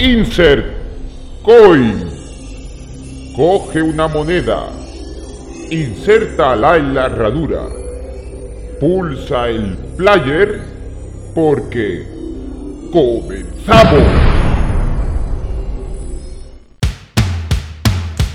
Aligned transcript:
Insert 0.00 0.64
Coin. 1.42 2.08
Coge 3.34 3.82
una 3.82 4.06
moneda. 4.06 4.68
Insértala 5.70 6.76
en 6.76 6.94
la 6.94 7.06
herradura. 7.06 7.62
Pulsa 8.78 9.48
el 9.48 9.76
player 9.96 10.60
porque 11.34 12.06
comenzamos. 12.92 14.04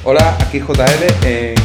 Hola, 0.04 0.38
aquí 0.41 0.59
JL 0.59 1.25
en 1.25 1.55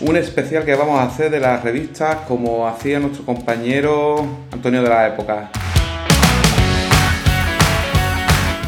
un 0.00 0.16
especial 0.16 0.66
que 0.66 0.74
vamos 0.74 1.00
a 1.00 1.04
hacer 1.04 1.30
de 1.30 1.40
las 1.40 1.64
revistas 1.64 2.16
como 2.28 2.68
hacía 2.68 3.00
nuestro 3.00 3.24
compañero 3.24 4.26
Antonio 4.52 4.82
de 4.82 4.88
la 4.90 5.06
época. 5.06 5.50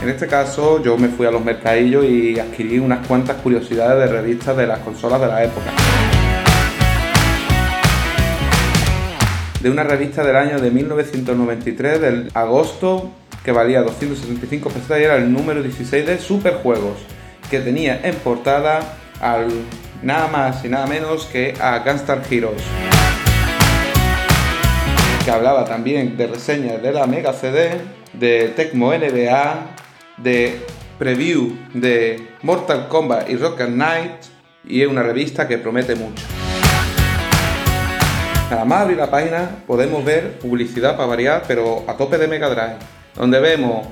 En 0.08 0.14
este 0.14 0.26
caso 0.26 0.82
yo 0.82 0.96
me 0.96 1.08
fui 1.08 1.26
a 1.26 1.30
los 1.30 1.44
mercadillos 1.44 2.02
y 2.06 2.40
adquirí 2.40 2.78
unas 2.78 3.06
cuantas 3.06 3.36
curiosidades 3.42 4.08
de 4.08 4.16
revistas 4.16 4.56
de 4.56 4.66
las 4.66 4.78
consolas 4.78 5.20
de 5.20 5.26
la 5.26 5.44
época. 5.44 5.70
De 9.60 9.68
una 9.68 9.82
revista 9.82 10.24
del 10.24 10.36
año 10.36 10.60
de 10.60 10.70
1993, 10.70 12.00
del 12.00 12.30
agosto, 12.32 13.10
que 13.44 13.52
valía 13.52 13.82
275 13.82 14.70
pesetas 14.70 14.98
y 14.98 15.02
era 15.02 15.16
el 15.16 15.30
número 15.30 15.62
16 15.62 16.06
de 16.06 16.16
Superjuegos, 16.16 16.96
que 17.50 17.60
tenía 17.60 18.00
en 18.02 18.14
portada 18.14 18.80
al 19.20 19.48
nada 20.00 20.28
más 20.28 20.64
y 20.64 20.70
nada 20.70 20.86
menos 20.86 21.26
que 21.26 21.52
a 21.60 21.80
Gunstar 21.80 22.22
Heroes. 22.30 22.62
Que 25.22 25.30
hablaba 25.30 25.66
también 25.66 26.16
de 26.16 26.28
reseñas 26.28 26.82
de 26.82 26.92
la 26.92 27.06
Mega 27.06 27.34
CD, 27.34 27.72
de 28.14 28.48
Tecmo 28.56 28.90
NBA, 28.94 29.76
de 30.22 30.60
preview 30.98 31.56
de 31.74 32.28
Mortal 32.42 32.88
Kombat 32.88 33.30
y 33.30 33.36
Rocket 33.36 33.68
Knight 33.68 34.24
y 34.66 34.82
es 34.82 34.88
una 34.88 35.02
revista 35.02 35.46
que 35.46 35.58
promete 35.58 35.94
mucho. 35.94 36.24
Nada 38.50 38.64
más 38.64 38.82
abrir 38.82 38.96
la 38.96 39.10
página 39.10 39.62
podemos 39.66 40.04
ver 40.04 40.38
publicidad 40.38 40.96
para 40.96 41.06
variar, 41.08 41.44
pero 41.46 41.84
a 41.86 41.96
tope 41.96 42.16
de 42.16 42.26
Mega 42.26 42.48
Drive, 42.48 42.78
donde 43.14 43.40
vemos 43.40 43.86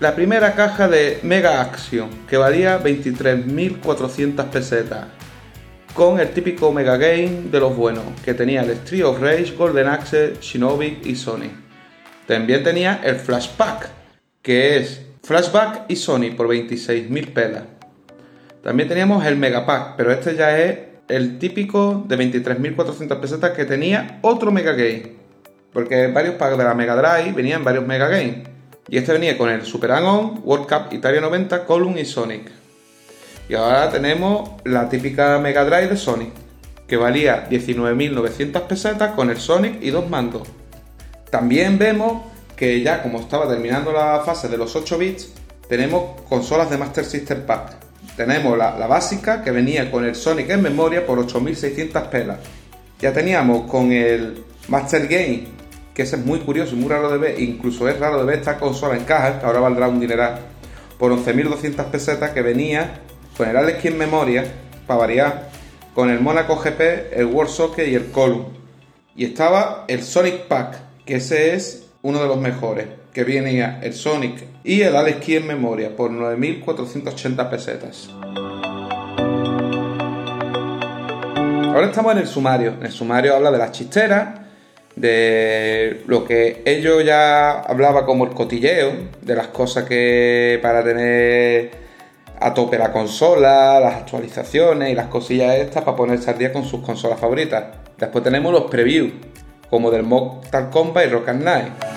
la 0.00 0.16
primera 0.16 0.54
caja 0.54 0.88
de 0.88 1.20
Mega 1.22 1.60
Action, 1.60 2.10
que 2.28 2.36
valía 2.36 2.82
23.400 2.82 4.44
pesetas, 4.46 5.06
con 5.94 6.18
el 6.18 6.30
típico 6.30 6.72
Mega 6.72 6.96
Game 6.96 7.42
de 7.52 7.60
los 7.60 7.76
buenos, 7.76 8.04
que 8.24 8.34
tenía 8.34 8.62
el 8.62 8.70
Street 8.70 9.04
of 9.04 9.20
Rage, 9.20 9.54
Golden 9.56 9.86
Axe, 9.86 10.34
Shinobi 10.40 10.98
y 11.04 11.14
Sony. 11.14 11.50
También 12.26 12.64
tenía 12.64 13.00
el 13.04 13.16
Flashback, 13.16 13.88
que 14.42 14.78
es 14.78 15.11
Flashback 15.22 15.84
y 15.88 15.96
Sony 15.96 16.34
por 16.36 16.48
26.000 16.48 17.32
pelas. 17.32 17.62
También 18.62 18.88
teníamos 18.88 19.24
el 19.24 19.36
Megapack, 19.36 19.96
pero 19.96 20.12
este 20.12 20.34
ya 20.34 20.58
es 20.58 20.78
el 21.08 21.38
típico 21.38 22.04
de 22.06 22.16
23.400 22.16 23.20
pesetas 23.20 23.50
que 23.52 23.64
tenía 23.64 24.18
otro 24.22 24.50
Mega 24.50 24.72
Game. 24.72 25.12
Porque 25.72 26.08
varios 26.08 26.34
packs 26.34 26.58
de 26.58 26.64
la 26.64 26.74
Mega 26.74 26.96
Drive 26.96 27.32
venían 27.32 27.64
varios 27.64 27.86
Mega 27.86 28.08
Game. 28.08 28.44
Y 28.88 28.98
este 28.98 29.12
venía 29.12 29.38
con 29.38 29.48
el 29.48 29.64
Super 29.64 29.90
Hang-On, 29.90 30.40
World 30.44 30.66
Cup 30.66 30.92
Italia 30.92 31.20
90, 31.20 31.64
Column 31.64 31.98
y 31.98 32.04
Sonic. 32.04 32.50
Y 33.48 33.54
ahora 33.54 33.90
tenemos 33.90 34.50
la 34.64 34.88
típica 34.88 35.38
Mega 35.38 35.64
Drive 35.64 35.88
de 35.88 35.96
Sonic, 35.96 36.30
que 36.86 36.96
valía 36.96 37.48
19.900 37.48 38.62
pesetas 38.62 39.12
con 39.12 39.30
el 39.30 39.38
Sonic 39.38 39.82
y 39.82 39.90
dos 39.90 40.08
mandos. 40.08 40.48
También 41.30 41.78
vemos 41.78 42.22
que 42.62 42.80
ya 42.80 43.02
como 43.02 43.18
estaba 43.18 43.48
terminando 43.48 43.90
la 43.90 44.20
fase 44.20 44.46
de 44.46 44.56
los 44.56 44.76
8 44.76 44.96
bits, 44.96 45.32
tenemos 45.68 46.20
consolas 46.28 46.70
de 46.70 46.78
Master 46.78 47.04
System 47.04 47.44
Pack. 47.44 47.72
Tenemos 48.16 48.56
la, 48.56 48.86
básica 48.86 49.42
que 49.42 49.50
venía 49.50 49.90
con 49.90 50.04
el 50.04 50.14
Sonic 50.14 50.48
en 50.50 50.62
memoria 50.62 51.04
por 51.04 51.18
8600 51.18 52.04
pelas. 52.04 52.38
Ya 53.00 53.12
teníamos 53.12 53.68
con 53.68 53.90
el 53.90 54.44
Master 54.68 55.08
Game, 55.08 55.48
que 55.92 56.02
ese 56.02 56.14
es 56.14 56.24
muy 56.24 56.38
curioso 56.38 56.76
y 56.76 56.78
muy 56.78 56.88
raro 56.88 57.10
de 57.10 57.18
ver, 57.18 57.42
incluso 57.42 57.88
es 57.88 57.98
raro 57.98 58.18
de 58.18 58.26
ver 58.26 58.38
esta 58.38 58.58
consola 58.58 58.96
en 58.96 59.06
caja, 59.06 59.40
que 59.40 59.46
ahora 59.46 59.58
valdrá 59.58 59.88
un 59.88 59.98
dineral, 59.98 60.38
por 61.00 61.10
11.200 61.10 61.86
pesetas 61.86 62.30
que 62.30 62.42
venía 62.42 63.00
con 63.36 63.48
el 63.48 63.56
Alex 63.56 63.86
en 63.86 63.98
memoria, 63.98 64.44
para 64.86 65.00
variar, 65.00 65.50
con 65.96 66.10
el 66.10 66.20
Monaco 66.20 66.54
GP, 66.54 67.12
el 67.12 67.26
World 67.26 67.50
Soccer 67.50 67.88
y 67.88 67.96
el 67.96 68.12
Column. 68.12 68.46
Y 69.16 69.24
estaba 69.24 69.84
el 69.88 70.04
Sonic 70.04 70.46
Pack, 70.46 70.76
que 71.04 71.16
ese 71.16 71.56
es 71.56 71.81
uno 72.02 72.20
de 72.20 72.26
los 72.26 72.38
mejores, 72.38 72.86
que 73.12 73.24
venía 73.24 73.78
el 73.82 73.94
Sonic 73.94 74.44
y 74.64 74.82
el 74.82 74.96
Alex 74.96 75.24
Key 75.24 75.36
en 75.36 75.46
memoria 75.46 75.94
por 75.94 76.10
9.480 76.10 77.48
pesetas. 77.48 78.10
Ahora 81.72 81.86
estamos 81.86 82.12
en 82.12 82.18
el 82.18 82.26
sumario. 82.26 82.74
En 82.78 82.86
el 82.86 82.92
sumario 82.92 83.34
habla 83.34 83.50
de 83.50 83.58
las 83.58 83.72
chisteras, 83.72 84.40
de 84.96 86.02
lo 86.06 86.24
que 86.24 86.62
ellos 86.66 87.04
ya 87.04 87.60
hablaba 87.60 88.04
como 88.04 88.24
el 88.24 88.32
cotilleo, 88.32 88.92
de 89.22 89.34
las 89.34 89.48
cosas 89.48 89.84
que 89.84 90.58
para 90.60 90.82
tener 90.82 91.70
a 92.40 92.52
tope 92.52 92.76
la 92.76 92.92
consola, 92.92 93.78
las 93.80 93.94
actualizaciones 93.94 94.90
y 94.90 94.94
las 94.94 95.06
cosillas 95.06 95.54
estas 95.54 95.84
para 95.84 95.96
ponerse 95.96 96.30
al 96.30 96.38
día 96.38 96.52
con 96.52 96.64
sus 96.64 96.82
consolas 96.82 97.20
favoritas. 97.20 97.64
Después 97.96 98.24
tenemos 98.24 98.52
los 98.52 98.64
previews, 98.64 99.12
como 99.70 99.90
del 99.90 100.02
Mortal 100.02 100.68
Kombat 100.68 101.06
y 101.06 101.08
Rock 101.08 101.28
and 101.28 101.42
Knight. 101.42 101.91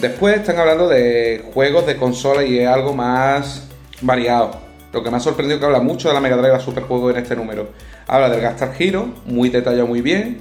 Después 0.00 0.38
están 0.38 0.58
hablando 0.58 0.88
de 0.88 1.44
juegos 1.52 1.84
de 1.84 1.96
consola 1.96 2.42
y 2.42 2.58
es 2.58 2.66
algo 2.66 2.94
más 2.94 3.68
variado. 4.00 4.52
Lo 4.94 5.02
que 5.02 5.10
me 5.10 5.18
ha 5.18 5.20
sorprendido 5.20 5.56
es 5.56 5.60
que 5.60 5.66
habla 5.66 5.80
mucho 5.80 6.08
de 6.08 6.14
la 6.14 6.20
Mega 6.20 6.36
Drive 6.36 6.54
a 6.54 6.60
Superjuego 6.60 7.10
en 7.10 7.18
este 7.18 7.36
número. 7.36 7.68
Habla 8.06 8.30
del 8.30 8.40
Gastar 8.40 8.72
Hero, 8.78 9.12
muy 9.26 9.50
detallado, 9.50 9.86
muy 9.86 10.00
bien. 10.00 10.40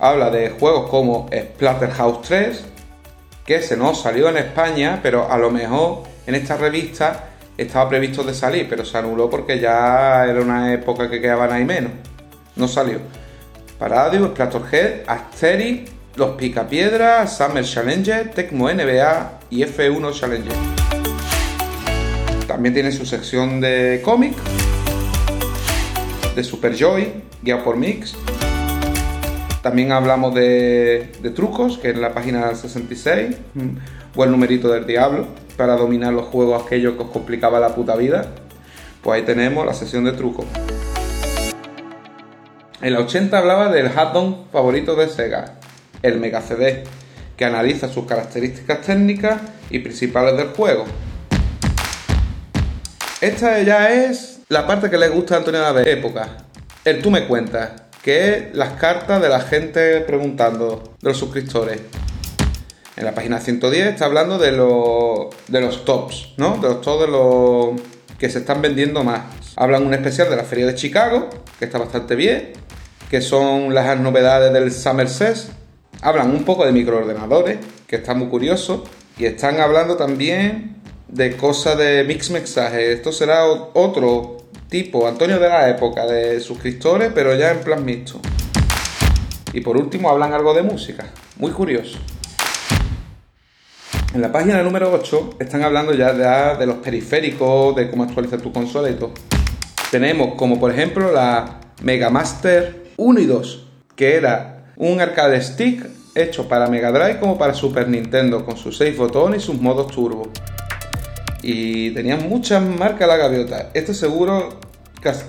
Habla 0.00 0.30
de 0.30 0.50
juegos 0.50 0.90
como 0.90 1.28
Splatterhouse 1.32 2.22
3, 2.22 2.64
que 3.46 3.62
se 3.62 3.76
nos 3.76 4.02
salió 4.02 4.30
en 4.30 4.38
España, 4.38 4.98
pero 5.00 5.30
a 5.30 5.38
lo 5.38 5.52
mejor 5.52 6.02
en 6.26 6.34
esta 6.34 6.56
revista 6.56 7.26
estaba 7.56 7.88
previsto 7.88 8.24
de 8.24 8.34
salir, 8.34 8.66
pero 8.68 8.84
se 8.84 8.98
anuló 8.98 9.30
porque 9.30 9.60
ya 9.60 10.24
era 10.24 10.40
una 10.40 10.72
época 10.72 11.08
que 11.08 11.20
quedaban 11.20 11.52
ahí 11.52 11.64
menos. 11.64 11.92
No 12.56 12.66
salió. 12.66 12.98
Paradio, 13.78 14.26
Splatterhead, 14.26 15.02
Asterix, 15.06 15.97
Los 16.16 16.30
Picapiedras, 16.36 17.36
Summer 17.36 17.64
Challenger, 17.64 18.30
Tecmo 18.30 18.68
NBA 18.68 19.40
y 19.50 19.62
F1 19.62 20.12
Challenger. 20.12 20.52
También 22.46 22.74
tiene 22.74 22.92
su 22.92 23.06
sección 23.06 23.60
de 23.60 24.00
cómic, 24.04 24.34
de 26.34 26.42
Super 26.42 26.74
Joy, 26.74 27.12
guía 27.42 27.62
por 27.62 27.76
Mix. 27.76 28.14
También 29.62 29.92
hablamos 29.92 30.34
de, 30.34 31.12
de 31.20 31.30
trucos, 31.30 31.78
que 31.78 31.90
es 31.90 31.98
la 31.98 32.14
página 32.14 32.54
66, 32.54 33.36
buen 34.14 34.30
numerito 34.30 34.68
del 34.68 34.86
diablo, 34.86 35.26
para 35.56 35.76
dominar 35.76 36.12
los 36.12 36.26
juegos 36.26 36.64
aquellos 36.64 36.94
que 36.94 37.02
os 37.02 37.10
complicaba 37.10 37.60
la 37.60 37.74
puta 37.74 37.96
vida. 37.96 38.26
Pues 39.02 39.20
ahí 39.20 39.26
tenemos 39.26 39.66
la 39.66 39.74
sesión 39.74 40.04
de 40.04 40.12
trucos. 40.12 40.46
En 42.80 42.92
la 42.92 43.00
80 43.00 43.36
hablaba 43.36 43.68
del 43.70 43.88
add-on 43.88 44.46
favorito 44.52 44.94
de 44.94 45.08
Sega, 45.08 45.57
el 46.02 46.18
Mega 46.18 46.40
CD, 46.40 46.84
que 47.36 47.44
analiza 47.44 47.88
sus 47.88 48.06
características 48.06 48.82
técnicas 48.82 49.40
y 49.70 49.78
principales 49.78 50.36
del 50.36 50.48
juego. 50.48 50.84
Esta 53.20 53.60
ya 53.62 53.90
es 53.90 54.40
la 54.48 54.66
parte 54.66 54.90
que 54.90 54.96
le 54.96 55.08
gusta 55.08 55.34
a 55.34 55.38
Antonio 55.38 55.72
de 55.74 55.92
época. 55.92 56.38
El 56.84 57.02
tú 57.02 57.10
me 57.10 57.26
cuentas, 57.26 57.82
que 58.02 58.30
es 58.30 58.54
las 58.54 58.74
cartas 58.74 59.20
de 59.20 59.28
la 59.28 59.40
gente 59.40 60.00
preguntando, 60.00 60.94
de 61.00 61.08
los 61.08 61.18
suscriptores. 61.18 61.80
En 62.96 63.04
la 63.04 63.14
página 63.14 63.40
110 63.40 63.88
está 63.88 64.06
hablando 64.06 64.38
de, 64.38 64.52
los 64.52 65.28
de 65.46 65.60
los 65.60 65.84
tops, 65.84 66.34
¿no? 66.36 66.58
De 66.58 66.68
los 66.68 66.80
tops 66.80 67.08
los 67.08 67.80
que 68.18 68.28
se 68.30 68.38
están 68.38 68.62
vendiendo 68.62 69.04
más. 69.04 69.22
Hablan 69.56 69.86
un 69.86 69.94
especial 69.94 70.30
de 70.30 70.36
la 70.36 70.44
Feria 70.44 70.66
de 70.66 70.74
Chicago, 70.74 71.28
que 71.58 71.64
está 71.64 71.78
bastante 71.78 72.16
bien, 72.16 72.52
que 73.10 73.20
son 73.20 73.74
las 73.74 73.98
novedades 73.98 74.52
del 74.52 74.72
Summer 74.72 75.08
CES. 75.08 75.50
Hablan 76.02 76.30
un 76.30 76.44
poco 76.44 76.64
de 76.64 76.72
microordenadores, 76.72 77.58
que 77.86 77.96
está 77.96 78.14
muy 78.14 78.28
curioso. 78.28 78.84
Y 79.18 79.24
están 79.24 79.60
hablando 79.60 79.96
también 79.96 80.76
de 81.08 81.36
cosas 81.36 81.76
de 81.76 82.04
mix 82.04 82.30
mensaje. 82.30 82.92
Esto 82.92 83.10
será 83.10 83.44
otro 83.44 84.38
tipo, 84.68 85.08
Antonio 85.08 85.38
de 85.38 85.48
la 85.48 85.68
época, 85.68 86.06
de 86.06 86.40
suscriptores, 86.40 87.10
pero 87.14 87.34
ya 87.34 87.50
en 87.50 87.60
plan 87.60 87.84
mixto. 87.84 88.20
Y 89.52 89.60
por 89.60 89.76
último 89.76 90.10
hablan 90.10 90.34
algo 90.34 90.54
de 90.54 90.62
música, 90.62 91.06
muy 91.36 91.50
curioso. 91.50 91.98
En 94.14 94.22
la 94.22 94.30
página 94.30 94.62
número 94.62 94.92
8 94.92 95.36
están 95.38 95.62
hablando 95.62 95.94
ya 95.94 96.12
de, 96.54 96.66
los 96.66 96.76
periféricos, 96.76 97.74
de 97.76 97.90
cómo 97.90 98.04
actualizar 98.04 98.40
tu 98.40 98.52
consola 98.52 98.90
todo. 98.96 99.12
Tenemos 99.90 100.34
como 100.34 100.60
por 100.60 100.70
ejemplo 100.70 101.12
la 101.12 101.60
Mega 101.82 102.10
Master 102.10 102.92
1 102.96 103.20
y 103.20 103.26
2, 103.26 103.66
que 103.96 104.16
era 104.16 104.57
un 104.78 105.00
arcade 105.00 105.40
stick 105.42 105.84
hecho 106.14 106.48
para 106.48 106.68
Mega 106.68 106.90
Drive 106.92 107.18
como 107.18 107.36
para 107.36 107.52
Super 107.52 107.88
Nintendo, 107.88 108.44
con 108.44 108.56
sus 108.56 108.76
6 108.78 108.96
botones 108.96 109.42
y 109.42 109.46
sus 109.46 109.60
modos 109.60 109.92
turbo. 109.92 110.30
y 111.42 111.90
tenían 111.92 112.28
muchas 112.28 112.62
marcas 112.62 113.06
la 113.06 113.16
gaviota. 113.16 113.70
Esto 113.74 113.94
seguro, 113.94 114.58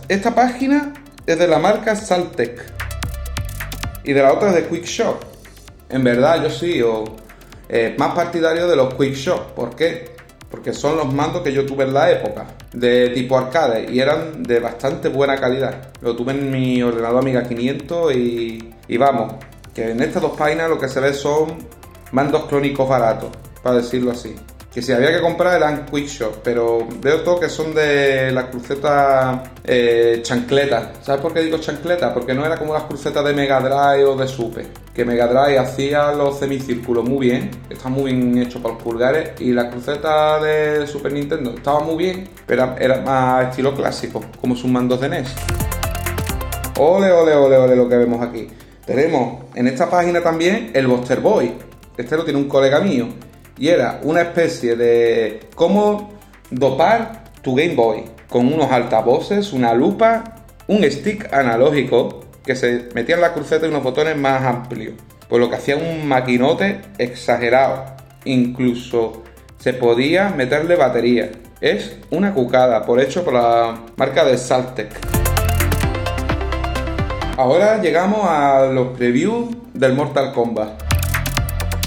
esta 0.07 0.33
página 0.33 0.93
es 1.25 1.37
de 1.37 1.47
la 1.47 1.59
marca 1.59 1.95
Saltec 1.95 2.65
y 4.03 4.13
de 4.13 4.21
la 4.21 4.33
otra 4.33 4.49
es 4.49 4.55
de 4.55 4.67
Quick 4.67 4.85
Shop. 4.85 5.23
En 5.89 6.03
verdad 6.03 6.43
yo 6.43 6.49
sí, 6.49 6.81
o 6.81 7.03
eh, 7.69 7.95
más 7.97 8.15
partidario 8.15 8.67
de 8.67 8.75
los 8.75 8.95
Quick 8.95 9.13
Shop. 9.13 9.53
¿Por 9.53 9.75
qué? 9.75 10.18
Porque 10.49 10.73
son 10.73 10.97
los 10.97 11.13
mandos 11.13 11.41
que 11.41 11.53
yo 11.53 11.65
tuve 11.65 11.83
en 11.83 11.93
la 11.93 12.11
época, 12.11 12.47
de 12.73 13.09
tipo 13.09 13.37
arcade, 13.37 13.91
y 13.91 13.99
eran 13.99 14.43
de 14.43 14.59
bastante 14.59 15.09
buena 15.09 15.39
calidad. 15.39 15.89
Lo 16.01 16.15
tuve 16.15 16.31
en 16.31 16.49
mi 16.49 16.81
ordenador 16.81 17.19
Amiga 17.19 17.47
500 17.47 18.15
y, 18.15 18.73
y 18.87 18.97
vamos, 18.97 19.33
que 19.73 19.91
en 19.91 20.01
estas 20.01 20.21
dos 20.21 20.35
páginas 20.37 20.69
lo 20.69 20.79
que 20.79 20.89
se 20.89 20.99
ve 20.99 21.13
son 21.13 21.57
mandos 22.11 22.45
clónicos 22.45 22.89
baratos, 22.89 23.29
para 23.61 23.77
decirlo 23.77 24.11
así 24.11 24.35
que 24.79 24.85
si 24.85 24.93
había 24.93 25.11
que 25.11 25.19
comprar 25.19 25.57
eran 25.57 25.85
Quick 25.85 26.07
Shop, 26.07 26.35
pero 26.41 26.87
veo 27.01 27.19
todo 27.19 27.37
que 27.37 27.49
son 27.49 27.75
de 27.75 28.31
las 28.31 28.45
crucetas 28.45 29.49
eh, 29.65 30.21
chancletas. 30.23 30.99
¿Sabes 31.01 31.19
por 31.19 31.33
qué 31.33 31.41
digo 31.41 31.57
chancleta? 31.57 32.13
Porque 32.13 32.33
no 32.33 32.45
era 32.45 32.55
como 32.57 32.73
las 32.73 32.83
crucetas 32.83 33.25
de 33.25 33.33
Mega 33.33 33.59
Drive 33.59 34.05
o 34.05 34.15
de 34.15 34.25
Super. 34.25 34.67
Que 34.93 35.03
Mega 35.03 35.27
Drive 35.27 35.59
hacía 35.59 36.13
los 36.13 36.39
semicírculos 36.39 37.03
muy 37.03 37.27
bien, 37.27 37.51
están 37.69 37.91
muy 37.91 38.13
bien 38.13 38.37
hechos 38.37 38.61
para 38.61 38.75
los 38.75 38.81
pulgares, 38.81 39.31
y 39.41 39.51
la 39.51 39.69
cruceta 39.69 40.41
de 40.41 40.87
Super 40.87 41.11
Nintendo 41.11 41.55
estaba 41.55 41.81
muy 41.81 41.97
bien, 41.97 42.29
pero 42.45 42.73
era 42.79 43.01
más 43.01 43.49
estilo 43.49 43.75
clásico, 43.75 44.23
como 44.39 44.55
sus 44.55 44.71
mandos 44.71 45.01
de 45.01 45.09
NES. 45.09 45.35
Ole, 46.77 47.11
ole, 47.11 47.33
ole, 47.33 47.57
ole 47.57 47.75
lo 47.75 47.89
que 47.89 47.97
vemos 47.97 48.25
aquí. 48.25 48.47
Tenemos 48.85 49.43
en 49.55 49.67
esta 49.67 49.89
página 49.89 50.21
también 50.21 50.71
el 50.73 50.87
Buster 50.87 51.19
Boy. 51.19 51.51
Este 51.97 52.15
lo 52.15 52.23
tiene 52.23 52.39
un 52.39 52.47
colega 52.47 52.79
mío 52.79 53.09
y 53.59 53.67
era 53.67 53.99
una 54.03 54.21
especie 54.21 54.75
de 54.77 55.41
cómo 55.53 56.13
dopar 56.49 57.25
tu 57.41 57.55
Game 57.55 57.75
Boy 57.75 58.05
con 58.29 58.51
unos 58.51 58.71
altavoces, 58.71 59.51
una 59.51 59.73
lupa, 59.73 60.35
un 60.67 60.83
stick 60.89 61.31
analógico 61.33 62.21
que 62.45 62.55
se 62.55 62.87
metía 62.95 63.15
en 63.15 63.21
la 63.21 63.33
cruceta 63.33 63.65
y 63.65 63.69
unos 63.69 63.83
botones 63.83 64.15
más 64.15 64.43
amplios. 64.43 64.93
Por 65.27 65.41
lo 65.41 65.49
que 65.49 65.57
hacía 65.57 65.75
un 65.75 66.07
maquinote 66.07 66.81
exagerado. 66.97 67.85
Incluso 68.25 69.23
se 69.57 69.73
podía 69.73 70.29
meterle 70.29 70.75
batería. 70.75 71.29
Es 71.59 71.97
una 72.11 72.33
cucada, 72.33 72.85
por 72.85 72.99
hecho 73.01 73.25
por 73.25 73.33
la 73.33 73.77
marca 73.97 74.23
de 74.23 74.37
Saltec. 74.37 74.89
Ahora 77.37 77.81
llegamos 77.81 78.21
a 78.23 78.65
los 78.67 78.97
previews 78.97 79.49
del 79.73 79.93
Mortal 79.93 80.33
Kombat. 80.33 80.81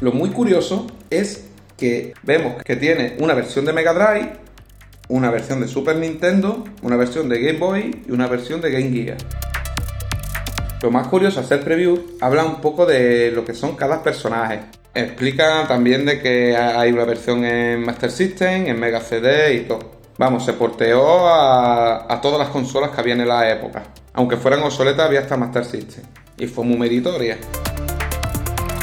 Lo 0.00 0.12
muy 0.12 0.30
curioso 0.30 0.86
es 1.10 1.51
que 1.82 2.14
vemos 2.22 2.62
que 2.62 2.76
tiene 2.76 3.16
una 3.18 3.34
versión 3.34 3.64
de 3.64 3.72
Mega 3.72 3.92
Drive, 3.92 4.34
una 5.08 5.32
versión 5.32 5.60
de 5.60 5.66
Super 5.66 5.96
Nintendo, 5.96 6.62
una 6.82 6.96
versión 6.96 7.28
de 7.28 7.40
Game 7.40 7.58
Boy 7.58 8.04
y 8.06 8.12
una 8.12 8.28
versión 8.28 8.60
de 8.60 8.70
Game 8.70 8.90
Gear. 8.92 9.16
Lo 10.80 10.92
más 10.92 11.08
curioso 11.08 11.40
hacer 11.40 11.64
preview 11.64 11.98
habla 12.20 12.44
un 12.44 12.60
poco 12.60 12.86
de 12.86 13.32
lo 13.32 13.44
que 13.44 13.52
son 13.52 13.74
cada 13.74 14.00
personaje. 14.00 14.60
Explica 14.94 15.66
también 15.66 16.06
de 16.06 16.20
que 16.20 16.56
hay 16.56 16.92
una 16.92 17.04
versión 17.04 17.44
en 17.44 17.84
Master 17.84 18.12
System, 18.12 18.68
en 18.68 18.78
Mega 18.78 19.00
CD 19.00 19.54
y 19.54 19.60
todo. 19.62 20.02
Vamos, 20.18 20.44
se 20.44 20.52
porteó 20.52 21.26
a, 21.26 22.12
a 22.12 22.20
todas 22.20 22.38
las 22.38 22.50
consolas 22.50 22.90
que 22.90 23.00
había 23.00 23.14
en 23.14 23.26
la 23.26 23.50
época. 23.50 23.82
Aunque 24.12 24.36
fueran 24.36 24.62
obsoletas, 24.62 25.06
había 25.06 25.20
hasta 25.20 25.36
Master 25.36 25.64
System. 25.64 26.04
Y 26.38 26.46
fue 26.46 26.64
muy 26.64 26.76
meritoria. 26.76 27.38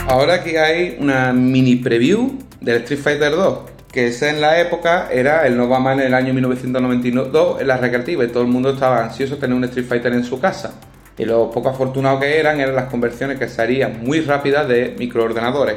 Ahora 0.09 0.33
aquí 0.33 0.55
hay 0.55 0.97
una 0.99 1.31
mini 1.33 1.75
preview 1.75 2.39
del 2.61 2.77
Street 2.77 2.99
Fighter 2.99 3.31
2, 3.31 3.59
que 3.91 4.07
en 4.07 4.41
la 4.41 4.59
época 4.59 5.07
era 5.11 5.45
el 5.45 5.55
Nova 5.55 5.79
Man 5.79 5.99
en 5.99 6.07
el 6.07 6.13
año 6.15 6.33
1992 6.33 7.61
en 7.61 7.67
la 7.67 7.77
recreativa 7.77 8.25
y 8.25 8.29
todo 8.29 8.41
el 8.41 8.49
mundo 8.49 8.71
estaba 8.71 9.03
ansioso 9.03 9.35
de 9.35 9.41
tener 9.41 9.55
un 9.55 9.65
Street 9.65 9.85
Fighter 9.85 10.11
en 10.13 10.23
su 10.23 10.39
casa. 10.39 10.79
Y 11.15 11.25
lo 11.25 11.51
poco 11.51 11.69
afortunados 11.69 12.21
que 12.21 12.39
eran 12.39 12.59
eran 12.59 12.75
las 12.75 12.85
conversiones 12.85 13.37
que 13.37 13.47
se 13.47 13.61
harían 13.61 14.03
muy 14.03 14.21
rápidas 14.21 14.67
de 14.67 14.95
microordenadores. 14.97 15.75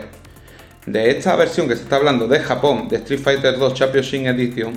De 0.87 1.11
esta 1.11 1.37
versión 1.37 1.69
que 1.69 1.77
se 1.77 1.83
está 1.83 1.97
hablando 1.97 2.27
de 2.27 2.41
Japón, 2.41 2.89
de 2.89 2.97
Street 2.97 3.21
Fighter 3.21 3.59
2 3.59 3.75
Championship 3.75 4.27
Edition, 4.29 4.73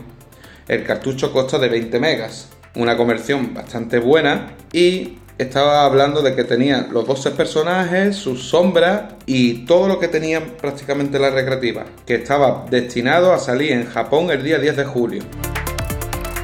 el 0.67 0.83
cartucho 0.83 1.31
consta 1.31 1.59
de 1.59 1.69
20 1.69 1.97
megas, 2.01 2.49
una 2.75 2.97
conversión 2.97 3.53
bastante 3.53 3.99
buena 3.99 4.51
y 4.73 5.19
estaba 5.37 5.83
hablando 5.83 6.21
de 6.21 6.35
que 6.35 6.43
tenía 6.43 6.87
los 6.91 7.05
12 7.05 7.31
personajes, 7.31 8.15
sus 8.15 8.49
sombras 8.49 9.15
y 9.25 9.65
todo 9.65 9.87
lo 9.87 9.99
que 9.99 10.07
tenían 10.07 10.51
prácticamente 10.61 11.19
la 11.19 11.29
recreativa, 11.29 11.85
que 12.05 12.15
estaba 12.15 12.65
destinado 12.69 13.33
a 13.33 13.39
salir 13.39 13.73
en 13.73 13.85
Japón 13.85 14.29
el 14.31 14.43
día 14.43 14.59
10 14.59 14.77
de 14.77 14.85
julio. 14.85 15.23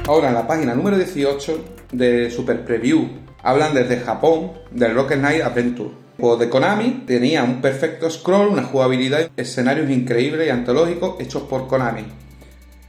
Ahora 0.06 0.28
en 0.28 0.34
la 0.34 0.46
página 0.46 0.74
número 0.74 0.98
18 0.98 1.64
de 1.92 2.30
Super 2.30 2.64
Preview 2.64 3.08
hablan 3.42 3.74
desde 3.74 4.00
Japón 4.00 4.52
del 4.70 4.94
Rocket 4.94 5.18
Knight 5.18 5.42
Adventure. 5.42 5.90
O 6.20 6.36
de 6.36 6.48
Konami 6.48 7.04
tenía 7.06 7.42
un 7.42 7.60
perfecto 7.62 8.10
scroll, 8.10 8.48
una 8.48 8.62
jugabilidad, 8.62 9.30
escenarios 9.36 9.90
increíbles 9.90 10.46
y 10.46 10.50
antológicos 10.50 11.18
hechos 11.18 11.44
por 11.44 11.66
Konami. 11.66 12.04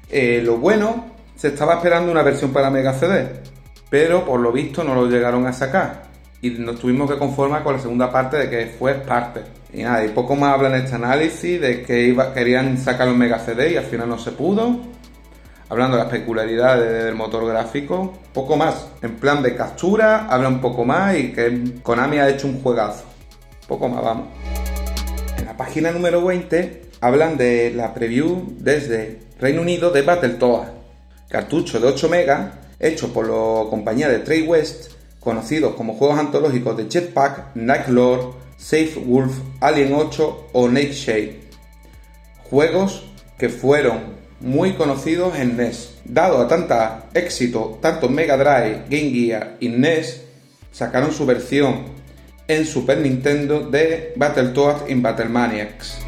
Eh, 0.10 0.42
lo 0.44 0.58
bueno, 0.58 1.14
se 1.36 1.48
estaba 1.48 1.76
esperando 1.76 2.12
una 2.12 2.22
versión 2.22 2.52
para 2.52 2.70
Mega 2.70 2.94
CD, 2.94 3.42
pero 3.94 4.26
por 4.26 4.40
lo 4.40 4.52
visto 4.52 4.84
no 4.84 4.96
lo 4.96 5.06
llegaron 5.06 5.46
a 5.46 5.54
sacar 5.54 6.06
y 6.42 6.50
nos 6.50 6.80
tuvimos 6.80 7.08
que 7.12 7.16
conformar 7.20 7.62
con 7.62 7.76
la 7.76 7.80
segunda 7.80 8.12
parte 8.12 8.38
de 8.38 8.50
que 8.50 8.66
fue 8.66 8.96
parte. 8.96 9.42
Y 9.72 9.84
nada, 9.84 10.04
y 10.04 10.10
poco 10.10 10.36
más 10.36 10.56
hablan 10.56 10.74
este 10.74 10.96
análisis 10.96 11.62
de 11.62 11.84
que 11.84 12.18
querían 12.34 12.80
sacar 12.80 13.08
un 13.08 13.20
Mega 13.20 13.38
CD 13.38 13.74
y 13.74 13.78
al 13.78 13.84
final 13.84 14.10
no 14.10 14.18
se 14.18 14.32
pudo. 14.32 14.80
Hablando 15.70 15.96
de 15.96 16.04
las 16.06 16.12
peculiaridades 16.12 17.04
del 17.04 17.14
motor 17.14 17.46
gráfico, 17.46 18.18
poco 18.34 18.58
más. 18.58 18.88
En 19.04 19.14
plan 19.18 19.44
de 19.44 19.56
captura, 19.56 20.26
habla 20.26 20.48
un 20.48 20.60
poco 20.60 20.84
más 20.86 21.16
y 21.16 21.32
que 21.32 21.76
Konami 21.84 22.18
ha 22.18 22.30
hecho 22.30 22.48
un 22.48 22.64
juegazo. 22.64 23.04
Poco 23.68 23.90
más, 23.90 24.04
vamos. 24.04 24.30
En 25.38 25.46
la 25.46 25.56
página 25.56 25.92
número 25.92 26.26
20 26.26 26.82
hablan 27.00 27.38
de 27.38 27.72
la 27.76 27.94
preview 27.94 28.56
desde 28.58 29.20
Reino 29.40 29.62
Unido 29.62 29.92
de 29.92 30.02
Battletoads. 30.02 30.72
Cartucho 31.30 31.80
de 31.80 31.88
8 31.90 32.10
megas 32.10 32.63
hecho 32.84 33.14
por 33.14 33.28
la 33.28 33.70
compañía 33.70 34.10
de 34.10 34.20
Trade 34.20 34.44
West, 34.44 34.92
conocidos 35.20 35.76
como 35.76 35.96
juegos 35.96 36.20
antológicos 36.20 36.78
de 36.78 36.90
Jetpack, 36.90 37.56
Lord, 37.88 38.34
Safe 38.58 39.02
Wolf, 39.06 39.38
Alien 39.62 39.94
8 39.94 40.48
o 40.52 40.70
Shade. 40.70 41.40
Juegos 42.50 43.06
que 43.38 43.50
fueron 43.50 44.14
muy 44.42 44.74
conocidos 44.74 45.38
en 45.38 45.56
NES. 45.56 45.96
Dado 46.06 46.40
a 46.40 46.48
tanta 46.48 47.06
éxito, 47.14 47.80
tanto 47.82 48.10
Mega 48.10 48.38
Drive, 48.38 48.84
Game 48.90 49.12
Gear 49.12 49.56
y 49.60 49.70
NES, 49.70 50.22
sacaron 50.72 51.14
su 51.14 51.26
versión 51.26 51.86
en 52.48 52.66
Super 52.66 52.98
Nintendo 52.98 53.62
de 53.62 54.14
Battletoads 54.18 54.90
in 54.90 55.02
Battle 55.02 55.30
Maniacs. 55.30 56.00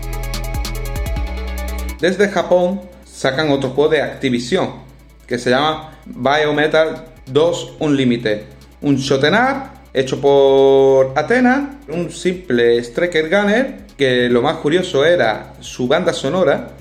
Desde 2.01 2.27
Japón 2.27 2.81
sacan 3.05 3.49
otro 3.51 3.69
juego 3.69 3.91
de 3.91 4.01
Activision, 4.01 4.69
que 5.25 5.39
se 5.39 5.49
llama 5.49 5.94
Biometal 6.05 7.05
2 7.25 7.77
Unlimited. 7.79 8.41
Un 8.81 8.97
shot 8.97 9.23
up 9.23 9.75
hecho 9.93 10.19
por 10.19 11.13
Athena, 11.15 11.79
un 11.87 12.11
simple 12.11 12.77
Striker 12.79 13.29
Gunner, 13.29 13.85
que 13.97 14.29
lo 14.29 14.41
más 14.41 14.57
curioso 14.57 15.05
era 15.05 15.53
su 15.61 15.87
banda 15.87 16.11
sonora, 16.11 16.71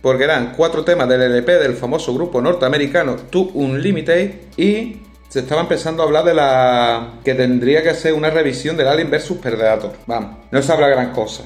porque 0.00 0.24
eran 0.24 0.54
cuatro 0.56 0.84
temas 0.84 1.08
del 1.08 1.22
LP 1.22 1.52
del 1.58 1.74
famoso 1.74 2.14
grupo 2.14 2.40
norteamericano 2.40 3.16
To 3.30 3.50
Unlimited 3.54 4.30
y 4.56 4.96
se 5.28 5.40
estaba 5.40 5.62
empezando 5.62 6.02
a 6.02 6.06
hablar 6.06 6.24
de 6.24 6.34
la 6.34 7.14
que 7.24 7.34
tendría 7.34 7.82
que 7.82 7.94
ser 7.94 8.12
una 8.12 8.30
revisión 8.30 8.76
del 8.76 8.88
Alien 8.88 9.10
vs 9.10 9.32
Predator. 9.40 9.92
Vamos, 10.06 10.36
no 10.50 10.62
se 10.62 10.72
habla 10.72 10.88
gran 10.88 11.12
cosa. 11.12 11.44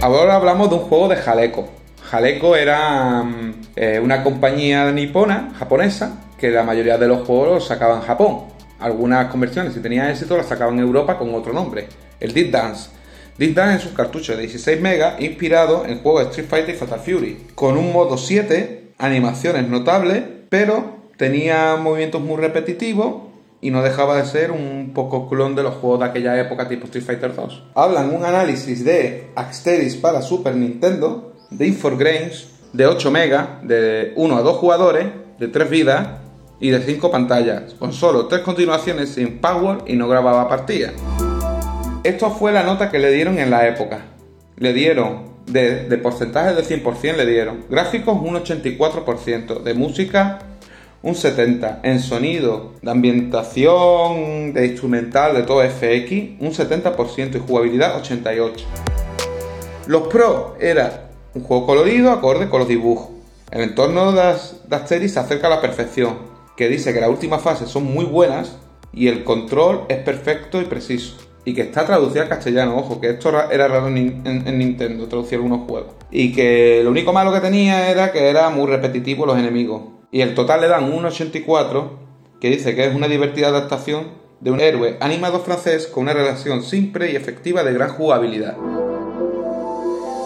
Ahora 0.00 0.36
hablamos 0.36 0.68
de 0.68 0.76
un 0.76 0.82
juego 0.82 1.08
de 1.08 1.16
jaleco. 1.16 1.68
Jaleco 2.14 2.54
era 2.54 3.24
mm, 3.24 3.54
eh, 3.74 4.00
una 4.00 4.22
compañía 4.22 4.92
nipona, 4.92 5.52
japonesa, 5.58 6.20
que 6.38 6.48
la 6.48 6.62
mayoría 6.62 6.96
de 6.96 7.08
los 7.08 7.26
juegos 7.26 7.48
los 7.48 7.66
sacaban 7.66 8.02
en 8.02 8.04
Japón. 8.04 8.44
Algunas 8.78 9.26
conversiones, 9.32 9.74
si 9.74 9.80
tenían 9.80 10.08
éxito, 10.08 10.36
las 10.36 10.46
sacaban 10.46 10.74
en 10.74 10.84
Europa 10.84 11.18
con 11.18 11.34
otro 11.34 11.52
nombre, 11.52 11.88
el 12.20 12.32
Deep 12.32 12.52
Dance. 12.52 12.90
Deep 13.36 13.52
Dance 13.56 13.78
es 13.78 13.86
un 13.86 13.96
cartucho 13.96 14.36
de 14.36 14.42
16 14.42 14.80
MB 14.80 15.22
inspirado 15.24 15.84
en 15.86 15.98
juegos 16.02 16.22
de 16.22 16.30
Street 16.30 16.48
Fighter 16.48 16.74
y 16.76 16.78
Fatal 16.78 17.00
Fury, 17.00 17.46
con 17.56 17.76
un 17.76 17.92
modo 17.92 18.16
7, 18.16 18.92
animaciones 18.98 19.68
notables, 19.68 20.22
pero 20.48 20.98
tenía 21.16 21.74
movimientos 21.74 22.20
muy 22.20 22.36
repetitivos 22.36 23.24
y 23.60 23.72
no 23.72 23.82
dejaba 23.82 24.18
de 24.18 24.26
ser 24.26 24.52
un 24.52 24.92
poco 24.94 25.28
clon 25.28 25.56
de 25.56 25.64
los 25.64 25.74
juegos 25.74 25.98
de 25.98 26.06
aquella 26.06 26.38
época 26.38 26.68
tipo 26.68 26.84
Street 26.84 27.04
Fighter 27.04 27.34
2. 27.34 27.70
Hablan 27.74 28.14
un 28.14 28.24
análisis 28.24 28.84
de 28.84 29.30
Axteris 29.34 29.96
para 29.96 30.22
Super 30.22 30.54
Nintendo, 30.54 31.33
de 31.56 31.66
Infogrames, 31.66 32.48
de 32.72 32.86
8 32.86 33.10
MB, 33.10 33.66
de 33.66 34.12
1 34.16 34.36
a 34.36 34.42
2 34.42 34.56
jugadores, 34.56 35.06
de 35.38 35.48
3 35.48 35.70
vidas 35.70 36.08
y 36.60 36.70
de 36.70 36.80
5 36.80 37.10
pantallas, 37.10 37.74
con 37.74 37.92
solo 37.92 38.26
3 38.26 38.42
continuaciones 38.42 39.10
sin 39.10 39.38
power 39.38 39.78
y 39.86 39.94
no 39.94 40.08
grababa 40.08 40.48
partidas. 40.48 40.92
Esto 42.02 42.30
fue 42.30 42.52
la 42.52 42.64
nota 42.64 42.90
que 42.90 42.98
le 42.98 43.12
dieron 43.12 43.38
en 43.38 43.50
la 43.50 43.66
época. 43.68 44.00
Le 44.56 44.72
dieron 44.72 45.34
de, 45.46 45.84
de 45.84 45.98
porcentaje 45.98 46.54
de 46.54 46.62
100% 46.62 47.16
le 47.16 47.26
dieron. 47.26 47.64
Gráficos 47.70 48.18
un 48.20 48.34
84%, 48.34 49.62
de 49.62 49.74
música 49.74 50.40
un 51.04 51.14
70%, 51.14 51.80
en 51.82 52.00
sonido, 52.00 52.72
de 52.80 52.90
ambientación, 52.90 54.54
de 54.54 54.66
instrumental, 54.66 55.34
de 55.34 55.42
todo 55.42 55.62
FX, 55.62 56.40
un 56.40 56.52
70% 56.52 57.36
y 57.36 57.38
jugabilidad 57.46 58.02
88%. 58.02 58.52
Los 59.86 60.08
pros 60.08 60.52
era 60.60 61.10
un 61.34 61.42
juego 61.42 61.66
colorido 61.66 62.10
acorde 62.10 62.48
con 62.48 62.60
los 62.60 62.68
dibujos. 62.68 63.08
El 63.50 63.62
entorno 63.62 64.12
de 64.12 64.16
las, 64.16 64.56
series 64.86 65.12
se 65.12 65.20
acerca 65.20 65.48
a 65.48 65.50
la 65.50 65.60
perfección, 65.60 66.16
que 66.56 66.68
dice 66.68 66.92
que 66.92 67.00
las 67.00 67.10
últimas 67.10 67.42
fases 67.42 67.68
son 67.68 67.84
muy 67.84 68.04
buenas 68.04 68.56
y 68.92 69.08
el 69.08 69.24
control 69.24 69.82
es 69.88 69.98
perfecto 69.98 70.60
y 70.60 70.64
preciso 70.64 71.16
y 71.44 71.52
que 71.52 71.62
está 71.62 71.84
traducida 71.84 72.22
al 72.22 72.28
castellano, 72.28 72.76
ojo, 72.76 73.00
que 73.00 73.10
esto 73.10 73.28
era 73.28 73.68
raro 73.68 73.88
en, 73.88 74.58
Nintendo, 74.58 75.06
traducir 75.08 75.36
algunos 75.36 75.66
juegos. 75.68 75.92
Y 76.10 76.32
que 76.32 76.80
lo 76.82 76.90
único 76.90 77.12
malo 77.12 77.32
que 77.32 77.40
tenía 77.40 77.90
era 77.90 78.12
que 78.12 78.30
era 78.30 78.48
muy 78.48 78.66
repetitivo 78.66 79.26
los 79.26 79.38
enemigos. 79.38 79.82
Y 80.10 80.22
el 80.22 80.34
total 80.34 80.62
le 80.62 80.68
dan 80.68 80.90
un 80.90 81.04
84, 81.04 81.98
que 82.40 82.48
dice 82.48 82.74
que 82.74 82.86
es 82.86 82.94
una 82.94 83.08
divertida 83.08 83.48
adaptación 83.48 84.24
de 84.40 84.50
un 84.50 84.60
héroe 84.60 84.96
animado 85.00 85.40
francés 85.40 85.86
con 85.86 86.04
una 86.04 86.14
relación 86.14 86.62
simple 86.62 87.12
y 87.12 87.16
efectiva 87.16 87.62
de 87.62 87.74
gran 87.74 87.90
jugabilidad. 87.90 88.56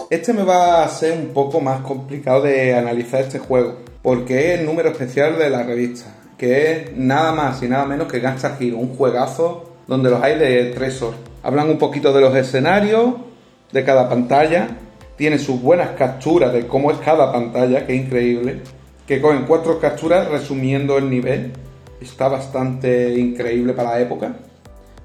Este 0.09 0.33
me 0.33 0.41
va 0.41 0.83
a 0.83 0.87
ser 0.87 1.15
un 1.15 1.27
poco 1.35 1.61
más 1.61 1.81
complicado 1.81 2.41
de 2.41 2.73
analizar 2.73 3.21
este 3.21 3.37
juego, 3.37 3.75
porque 4.01 4.53
es 4.55 4.59
el 4.59 4.65
número 4.65 4.89
especial 4.89 5.37
de 5.37 5.51
la 5.51 5.61
revista, 5.61 6.07
que 6.35 6.71
es 6.71 6.97
nada 6.97 7.31
más 7.31 7.61
y 7.61 7.67
nada 7.67 7.85
menos 7.85 8.11
que 8.11 8.19
Gangsta 8.19 8.57
Hero, 8.59 8.77
un 8.77 8.95
juegazo 8.95 9.75
donde 9.85 10.09
los 10.09 10.19
hay 10.23 10.39
de 10.39 10.71
Tresor. 10.73 11.13
Hablan 11.43 11.69
un 11.69 11.77
poquito 11.77 12.11
de 12.11 12.21
los 12.21 12.35
escenarios, 12.35 13.17
de 13.71 13.83
cada 13.83 14.09
pantalla, 14.09 14.69
tiene 15.15 15.37
sus 15.37 15.61
buenas 15.61 15.89
capturas 15.89 16.53
de 16.53 16.65
cómo 16.65 16.89
es 16.89 16.97
cada 16.97 17.31
pantalla, 17.31 17.85
que 17.85 17.93
es 17.93 18.03
increíble, 18.03 18.61
que 19.05 19.21
cogen 19.21 19.45
cuatro 19.45 19.79
capturas 19.79 20.27
resumiendo 20.27 20.97
el 20.97 21.07
nivel, 21.07 21.53
está 22.01 22.27
bastante 22.29 23.13
increíble 23.13 23.73
para 23.73 23.91
la 23.91 23.99
época, 23.99 24.33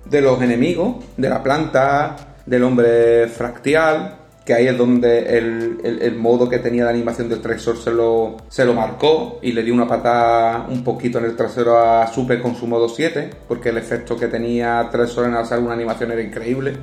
de 0.07 0.21
los 0.23 0.41
enemigos, 0.41 1.05
de 1.19 1.29
la 1.29 1.43
planta, 1.43 2.17
del 2.47 2.65
hombre 2.65 3.29
fractal, 3.29 4.24
que 4.45 4.53
ahí 4.53 4.67
es 4.67 4.77
donde 4.77 5.39
el, 5.39 6.17
modo 6.17 6.49
que 6.49 6.59
tenía 6.59 6.85
de 6.85 6.91
animación 6.91 7.29
del 7.29 7.41
Tresor 7.41 7.79
se 7.79 7.91
lo, 7.91 8.37
se 8.49 8.65
lo 8.65 8.75
marcó 8.75 9.39
y 9.41 9.53
le 9.53 9.63
dio 9.63 9.73
una 9.73 9.89
patada 9.89 10.67
un 10.69 10.85
poquito 10.85 11.19
en 11.19 11.25
el 11.25 11.37
trasero 11.37 11.79
a 11.79 12.07
Super 12.09 12.43
con 12.43 12.55
su 12.55 12.67
modo 12.67 12.89
7, 12.89 13.31
porque 13.49 13.71
el 13.71 13.79
efecto 13.79 14.17
que 14.17 14.29
tenía 14.29 14.87
Tresor 14.93 15.27
en 15.27 15.35
hacer 15.35 15.59
una 15.59 15.73
animación 15.73 16.13
era 16.13 16.21
increíble. 16.21 16.77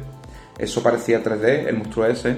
Eso 0.57 0.81
parecía 0.81 1.23
3D, 1.23 1.67
el 1.67 1.77
monstruo 1.77 2.07
ese. 2.07 2.37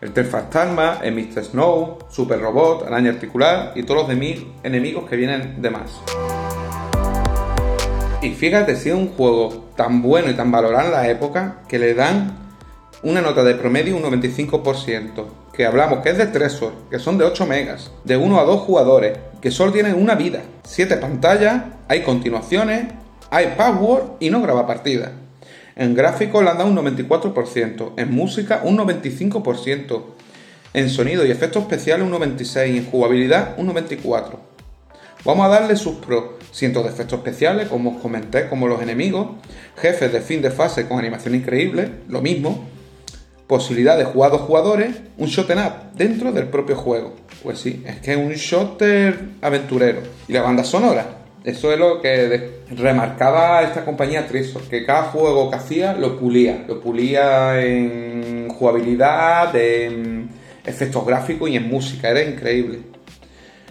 El 0.00 0.12
Terfastalma, 0.12 0.98
el 1.02 1.14
Mr. 1.14 1.44
Snow, 1.44 1.98
Super 2.10 2.40
Robot, 2.40 2.86
Araña 2.86 3.10
Articular 3.10 3.72
y 3.74 3.84
todos 3.84 4.06
los 4.06 4.08
de 4.08 4.46
enemigos 4.64 5.08
que 5.08 5.16
vienen 5.16 5.62
de 5.62 5.70
más. 5.70 6.00
Y 8.20 8.30
fíjate 8.30 8.74
si 8.76 8.88
es 8.88 8.94
un 8.94 9.08
juego 9.08 9.70
tan 9.76 10.02
bueno 10.02 10.30
y 10.30 10.34
tan 10.34 10.50
valorado 10.50 10.86
en 10.86 10.92
la 10.92 11.08
época 11.08 11.60
que 11.68 11.78
le 11.78 11.94
dan 11.94 12.43
una 13.04 13.20
nota 13.20 13.44
de 13.44 13.54
promedio 13.54 13.96
un 13.96 14.02
95%, 14.02 15.26
que 15.52 15.66
hablamos 15.66 16.00
que 16.00 16.08
es 16.08 16.16
de 16.16 16.26
Tresor, 16.26 16.72
que 16.90 16.98
son 16.98 17.18
de 17.18 17.24
8 17.24 17.46
megas, 17.46 17.90
de 18.04 18.16
1 18.16 18.40
a 18.40 18.44
2 18.44 18.60
jugadores, 18.62 19.18
que 19.42 19.50
solo 19.50 19.72
tienen 19.72 19.94
una 19.94 20.14
vida, 20.14 20.40
7 20.64 20.96
pantallas, 20.96 21.64
hay 21.86 22.02
continuaciones, 22.02 22.86
hay 23.30 23.54
password 23.58 24.04
y 24.20 24.30
no 24.30 24.40
graba 24.40 24.66
partida. 24.66 25.12
En 25.76 25.94
gráfico 25.94 26.40
le 26.40 26.48
han 26.48 26.56
dado 26.56 26.70
un 26.70 26.76
94%, 26.76 27.92
en 27.98 28.10
música 28.10 28.62
un 28.64 28.78
95%, 28.78 30.02
en 30.72 30.88
sonido 30.88 31.26
y 31.26 31.30
efectos 31.30 31.62
especiales 31.62 32.06
un 32.06 32.12
96% 32.14 32.72
y 32.72 32.78
en 32.78 32.86
jugabilidad 32.86 33.54
un 33.58 33.68
94%. 33.74 34.38
Vamos 35.26 35.46
a 35.46 35.48
darle 35.48 35.76
sus 35.76 35.96
pros, 35.96 36.24
cientos 36.52 36.84
de 36.84 36.90
efectos 36.90 37.18
especiales, 37.18 37.68
como 37.68 37.96
os 37.96 38.02
comenté, 38.02 38.48
como 38.48 38.66
los 38.66 38.80
enemigos, 38.82 39.28
jefes 39.76 40.12
de 40.12 40.20
fin 40.20 40.40
de 40.42 40.50
fase 40.50 40.86
con 40.86 40.98
animación 40.98 41.34
increíble, 41.34 41.90
lo 42.08 42.20
mismo, 42.20 42.73
posibilidad 43.46 43.98
de 43.98 44.04
jugar 44.04 44.32
jugadores, 44.32 44.96
un 45.18 45.26
shot 45.26 45.50
up 45.50 45.94
dentro 45.94 46.32
del 46.32 46.48
propio 46.48 46.76
juego. 46.76 47.14
Pues 47.42 47.58
sí, 47.58 47.82
es 47.86 47.96
que 48.00 48.12
es 48.12 48.16
un 48.16 48.32
shooter 48.32 49.20
aventurero. 49.42 50.00
Y 50.28 50.32
la 50.32 50.42
banda 50.42 50.64
sonora, 50.64 51.06
eso 51.44 51.72
es 51.72 51.78
lo 51.78 52.00
que 52.00 52.60
remarcaba 52.70 53.62
esta 53.62 53.84
compañía 53.84 54.26
Trisor, 54.26 54.62
que 54.62 54.86
cada 54.86 55.04
juego 55.04 55.50
que 55.50 55.56
hacía 55.56 55.92
lo 55.92 56.18
pulía, 56.18 56.64
lo 56.66 56.80
pulía 56.80 57.60
en 57.62 58.48
jugabilidad, 58.48 59.54
en 59.54 60.30
efectos 60.64 61.04
gráficos 61.04 61.50
y 61.50 61.56
en 61.56 61.68
música, 61.68 62.08
era 62.08 62.22
increíble. 62.22 62.78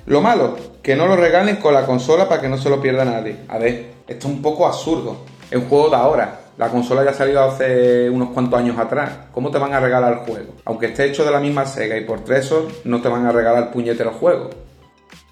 Lo 0.05 0.21
malo, 0.21 0.55
que 0.83 0.95
no 0.95 1.07
lo 1.07 1.15
regalen 1.15 1.55
con 1.55 1.73
la 1.73 1.85
consola 1.85 2.29
para 2.29 2.41
que 2.41 2.49
no 2.49 2.57
se 2.57 2.69
lo 2.69 2.79
pierda 2.79 3.05
nadie. 3.05 3.37
A 3.47 3.57
ver, 3.57 3.85
esto 4.07 4.27
es 4.27 4.33
un 4.33 4.41
poco 4.41 4.67
absurdo. 4.67 5.25
Es 5.49 5.57
un 5.57 5.67
juego 5.67 5.89
de 5.89 5.95
ahora, 5.95 6.41
la 6.57 6.69
consola 6.69 7.03
ya 7.03 7.11
ha 7.11 7.13
salido 7.13 7.43
hace 7.43 8.09
unos 8.09 8.29
cuantos 8.29 8.59
años 8.59 8.77
atrás. 8.77 9.11
¿Cómo 9.31 9.49
te 9.49 9.57
van 9.57 9.73
a 9.73 9.79
regalar 9.79 10.13
el 10.13 10.19
juego? 10.19 10.53
Aunque 10.65 10.87
esté 10.87 11.05
hecho 11.05 11.25
de 11.25 11.31
la 11.31 11.39
misma 11.39 11.65
Sega 11.65 11.97
y 11.97 12.05
por 12.05 12.23
tresos, 12.23 12.65
no 12.83 13.01
te 13.01 13.09
van 13.09 13.25
a 13.25 13.31
regalar 13.31 13.71
puñetero 13.71 14.11
juego. 14.11 14.51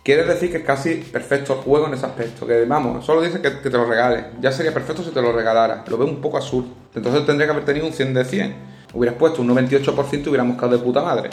Quiere 0.04 0.24
decir 0.24 0.50
que 0.50 0.58
es 0.58 0.64
casi 0.64 0.96
perfecto 0.96 1.54
el 1.54 1.60
juego 1.60 1.86
en 1.86 1.94
ese 1.94 2.08
aspecto. 2.08 2.48
Que 2.48 2.66
vamos, 2.66 3.06
solo 3.06 3.22
dice 3.22 3.40
que, 3.40 3.52
te 3.52 3.70
lo 3.70 3.86
regales. 3.86 4.26
Ya 4.42 4.52
sería 4.52 4.74
perfecto 4.74 5.04
si 5.04 5.12
te 5.12 5.22
lo 5.22 5.32
regalara. 5.32 5.84
Lo 5.88 5.98
veo 5.98 6.08
un 6.08 6.22
poco 6.22 6.38
absurdo. 6.38 6.70
Entonces 6.96 7.24
tendría 7.24 7.46
que 7.46 7.52
haber 7.52 7.66
tenido 7.66 7.86
un 7.86 7.94
100 7.94 8.14
de 8.16 8.26
100. 8.26 8.56
Hubieras 8.94 9.18
puesto 9.20 9.44
un 9.44 9.50
98% 9.50 10.26
y 10.26 10.30
hubiéramos 10.30 10.58
quedado 10.58 10.76
de 10.76 10.84
puta 10.84 11.04
madre. 11.04 11.30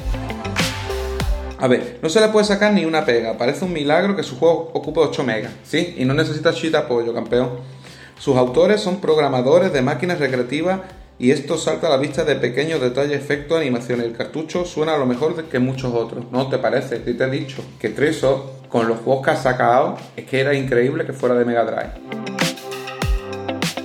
A 1.61 1.67
ver, 1.67 1.99
no 2.03 2.11
se 2.11 2.21
le 2.21 2.29
puede 2.29 2.45
sacar 2.45 2.75
ni 2.75 2.85
una 2.85 3.07
pega. 3.07 3.39
Parece 3.39 3.65
un 3.65 3.73
milagro 3.73 4.15
que 4.15 4.23
su 4.23 4.39
juego 4.39 4.71
ocupe 4.75 5.01
8 5.01 5.25
megas. 5.25 5.53
Sí, 5.65 5.95
y 5.97 6.05
no 6.05 6.13
necesita 6.13 6.53
cheat 6.53 6.75
apoyo, 6.75 7.15
campeón. 7.15 7.78
Sus 8.19 8.37
autores 8.37 8.81
son 8.81 9.01
programadores 9.01 9.73
de 9.73 9.81
máquinas 9.81 10.19
recreativas 10.19 10.81
y 11.21 11.31
esto 11.31 11.57
salta 11.57 11.87
a 11.87 11.91
la 11.91 11.97
vista 11.97 12.25
de 12.25 12.35
pequeños 12.37 12.81
detalles, 12.81 13.17
efectos, 13.17 13.59
animaciones. 13.59 14.07
El 14.07 14.17
cartucho 14.17 14.65
suena 14.65 14.95
a 14.95 14.99
lo 14.99 15.07
mejor 15.07 15.45
que 15.45 15.59
muchos 15.59 15.95
otros. 15.95 16.25
¿No 16.31 16.49
te 16.49 16.59
parece? 16.59 16.99
Te, 16.99 17.15
te 17.15 17.25
he 17.25 17.31
dicho 17.31 17.63
que 17.81 17.91
Treso, 17.91 18.61
con 18.69 18.89
los 18.89 18.99
juegos 18.99 19.25
que 19.25 19.31
ha 19.31 19.37
sacado, 19.37 19.97
es 20.17 20.25
que 20.27 20.41
era 20.41 20.55
increíble 20.55 21.07
que 21.07 21.13
fuera 21.13 21.37
de 21.37 21.45
Mega 21.45 21.65
Drive. 21.65 21.93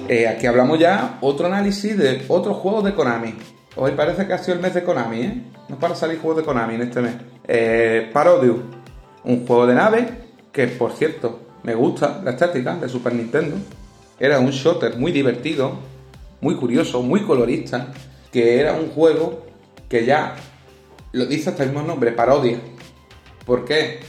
Eh, 0.09 0.27
aquí 0.27 0.47
hablamos 0.47 0.79
ya 0.79 1.17
otro 1.21 1.47
análisis 1.47 1.97
de 1.97 2.25
otros 2.27 2.57
juegos 2.57 2.83
de 2.83 2.93
Konami. 2.93 3.35
Hoy 3.75 3.91
parece 3.91 4.27
que 4.27 4.33
ha 4.33 4.37
sido 4.37 4.55
el 4.55 4.61
mes 4.61 4.73
de 4.73 4.83
Konami, 4.83 5.21
¿eh? 5.21 5.43
No 5.69 5.79
para 5.79 5.95
salir 5.95 6.19
juegos 6.19 6.37
de 6.37 6.43
Konami 6.43 6.75
en 6.75 6.81
este 6.81 7.01
mes. 7.01 7.13
Eh, 7.47 8.09
Parodius, 8.11 8.57
un 9.23 9.45
juego 9.45 9.65
de 9.65 9.75
nave 9.75 10.07
que, 10.51 10.67
por 10.67 10.91
cierto, 10.91 11.39
me 11.63 11.73
gusta 11.73 12.21
la 12.23 12.31
estética 12.31 12.75
de 12.75 12.89
Super 12.89 13.13
Nintendo. 13.15 13.55
Era 14.23 14.39
un 14.39 14.51
shooter 14.51 14.95
muy 14.95 15.11
divertido, 15.11 15.73
muy 16.39 16.55
curioso, 16.55 17.01
muy 17.01 17.23
colorista, 17.23 17.87
que 18.31 18.57
era 18.57 18.71
un 18.71 18.89
juego 18.91 19.43
que 19.89 20.05
ya 20.05 20.37
lo 21.11 21.25
dice 21.25 21.49
hasta 21.49 21.63
el 21.63 21.71
mismo 21.71 21.85
nombre, 21.85 22.13
parodia. 22.13 22.57
¿Por 23.45 23.65
qué? 23.65 23.99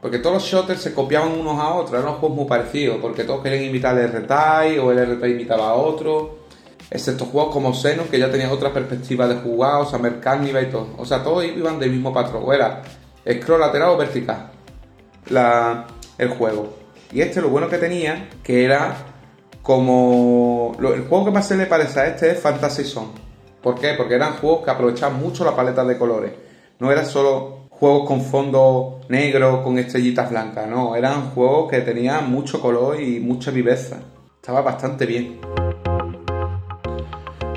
Porque 0.00 0.20
todos 0.20 0.34
los 0.34 0.44
shooters 0.44 0.80
se 0.80 0.94
copiaban 0.94 1.32
unos 1.32 1.58
a 1.58 1.74
otros, 1.74 2.00
eran 2.00 2.14
juegos 2.14 2.36
muy 2.36 2.46
parecidos, 2.46 2.98
porque 3.02 3.24
todos 3.24 3.42
querían 3.42 3.64
imitar 3.64 3.98
el 3.98 4.04
R-Type 4.10 4.78
o 4.78 4.92
el 4.92 4.98
R-Type 4.98 5.30
imitaba 5.30 5.70
a 5.70 5.74
otro, 5.74 6.44
excepto 6.88 7.24
juegos 7.24 7.52
como 7.52 7.74
Xenon 7.74 8.06
que 8.06 8.20
ya 8.20 8.30
tenían 8.30 8.50
otra 8.50 8.72
perspectiva 8.72 9.26
de 9.26 9.40
jugar, 9.40 9.80
o 9.80 9.86
sea, 9.86 9.98
Mercaniva 9.98 10.62
y 10.62 10.70
todo. 10.70 10.90
O 10.98 11.04
sea, 11.04 11.24
todos 11.24 11.44
iban 11.44 11.80
del 11.80 11.90
mismo 11.90 12.12
patrón, 12.12 12.44
o 12.46 12.52
era 12.52 12.80
scroll 13.28 13.58
lateral 13.58 13.88
o 13.88 13.96
vertical 13.96 14.52
la, 15.30 15.88
el 16.16 16.28
juego. 16.28 16.76
Y 17.10 17.22
este 17.22 17.40
lo 17.40 17.48
bueno 17.48 17.68
que 17.68 17.78
tenía, 17.78 18.28
que 18.44 18.64
era 18.64 19.13
como 19.64 20.76
el 20.78 21.06
juego 21.08 21.24
que 21.24 21.30
más 21.30 21.48
se 21.48 21.56
le 21.56 21.64
parece 21.64 21.98
a 21.98 22.06
este 22.08 22.32
es 22.32 22.38
Fantasy 22.38 22.84
Zone. 22.84 23.08
¿Por 23.62 23.80
qué? 23.80 23.94
Porque 23.96 24.14
eran 24.14 24.34
juegos 24.34 24.62
que 24.62 24.70
aprovechaban 24.70 25.18
mucho 25.18 25.42
la 25.42 25.56
paleta 25.56 25.82
de 25.86 25.96
colores. 25.96 26.32
No 26.78 26.92
eran 26.92 27.06
solo 27.06 27.68
juegos 27.70 28.06
con 28.06 28.20
fondo 28.20 29.00
negro, 29.08 29.64
con 29.64 29.78
estrellitas 29.78 30.28
blancas, 30.28 30.68
no, 30.68 30.94
eran 30.94 31.30
juegos 31.30 31.70
que 31.70 31.80
tenían 31.80 32.30
mucho 32.30 32.60
color 32.60 33.00
y 33.00 33.20
mucha 33.20 33.50
viveza. 33.50 33.96
Estaba 34.36 34.60
bastante 34.60 35.06
bien. 35.06 35.40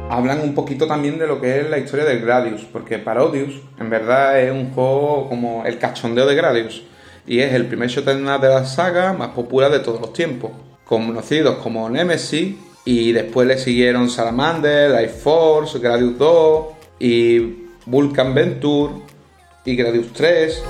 Hablan 0.10 0.40
un 0.44 0.56
poquito 0.56 0.88
también 0.88 1.20
de 1.20 1.28
lo 1.28 1.42
que 1.42 1.60
es 1.60 1.70
la 1.70 1.78
historia 1.78 2.06
de 2.06 2.20
Gradius, 2.20 2.64
porque 2.72 3.00
Parodius 3.00 3.62
en 3.78 3.90
verdad 3.90 4.40
es 4.40 4.50
un 4.50 4.72
juego 4.72 5.28
como 5.28 5.66
el 5.66 5.78
cachondeo 5.78 6.26
de 6.26 6.36
Gradius 6.36 6.84
y 7.26 7.42
es 7.42 7.52
el 7.52 7.66
primer 7.66 7.90
shooter 7.90 8.16
de 8.16 8.48
la 8.48 8.64
saga 8.64 9.12
más 9.12 9.32
popular 9.32 9.70
de 9.70 9.80
todos 9.80 10.00
los 10.00 10.14
tiempos 10.14 10.52
conocidos 10.88 11.58
como 11.58 11.89
Nemesis, 11.89 12.56
y 12.88 13.12
después 13.12 13.46
le 13.46 13.58
siguieron 13.58 14.10
Salamander, 14.10 14.91
Life 14.91 15.20
Force, 15.20 15.77
Gradius 15.79 16.17
2 16.17 16.65
y 17.00 17.39
Vulcan 17.86 18.34
Venture 18.34 18.94
y 19.65 19.75
Gradius 19.75 20.13
3. 20.13 20.63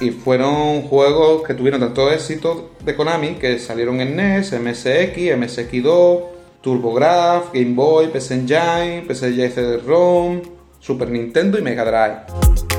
Y 0.00 0.10
fueron 0.10 0.82
juegos 0.82 1.42
que 1.46 1.52
tuvieron 1.52 1.80
tanto 1.80 2.10
éxito 2.10 2.70
de 2.82 2.96
Konami 2.96 3.34
que 3.34 3.58
salieron 3.58 4.00
en 4.00 4.16
NES, 4.16 4.52
MSX, 4.58 5.16
MSX2, 5.36 6.22
TurboGrafx, 6.62 7.52
Game 7.52 7.74
Boy, 7.74 8.08
PS 8.08 8.30
Engine, 8.30 9.04
PS 9.06 9.20
CD-ROM, 9.20 10.40
Super 10.80 11.10
Nintendo 11.10 11.58
y 11.58 11.62
Mega 11.62 11.84
Drive. 11.84 12.73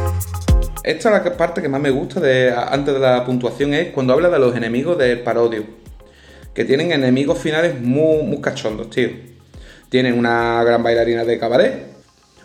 Esta 0.86 1.18
es 1.18 1.26
la 1.26 1.36
parte 1.36 1.64
que 1.64 1.68
más 1.68 1.82
me 1.82 1.90
gusta 1.90 2.20
de, 2.20 2.54
antes 2.54 2.94
de 2.94 3.00
la 3.00 3.26
puntuación, 3.26 3.74
es 3.74 3.92
cuando 3.92 4.14
habla 4.14 4.30
de 4.30 4.38
los 4.38 4.56
enemigos 4.56 4.96
del 5.00 5.22
parodio. 5.22 5.64
Que 6.54 6.64
tienen 6.64 6.92
enemigos 6.92 7.40
finales 7.40 7.82
muy, 7.82 8.22
muy 8.22 8.40
cachondos, 8.40 8.92
tío. 8.92 9.10
Tienen 9.90 10.16
una 10.16 10.64
gran 10.64 10.84
bailarina 10.84 11.26
de 11.26 11.40
cabaret, 11.40 11.88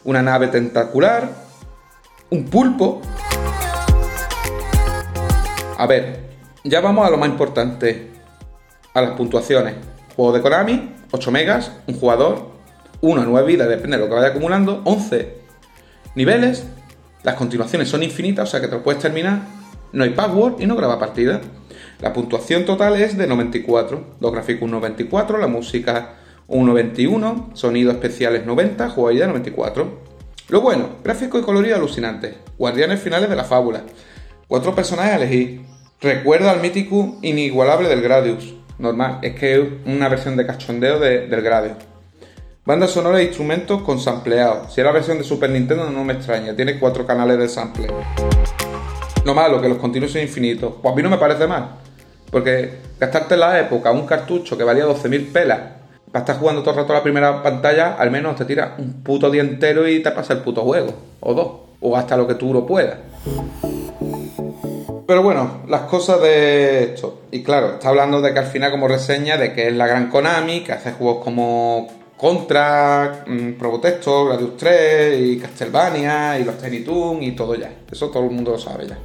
una 0.04 0.23
nave 0.23 0.47
tentacular, 0.47 1.28
un 2.30 2.47
pulpo. 2.47 3.02
A 5.76 5.87
ver, 5.87 6.20
ya 6.64 6.80
vamos 6.80 7.06
a 7.06 7.11
lo 7.11 7.18
más 7.18 7.28
importante, 7.28 8.09
a 8.94 9.02
las 9.02 9.11
puntuaciones. 9.18 9.75
Juego 10.16 10.32
de 10.32 10.40
Konami, 10.40 10.94
8 11.11 11.30
megas, 11.30 11.73
un 11.87 12.00
jugador, 12.00 12.52
1 13.02 13.20
a 13.20 13.25
9 13.26 13.47
vidas, 13.47 13.68
depende 13.68 13.99
de 13.99 14.02
lo 14.02 14.09
que 14.09 14.14
vaya 14.14 14.28
acumulando, 14.28 14.80
11 14.87 15.40
niveles, 16.14 16.64
las 17.22 17.34
continuaciones 17.34 17.88
son 17.88 18.02
infinitas, 18.02 18.48
o 18.48 18.50
sea 18.50 18.60
que 18.60 18.68
te 18.68 18.74
lo 18.74 18.82
puedes 18.82 19.02
terminar, 19.02 19.40
no 19.92 20.04
hay 20.04 20.10
password 20.10 20.60
y 20.60 20.66
no 20.66 20.76
graba 20.76 20.98
partida. 20.98 21.40
La 22.00 22.12
puntuación 22.12 22.64
total 22.64 22.96
es 22.96 23.18
de 23.18 23.26
94, 23.26 24.04
los 24.20 24.32
gráficos 24.32 24.70
94, 24.70 25.38
la 25.38 25.46
música 25.46 26.14
1.21, 26.48 27.54
sonidos 27.54 27.94
especiales 27.94 28.46
90, 28.46 28.88
jugabilidad 28.90 29.28
94. 29.28 30.10
Lo 30.48 30.60
bueno, 30.62 30.88
gráfico 31.04 31.38
y 31.38 31.42
colorido 31.42 31.76
alucinantes, 31.76 32.36
guardianes 32.58 33.00
finales 33.00 33.28
de 33.28 33.36
la 33.36 33.44
fábula, 33.44 33.82
cuatro 34.48 34.74
personajes 34.74 35.12
a 35.12 35.16
elegir, 35.16 35.60
recuerda 36.00 36.50
al 36.50 36.60
mítico 36.60 37.18
inigualable 37.22 37.88
del 37.88 38.00
Gradius, 38.00 38.54
normal, 38.78 39.18
es 39.22 39.34
que 39.34 39.54
es 39.54 39.68
una 39.84 40.08
versión 40.08 40.36
de 40.36 40.46
cachondeo 40.46 40.98
del 40.98 41.42
Gradius. 41.42 41.89
Banda 42.62 42.87
sonora 42.87 43.21
e 43.21 43.25
instrumentos 43.25 43.81
con 43.81 43.99
sampleado. 43.99 44.69
Si 44.69 44.83
era 44.83 44.90
la 44.90 44.95
versión 44.97 45.17
de 45.17 45.25
Super 45.25 45.49
Nintendo 45.49 45.88
no 45.88 46.05
me 46.05 46.12
extraña, 46.12 46.55
tiene 46.55 46.79
cuatro 46.79 47.07
canales 47.07 47.38
de 47.38 47.49
sample. 47.49 47.88
Lo 49.25 49.35
malo, 49.35 49.62
que 49.62 49.69
los 49.69 49.79
continuos 49.79 50.12
son 50.12 50.21
infinitos. 50.21 50.75
Pues 50.83 50.93
a 50.93 50.95
mí 50.95 51.02
no 51.02 51.09
me 51.09 51.17
parece 51.17 51.47
mal. 51.47 51.76
Porque 52.31 52.81
gastarte 52.99 53.35
en 53.35 53.40
la 53.40 53.59
época 53.59 53.90
un 53.93 54.07
cartucho 54.07 54.59
que 54.59 54.64
valía 54.64 54.85
12.000 54.85 55.33
pelas 55.33 55.61
para 56.12 56.21
estar 56.21 56.38
jugando 56.38 56.61
todo 56.61 56.73
el 56.73 56.81
rato 56.81 56.93
la 56.93 57.02
primera 57.02 57.43
pantalla, 57.43 57.95
al 57.95 58.11
menos 58.11 58.37
te 58.37 58.45
tira 58.45 58.75
un 58.76 59.02
puto 59.02 59.31
día 59.31 59.40
entero 59.40 59.88
y 59.88 60.02
te 60.02 60.11
pasa 60.11 60.35
el 60.35 60.40
puto 60.40 60.62
juego. 60.62 60.93
O 61.21 61.33
dos. 61.33 61.52
O 61.81 61.97
hasta 61.97 62.14
lo 62.14 62.26
que 62.26 62.35
tú 62.35 62.52
lo 62.52 62.67
puedas. 62.67 62.99
Pero 65.07 65.23
bueno, 65.23 65.62
las 65.67 65.83
cosas 65.83 66.21
de 66.21 66.85
esto. 66.85 67.23
Y 67.31 67.43
claro, 67.43 67.73
está 67.73 67.88
hablando 67.88 68.21
de 68.21 68.35
que 68.35 68.38
al 68.38 68.47
final 68.47 68.71
como 68.71 68.87
reseña 68.87 69.38
de 69.38 69.55
que 69.55 69.69
es 69.69 69.75
la 69.75 69.87
gran 69.87 70.11
Konami, 70.11 70.61
que 70.61 70.73
hace 70.73 70.93
juegos 70.93 71.25
como 71.25 72.00
Contra, 72.20 73.24
mm, 73.26 73.52
Probotector, 73.52 74.28
Gradius 74.28 74.54
3 74.58 75.20
y 75.22 75.38
Castlevania 75.38 76.38
y 76.38 76.44
los 76.44 76.58
Tiny 76.58 76.84
y 77.22 77.32
todo 77.32 77.54
ya. 77.54 77.72
Eso 77.90 78.10
todo 78.10 78.24
el 78.24 78.30
mundo 78.30 78.50
lo 78.50 78.58
sabe 78.58 78.88
ya. 78.88 78.98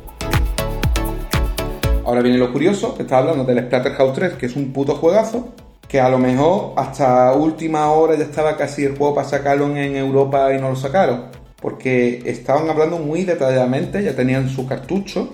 Ahora 2.04 2.22
viene 2.22 2.38
lo 2.38 2.52
curioso, 2.52 2.94
que 2.94 3.04
está 3.04 3.20
hablando 3.20 3.46
del 3.46 3.60
Splatterhouse 3.68 4.14
3, 4.16 4.34
que 4.34 4.48
es 4.48 4.58
un 4.58 4.74
puto 4.74 4.96
juegazo, 4.96 5.54
que 5.88 6.02
a 6.02 6.10
lo 6.10 6.20
mejor 6.20 6.74
hasta 6.76 7.32
última 7.32 7.90
hora 7.90 8.18
ya 8.18 8.26
estaba 8.26 8.58
casi 8.58 8.84
el 8.84 8.98
juego 8.98 9.16
para 9.16 9.30
sacarlo 9.30 9.74
en 9.78 9.96
Europa 9.96 10.54
y 10.54 10.60
no 10.60 10.72
lo 10.72 10.76
sacaron. 10.76 11.28
Porque 11.62 12.22
estaban 12.26 12.70
hablando 12.70 12.98
muy 12.98 13.24
detalladamente, 13.24 14.04
ya 14.04 14.14
tenían 14.14 14.50
su 14.50 14.68
cartucho, 14.68 15.30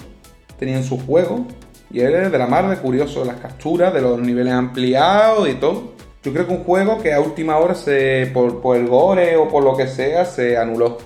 tenían 0.59 0.83
su 0.83 0.99
juego, 0.99 1.47
y 1.89 2.01
era 2.01 2.29
de 2.29 2.37
la 2.37 2.45
mar 2.45 2.69
de 2.69 2.77
curioso, 2.77 3.25
las 3.25 3.37
capturas, 3.37 3.91
de 3.91 4.01
los 4.01 4.19
niveles 4.19 4.53
ampliados 4.53 5.49
y 5.49 5.55
todo. 5.55 5.99
Yo 6.23 6.31
creo 6.31 6.45
que 6.45 6.53
un 6.53 6.63
juego 6.63 7.01
que 7.01 7.13
a 7.13 7.19
última 7.19 7.57
hora 7.57 7.73
se, 7.73 8.29
por, 8.31 8.77
el 8.77 8.87
gore 8.87 9.35
o 9.37 9.49
por 9.49 9.63
lo 9.63 9.75
que 9.75 9.87
sea 9.87 10.23
se 10.23 10.55
anuló. 10.55 10.99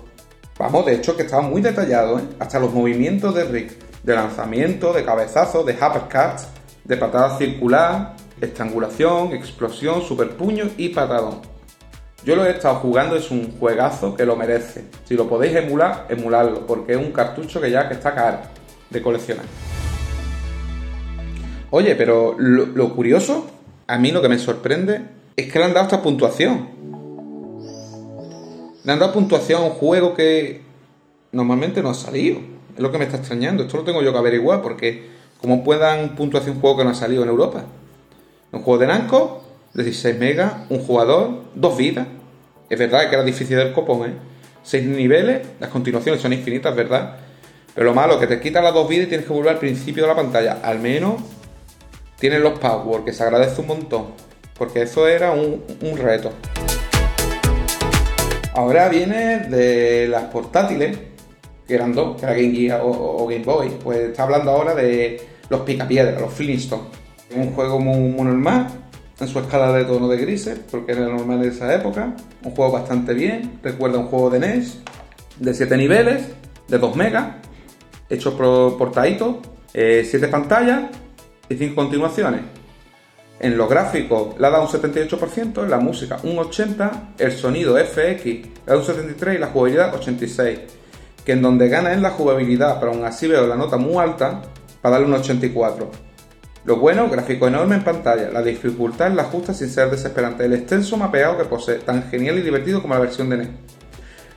Vamos, 0.60 0.86
de 0.86 0.96
hecho 0.96 1.16
que 1.16 1.24
estaba 1.24 1.42
muy 1.42 1.62
detallado, 1.62 2.20
¿eh? 2.20 2.24
hasta 2.38 2.60
los 2.60 2.74
movimientos 2.74 3.34
de 3.34 3.46
Rick, 3.46 3.72
de 4.04 4.14
lanzamiento, 4.14 4.92
de 4.92 5.06
cabezazo, 5.06 5.64
de 5.64 5.72
uppercut, 5.74 6.42
de 6.84 6.98
patada 6.98 7.38
circular, 7.38 8.16
estrangulación, 8.42 9.32
explosión, 9.32 10.02
superpuño 10.02 10.66
y 10.76 10.90
patadón. 10.90 11.40
Yo 12.26 12.36
lo 12.36 12.46
he 12.46 12.52
estado 12.52 12.76
jugando, 12.76 13.16
es 13.16 13.32
un 13.32 13.58
juegazo 13.58 14.16
que 14.16 14.26
lo 14.26 14.36
merece. 14.36 14.84
Si 15.06 15.16
lo 15.16 15.30
podéis 15.30 15.56
emular, 15.56 16.08
emularlo, 16.10 16.68
porque 16.68 16.92
es 16.92 16.98
un 16.98 17.14
cartucho 17.14 17.62
que 17.62 17.72
ya 17.72 17.88
que 17.88 17.94
está 17.94 18.14
caro 18.14 18.40
de 18.90 19.02
coleccionar. 19.02 19.46
Oye, 21.72 21.96
pero 21.96 22.36
lo 22.38 22.94
curioso 22.94 23.55
a 23.88 23.98
mí 23.98 24.12
lo 24.12 24.22
que 24.22 24.30
me 24.30 24.40
sorprende 24.40 25.02
es 25.36 25.52
que 25.52 25.60
le 25.60 25.66
han 25.66 25.74
dado 25.74 25.86
esta 25.86 26.02
puntuación. 26.02 26.70
Le 28.84 28.92
han 28.92 29.00
dado 29.00 29.14
puntuación 29.14 29.62
a 29.62 29.66
un 29.66 29.72
juego 29.72 30.14
que 30.14 30.62
normalmente 31.32 31.82
no 31.82 31.90
ha 31.90 31.94
salido. 31.94 32.40
Es 32.76 32.82
lo 32.82 32.92
que 32.92 32.98
me 32.98 33.06
está 33.06 33.18
extrañando. 33.18 33.64
Esto 33.64 33.78
lo 33.78 33.84
tengo 33.84 34.02
yo 34.02 34.12
que 34.12 34.18
averiguar 34.18 34.62
porque 34.62 35.10
¿cómo 35.42 35.64
puedan 35.64 36.16
puntuación 36.16 36.56
un 36.56 36.62
juego 36.62 36.78
que 36.78 36.84
no 36.84 36.90
ha 36.92 36.96
salido 36.96 37.24
en 37.24 37.30
Europa? 37.30 37.66
Un 38.52 38.62
juego 38.62 38.80
de 38.80 38.88
Namco, 38.88 39.44
16 39.74 40.18
megas, 40.18 40.54
un 40.70 40.80
jugador, 40.80 41.44
dos 41.54 41.78
vidas. 41.78 42.08
Es 42.70 42.80
verdad 42.80 43.10
que 43.10 43.16
era 43.16 43.24
difícil 43.24 43.58
del 43.58 43.74
copón, 43.74 44.10
¿eh? 44.10 44.14
Seis 44.64 44.84
niveles, 44.86 45.48
las 45.60 45.70
continuaciones 45.70 46.22
son 46.22 46.34
infinitas, 46.34 46.76
¿verdad? 46.76 47.18
Pero 47.76 47.86
lo 47.86 47.94
malo 47.94 48.14
es 48.14 48.20
que 48.20 48.28
te 48.28 48.40
quitan 48.40 48.64
las 48.64 48.74
dos 48.74 48.90
vidas 48.90 49.06
y 49.06 49.10
tienes 49.10 49.28
que 49.28 49.34
volver 49.34 49.52
al 49.52 49.60
principio 49.60 50.04
de 50.04 50.10
la 50.10 50.16
pantalla. 50.16 50.60
Al 50.64 50.80
menos 50.80 51.22
tienen 52.20 52.44
los 52.44 52.60
passwords, 52.60 53.06
que 53.06 53.14
se 53.14 53.24
agradece 53.24 53.62
un 53.62 53.68
montón, 53.68 54.06
porque 54.58 54.84
eso 54.84 55.08
era 55.08 55.32
un, 55.32 55.62
reto. 55.98 56.32
Ahora 58.54 58.88
viene 58.88 59.40
de 59.40 60.08
las 60.08 60.24
portátiles, 60.26 60.98
que 61.68 61.76
eran 61.76 61.94
dos, 61.94 62.20
que 62.20 62.26
era 62.26 62.34
Game 62.34 62.56
Gear 62.56 62.82
o, 62.84 63.28
Game 63.28 63.44
Boy. 63.44 63.70
Pues 63.84 64.00
está 64.00 64.24
hablando 64.24 64.52
ahora 64.52 64.74
de 64.74 65.20
los 65.50 65.62
picapiedras, 65.62 66.20
los 66.22 66.32
Flintstones. 66.34 66.86
Un 67.36 67.52
juego 67.52 67.80
muy, 67.80 68.12
normal, 68.24 68.68
en 69.20 69.28
su 69.28 69.40
escala 69.40 69.74
de 69.74 69.84
tono 69.84 70.08
de 70.08 70.18
grises, 70.18 70.58
porque 70.72 70.94
era 70.94 71.02
normal 71.02 71.42
de 71.42 71.50
esa 71.50 71.74
época. 71.74 72.16
Un 72.44 72.52
juego 72.52 72.72
bastante 72.72 73.14
bien, 73.14 73.60
recuerda 73.62 73.98
un 73.98 74.08
juego 74.08 74.30
de 74.30 74.40
NES, 74.40 74.80
de 75.40 75.54
7 75.54 75.76
niveles, 75.76 76.28
de 76.70 76.78
2 76.78 76.96
megas, 76.96 77.36
hecho 78.10 78.38
por, 78.38 78.78
por 78.78 78.94
Taito, 78.94 79.42
7 79.74 80.08
eh, 80.18 80.28
pantallas 80.30 80.84
y 81.50 81.56
5 81.56 81.76
continuaciones. 81.76 82.42
En 83.40 83.58
los 83.58 83.70
gráficos 83.70 84.40
le 84.40 84.48
ha 84.48 84.50
dado 84.50 84.64
un 84.64 84.70
78%, 84.70 85.64
en 85.64 85.70
la 85.70 85.78
música 85.78 86.18
un 86.24 86.38
80%, 86.38 86.92
el 87.18 87.32
sonido 87.34 87.78
FX 87.78 88.26
le 88.26 88.52
dado 88.66 88.80
un 88.80 88.86
73% 88.86 89.36
y 89.36 89.38
la 89.38 89.48
jugabilidad 89.48 89.94
86%. 89.94 90.60
Que 91.26 91.32
en 91.34 91.42
donde 91.42 91.70
gana 91.70 91.92
es 91.92 92.02
la 92.02 92.12
jugabilidad, 92.12 92.80
pero 92.80 92.92
aún 92.92 93.04
así 93.04 93.28
veo 93.28 93.48
la 93.48 93.56
nota 93.56 93.78
muy 93.78 93.98
alta 93.98 94.44
para 94.82 95.00
darle 95.00 95.14
un 95.14 95.22
84%. 95.22 95.88
Lo 96.66 96.78
bueno, 96.78 97.10
gráfico 97.10 97.48
enorme 97.48 97.76
en 97.76 97.84
pantalla, 97.84 98.32
la 98.32 98.42
dificultad 98.42 99.10
es 99.10 99.16
la 99.16 99.26
justa 99.26 99.54
sin 99.54 99.70
ser 99.70 99.92
desesperante, 99.92 100.46
el 100.46 100.54
extenso 100.54 100.98
mapeado 100.98 101.38
que 101.38 101.46
posee, 101.46 101.76
tan 101.76 102.10
genial 102.10 102.40
y 102.40 102.42
divertido 102.42 102.82
como 102.82 102.96
la 102.96 103.02
versión 103.02 103.30
de 103.30 103.38
NES. 103.38 103.50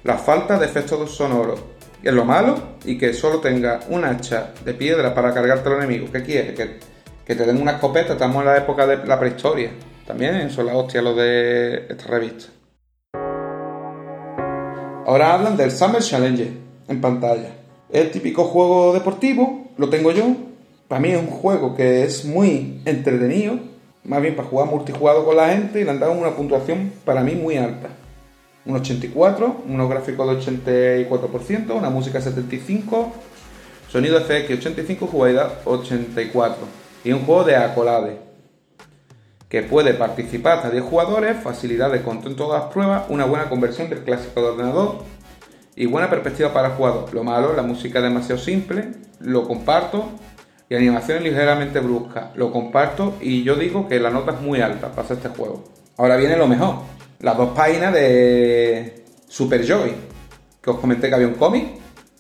La 0.05 0.19
falta 0.19 0.59
de 0.59 0.67
efectos 0.67 1.15
sonoros, 1.15 1.61
y 2.03 2.09
es 2.09 2.15
lo 2.15 2.27
malo, 2.27 2.77
y 2.85 2.99
que 2.99 3.15
solo 3.15 3.41
tenga 3.41 3.81
un 3.89 4.05
hacha 4.05 4.53
de 4.63 4.75
piedra 4.75 5.15
para 5.15 5.33
cargarte 5.33 5.71
al 5.71 5.77
enemigo. 5.77 6.09
¿Qué 6.13 6.23
quiere? 6.23 6.53
Que 6.53 6.79
que 7.29 7.35
te 7.35 7.45
den 7.45 7.61
una 7.61 7.73
escopeta, 7.73 8.15
estamos 8.15 8.39
en 8.39 8.47
la 8.47 8.57
época 8.57 8.87
de 8.87 9.07
la 9.07 9.21
prehistoria. 9.21 9.71
También 10.07 10.51
son 10.51 10.65
las 10.65 10.75
hostias 10.75 11.05
los 11.05 11.15
de 11.15 11.85
esta 11.91 12.07
revista. 12.07 12.47
Ahora 15.07 15.35
hablan 15.35 15.55
del 15.55 15.71
Summer 15.71 16.01
Challenge 16.01 16.51
en 16.89 17.01
pantalla. 17.03 17.51
Es 17.91 18.07
el 18.07 18.11
típico 18.11 18.45
juego 18.45 18.95
deportivo, 18.95 19.73
lo 19.77 19.91
tengo 19.91 20.11
yo. 20.11 20.25
Para 20.89 21.03
mí 21.03 21.11
es 21.11 21.21
un 21.21 21.27
juego 21.27 21.77
que 21.77 22.03
es 22.05 22.25
muy 22.25 22.81
entretenido, 22.87 23.59
más 24.05 24.23
bien 24.23 24.35
para 24.35 24.49
jugar 24.49 24.69
multijugador 24.69 25.27
con 25.27 25.37
la 25.37 25.51
gente 25.51 25.83
y 25.83 25.85
le 25.85 25.91
han 25.91 26.01
dado 26.01 26.13
una 26.13 26.35
puntuación 26.35 26.91
para 27.05 27.23
mí 27.23 27.35
muy 27.35 27.59
alta. 27.59 27.89
Un 28.65 28.77
84, 28.77 29.65
unos 29.69 29.91
gráficos 29.91 30.47
de 30.47 31.11
84%, 31.11 31.77
una 31.77 31.91
música 31.91 32.23
75, 32.23 33.13
sonido 33.91 34.19
FX 34.19 34.51
85, 34.51 35.07
jugabilidad 35.07 35.59
84 35.67 36.88
y 37.05 37.13
un 37.13 37.25
juego 37.25 37.45
de 37.45 37.57
acolade 37.57 38.19
que 39.49 39.63
puede 39.63 39.95
participar 39.95 40.59
hasta 40.59 40.71
10 40.71 40.85
jugadores, 40.85 41.37
facilidad 41.43 41.91
de 41.91 42.03
control 42.03 42.33
en 42.33 42.37
todas 42.37 42.63
las 42.63 42.73
pruebas, 42.73 43.05
una 43.09 43.25
buena 43.25 43.49
conversión 43.49 43.89
del 43.89 44.01
clásico 44.01 44.43
de 44.43 44.49
ordenador 44.49 44.97
y 45.75 45.87
buena 45.87 46.11
perspectiva 46.11 46.53
para 46.53 46.69
el 46.69 46.75
jugador. 46.75 47.13
Lo 47.15 47.25
malo, 47.25 47.55
la 47.55 47.63
música 47.63 47.99
es 47.99 48.05
demasiado 48.05 48.41
simple, 48.41 48.93
lo 49.21 49.49
comparto 49.49 50.07
y 50.69 50.75
animaciones 50.75 51.23
ligeramente 51.23 51.81
bruscas, 51.81 52.37
lo 52.37 52.53
comparto 52.53 53.15
y 53.21 53.43
yo 53.43 53.55
digo 53.55 53.89
que 53.89 53.99
la 53.99 54.11
nota 54.11 54.33
es 54.33 54.41
muy 54.41 54.61
alta 54.61 54.93
para 54.93 55.15
este 55.15 55.31
juego. 55.31 55.65
Ahora 55.97 56.17
viene 56.17 56.37
lo 56.37 56.47
mejor, 56.47 56.81
las 57.21 57.37
dos 57.37 57.51
páginas 57.57 57.95
de 57.95 59.05
Super 59.29 59.65
Joy, 59.65 59.95
que 60.61 60.71
os 60.71 60.79
comenté 60.79 61.09
que 61.09 61.15
había 61.15 61.29
un 61.29 61.35
cómic 61.35 61.78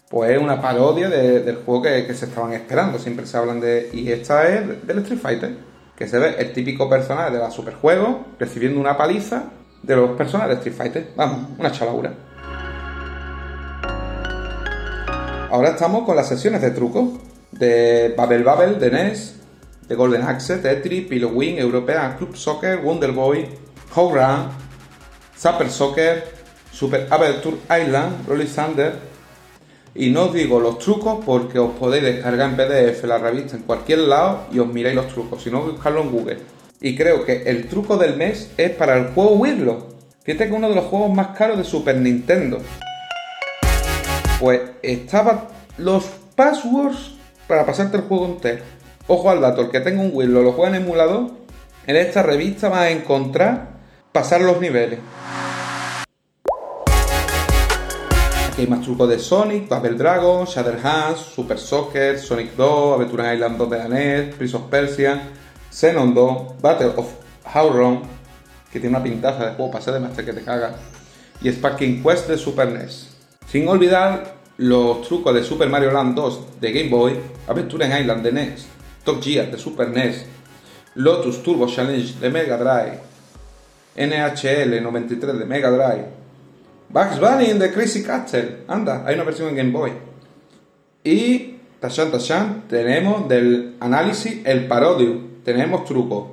pues 0.08 0.30
es 0.30 0.38
una 0.38 0.60
parodia 0.60 1.08
del 1.08 1.56
juego 1.56 1.82
que, 1.82 2.14
se 2.14 2.26
estaban 2.26 2.52
esperando. 2.52 2.98
Siempre 2.98 3.26
se 3.26 3.36
hablan 3.36 3.60
de. 3.60 3.90
Y 3.92 4.10
esta 4.10 4.48
es 4.48 4.86
del 4.86 4.98
Street 4.98 5.20
Fighter, 5.20 5.56
que 5.96 6.08
se 6.08 6.18
ve 6.18 6.36
el 6.38 6.52
típico 6.52 6.88
personaje 6.88 7.32
de 7.32 7.38
la 7.38 7.50
Superjuego 7.50 8.26
recibiendo 8.38 8.80
una 8.80 8.96
paliza 8.96 9.44
de 9.82 9.96
los 9.96 10.10
personajes 10.16 10.50
de 10.50 10.70
Street 10.70 10.76
Fighter. 10.76 11.12
Vamos, 11.14 11.50
una 11.58 11.70
chalaura. 11.70 12.14
Ahora 15.50 15.70
estamos 15.70 16.04
con 16.04 16.16
las 16.16 16.28
sesiones 16.28 16.60
de 16.60 16.70
truco 16.70 17.18
de 17.52 18.14
Babel 18.16 18.44
Babel, 18.44 18.78
de 18.78 18.90
NES, 18.90 19.36
de 19.88 19.94
Golden 19.94 20.22
Axe, 20.22 20.58
Tetris, 20.58 21.06
Pillow 21.06 21.30
Wing, 21.30 21.58
European 21.58 22.16
Club 22.16 22.36
Soccer, 22.36 22.78
Wonder 22.78 23.12
Boy, 23.12 23.48
Home 23.94 24.14
Run, 24.14 24.48
Super 25.36 25.70
Soccer, 25.70 26.24
Super 26.70 27.06
Adventure 27.10 27.56
Island, 27.70 28.28
Rolly 28.28 28.46
Thunder. 28.46 29.07
Y 29.98 30.10
no 30.10 30.26
os 30.26 30.32
digo 30.32 30.60
los 30.60 30.78
trucos 30.78 31.24
porque 31.26 31.58
os 31.58 31.72
podéis 31.72 32.04
descargar 32.04 32.50
en 32.50 32.56
PDF 32.56 33.02
la 33.02 33.18
revista 33.18 33.56
en 33.56 33.64
cualquier 33.64 33.98
lado 33.98 34.46
y 34.52 34.60
os 34.60 34.68
miráis 34.68 34.94
los 34.94 35.08
trucos, 35.08 35.42
si 35.42 35.50
no 35.50 35.62
buscarlo 35.62 36.02
en 36.02 36.12
Google. 36.12 36.38
Y 36.80 36.96
creo 36.96 37.24
que 37.24 37.42
el 37.42 37.66
truco 37.66 37.96
del 37.96 38.16
mes 38.16 38.52
es 38.56 38.70
para 38.70 38.96
el 38.96 39.08
juego 39.08 39.30
Wirlo. 39.32 39.88
Fíjate 40.22 40.44
que 40.44 40.50
es 40.52 40.56
uno 40.56 40.68
de 40.68 40.76
los 40.76 40.84
juegos 40.84 41.12
más 41.12 41.36
caros 41.36 41.58
de 41.58 41.64
Super 41.64 41.96
Nintendo. 41.96 42.60
Pues 44.38 44.60
estaban 44.82 45.40
los 45.78 46.04
passwords 46.36 47.14
para 47.48 47.66
pasarte 47.66 47.96
el 47.96 48.04
juego 48.04 48.26
entero. 48.26 48.62
Ojo 49.08 49.30
al 49.30 49.40
dato, 49.40 49.62
el 49.62 49.70
que 49.70 49.80
tenga 49.80 50.02
un 50.02 50.12
Wirlo 50.14 50.44
lo 50.44 50.52
juega 50.52 50.76
en 50.76 50.84
emulador, 50.84 51.30
en 51.88 51.96
esta 51.96 52.22
revista 52.22 52.68
va 52.68 52.82
a 52.82 52.90
encontrar 52.90 53.70
pasar 54.12 54.42
los 54.42 54.60
niveles. 54.60 55.00
Hay 58.58 58.66
más 58.66 58.80
trucos 58.80 59.08
de 59.08 59.20
Sonic, 59.20 59.68
Babel 59.68 59.96
Dragon, 59.96 60.44
Shatterhands, 60.44 61.20
Super 61.20 61.60
Soccer, 61.60 62.18
Sonic 62.18 62.56
2, 62.56 62.94
Aventura 62.96 63.32
Island 63.32 63.56
2 63.56 63.70
de 63.70 63.88
NES, 63.88 64.34
Prince 64.34 64.56
of 64.56 64.62
Persia, 64.64 65.28
Xenon 65.70 66.12
2, 66.12 66.60
Battle 66.60 66.92
of 66.96 67.06
Howron, 67.54 68.02
que 68.72 68.80
tiene 68.80 68.96
una 68.96 69.04
pintaza 69.04 69.46
de 69.46 69.54
juego 69.54 69.70
pasar 69.70 69.94
de 69.94 70.00
master 70.00 70.24
que 70.24 70.32
te 70.32 70.42
caga, 70.42 70.74
y 71.40 71.52
Sparking 71.52 72.02
Quest 72.02 72.26
de 72.26 72.36
Super 72.36 72.72
NES. 72.72 73.16
Sin 73.46 73.68
olvidar 73.68 74.34
los 74.56 75.02
trucos 75.02 75.32
de 75.34 75.44
Super 75.44 75.68
Mario 75.68 75.92
Land 75.92 76.16
2 76.16 76.60
de 76.60 76.72
Game 76.72 76.90
Boy, 76.90 77.16
Aventura 77.46 77.86
en 77.86 78.02
Island 78.02 78.24
de 78.24 78.32
NES, 78.32 78.66
Top 79.04 79.22
Gear 79.22 79.52
de 79.52 79.58
Super 79.58 79.88
NES, 79.88 80.24
Lotus 80.96 81.44
Turbo 81.44 81.68
Challenge 81.68 82.12
de 82.18 82.28
Mega 82.28 82.56
Drive, 82.56 82.98
NHL 83.94 84.82
93 84.82 85.38
de 85.38 85.44
Mega 85.44 85.70
Drive, 85.70 86.18
Bugs 86.90 87.20
Bunny 87.20 87.52
de 87.52 87.70
Crazy 87.70 88.02
Castle, 88.02 88.64
anda, 88.66 89.04
hay 89.04 89.14
una 89.14 89.24
versión 89.24 89.50
en 89.50 89.56
Game 89.56 89.72
Boy. 89.72 89.92
Y 91.04 91.58
Tashan 91.80 92.10
Tashan 92.10 92.64
tenemos 92.66 93.28
del 93.28 93.76
análisis 93.78 94.40
el 94.46 94.66
parodio, 94.66 95.20
tenemos 95.44 95.84
trucos. 95.84 96.28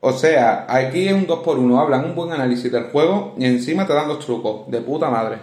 O 0.00 0.12
sea, 0.12 0.66
aquí 0.68 1.08
es 1.08 1.14
un 1.14 1.26
2x1, 1.26 1.80
hablan 1.80 2.04
un 2.04 2.14
buen 2.14 2.32
análisis 2.32 2.70
del 2.70 2.84
juego 2.84 3.34
y 3.38 3.46
encima 3.46 3.86
te 3.86 3.94
dan 3.94 4.08
los 4.08 4.18
trucos, 4.18 4.70
de 4.70 4.82
puta 4.82 5.08
madre. 5.08 5.38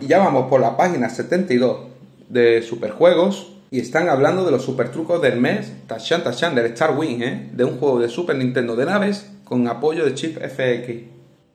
Y 0.00 0.06
ya 0.06 0.18
vamos 0.18 0.48
por 0.48 0.60
la 0.60 0.76
página 0.76 1.10
72 1.10 1.88
de 2.28 2.62
Superjuegos 2.62 3.56
y 3.72 3.80
están 3.80 4.08
hablando 4.08 4.44
de 4.44 4.52
los 4.52 4.62
super 4.62 4.92
trucos 4.92 5.20
del 5.20 5.40
mes 5.40 5.72
Tashan 5.88 6.22
Tashan 6.22 6.54
del 6.54 6.66
Star 6.66 6.96
Wing, 6.96 7.20
¿eh? 7.20 7.50
de 7.52 7.64
un 7.64 7.80
juego 7.80 7.98
de 7.98 8.08
Super 8.08 8.36
Nintendo 8.36 8.76
de 8.76 8.86
naves 8.86 9.28
con 9.42 9.66
apoyo 9.66 10.04
de 10.04 10.14
chip 10.14 10.38
FX. 10.38 11.10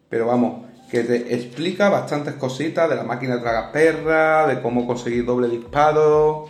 Pero 0.10 0.26
vamos, 0.26 0.69
que 0.90 1.04
te 1.04 1.34
explica 1.34 1.90
bastantes 1.90 2.34
cositas 2.36 2.90
de 2.90 2.96
la 2.96 3.04
máquina 3.04 3.40
tragaperra, 3.40 4.48
de 4.48 4.62
cómo 4.62 4.88
conseguir 4.88 5.26
doble 5.26 5.48
disparo, 5.48 6.50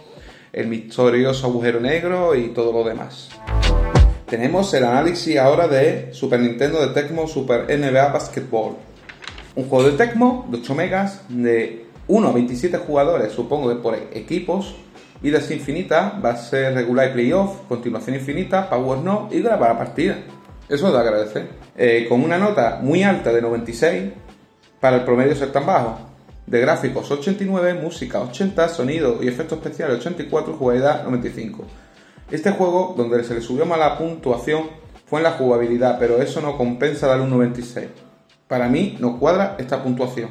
el 0.53 0.67
misterioso 0.67 1.47
agujero 1.47 1.79
negro 1.79 2.35
y 2.35 2.49
todo 2.49 2.71
lo 2.71 2.83
demás. 2.87 3.29
Tenemos 4.25 4.73
el 4.73 4.85
análisis 4.85 5.37
ahora 5.37 5.67
de 5.67 6.13
Super 6.13 6.39
Nintendo 6.39 6.85
de 6.85 6.93
Tecmo 6.93 7.27
Super 7.27 7.65
NBA 7.65 8.09
Basketball. 8.13 8.75
Un 9.55 9.67
juego 9.67 9.89
de 9.89 9.97
Tecmo 9.97 10.47
de 10.49 10.57
8 10.57 10.75
megas 10.75 11.21
de 11.27 11.85
1 12.07 12.27
a 12.27 12.31
27 12.31 12.77
jugadores, 12.77 13.33
supongo 13.33 13.69
que 13.69 13.75
por 13.75 13.95
equipos, 13.95 14.75
vidas 15.21 15.51
infinitas, 15.51 16.21
base 16.21 16.71
regular 16.71 17.09
y 17.09 17.13
playoff, 17.13 17.67
continuación 17.67 18.15
infinita, 18.15 18.69
power 18.69 18.99
no 18.99 19.27
y 19.31 19.41
grabar 19.41 19.71
la 19.71 19.77
partida. 19.77 20.17
Eso 20.69 20.87
es 20.87 20.93
de 20.93 20.99
agradecer. 20.99 21.49
Eh, 21.75 22.05
con 22.07 22.23
una 22.23 22.37
nota 22.37 22.79
muy 22.81 23.03
alta 23.03 23.33
de 23.33 23.41
96 23.41 24.03
para 24.79 24.97
el 24.97 25.03
promedio 25.03 25.35
ser 25.35 25.51
tan 25.51 25.65
bajo. 25.65 25.99
De 26.45 26.59
gráficos 26.59 27.11
89, 27.11 27.75
música 27.75 28.21
80, 28.21 28.69
sonido 28.69 29.19
y 29.21 29.27
efectos 29.27 29.59
especiales 29.59 29.97
84, 29.99 30.55
jugabilidad 30.55 31.03
95. 31.03 31.63
Este 32.31 32.51
juego, 32.51 32.95
donde 32.97 33.23
se 33.23 33.35
le 33.35 33.41
subió 33.41 33.65
más 33.65 33.77
la 33.77 33.97
puntuación, 33.97 34.63
fue 35.05 35.19
en 35.19 35.23
la 35.23 35.31
jugabilidad, 35.31 35.97
pero 35.99 36.21
eso 36.21 36.41
no 36.41 36.57
compensa 36.57 37.07
darle 37.07 37.23
un 37.23 37.31
96. 37.31 37.87
Para 38.47 38.67
mí 38.67 38.97
no 38.99 39.19
cuadra 39.19 39.55
esta 39.59 39.83
puntuación. 39.83 40.29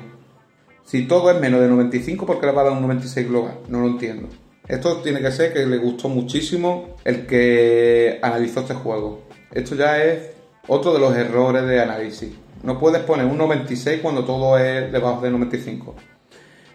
Si 0.84 1.06
todo 1.06 1.30
es 1.30 1.40
menos 1.40 1.60
de 1.60 1.68
95, 1.68 2.26
¿por 2.26 2.40
qué 2.40 2.46
le 2.46 2.52
va 2.52 2.62
a 2.62 2.64
dar 2.64 2.72
un 2.72 2.82
96 2.82 3.28
global? 3.28 3.58
No 3.68 3.80
lo 3.80 3.88
entiendo. 3.88 4.28
Esto 4.66 4.98
tiene 4.98 5.20
que 5.20 5.30
ser 5.30 5.52
que 5.52 5.66
le 5.66 5.78
gustó 5.78 6.08
muchísimo 6.08 6.96
el 7.04 7.26
que 7.26 8.18
analizó 8.22 8.60
este 8.60 8.74
juego. 8.74 9.22
Esto 9.52 9.74
ya 9.74 10.02
es 10.02 10.30
otro 10.66 10.92
de 10.92 10.98
los 10.98 11.16
errores 11.16 11.66
de 11.66 11.80
análisis. 11.80 12.30
No 12.62 12.78
puedes 12.78 13.02
poner 13.02 13.26
un 13.26 13.38
96 13.38 14.00
cuando 14.00 14.24
todo 14.24 14.58
es 14.58 14.90
debajo 14.92 15.20
de 15.20 15.30
95. 15.30 15.94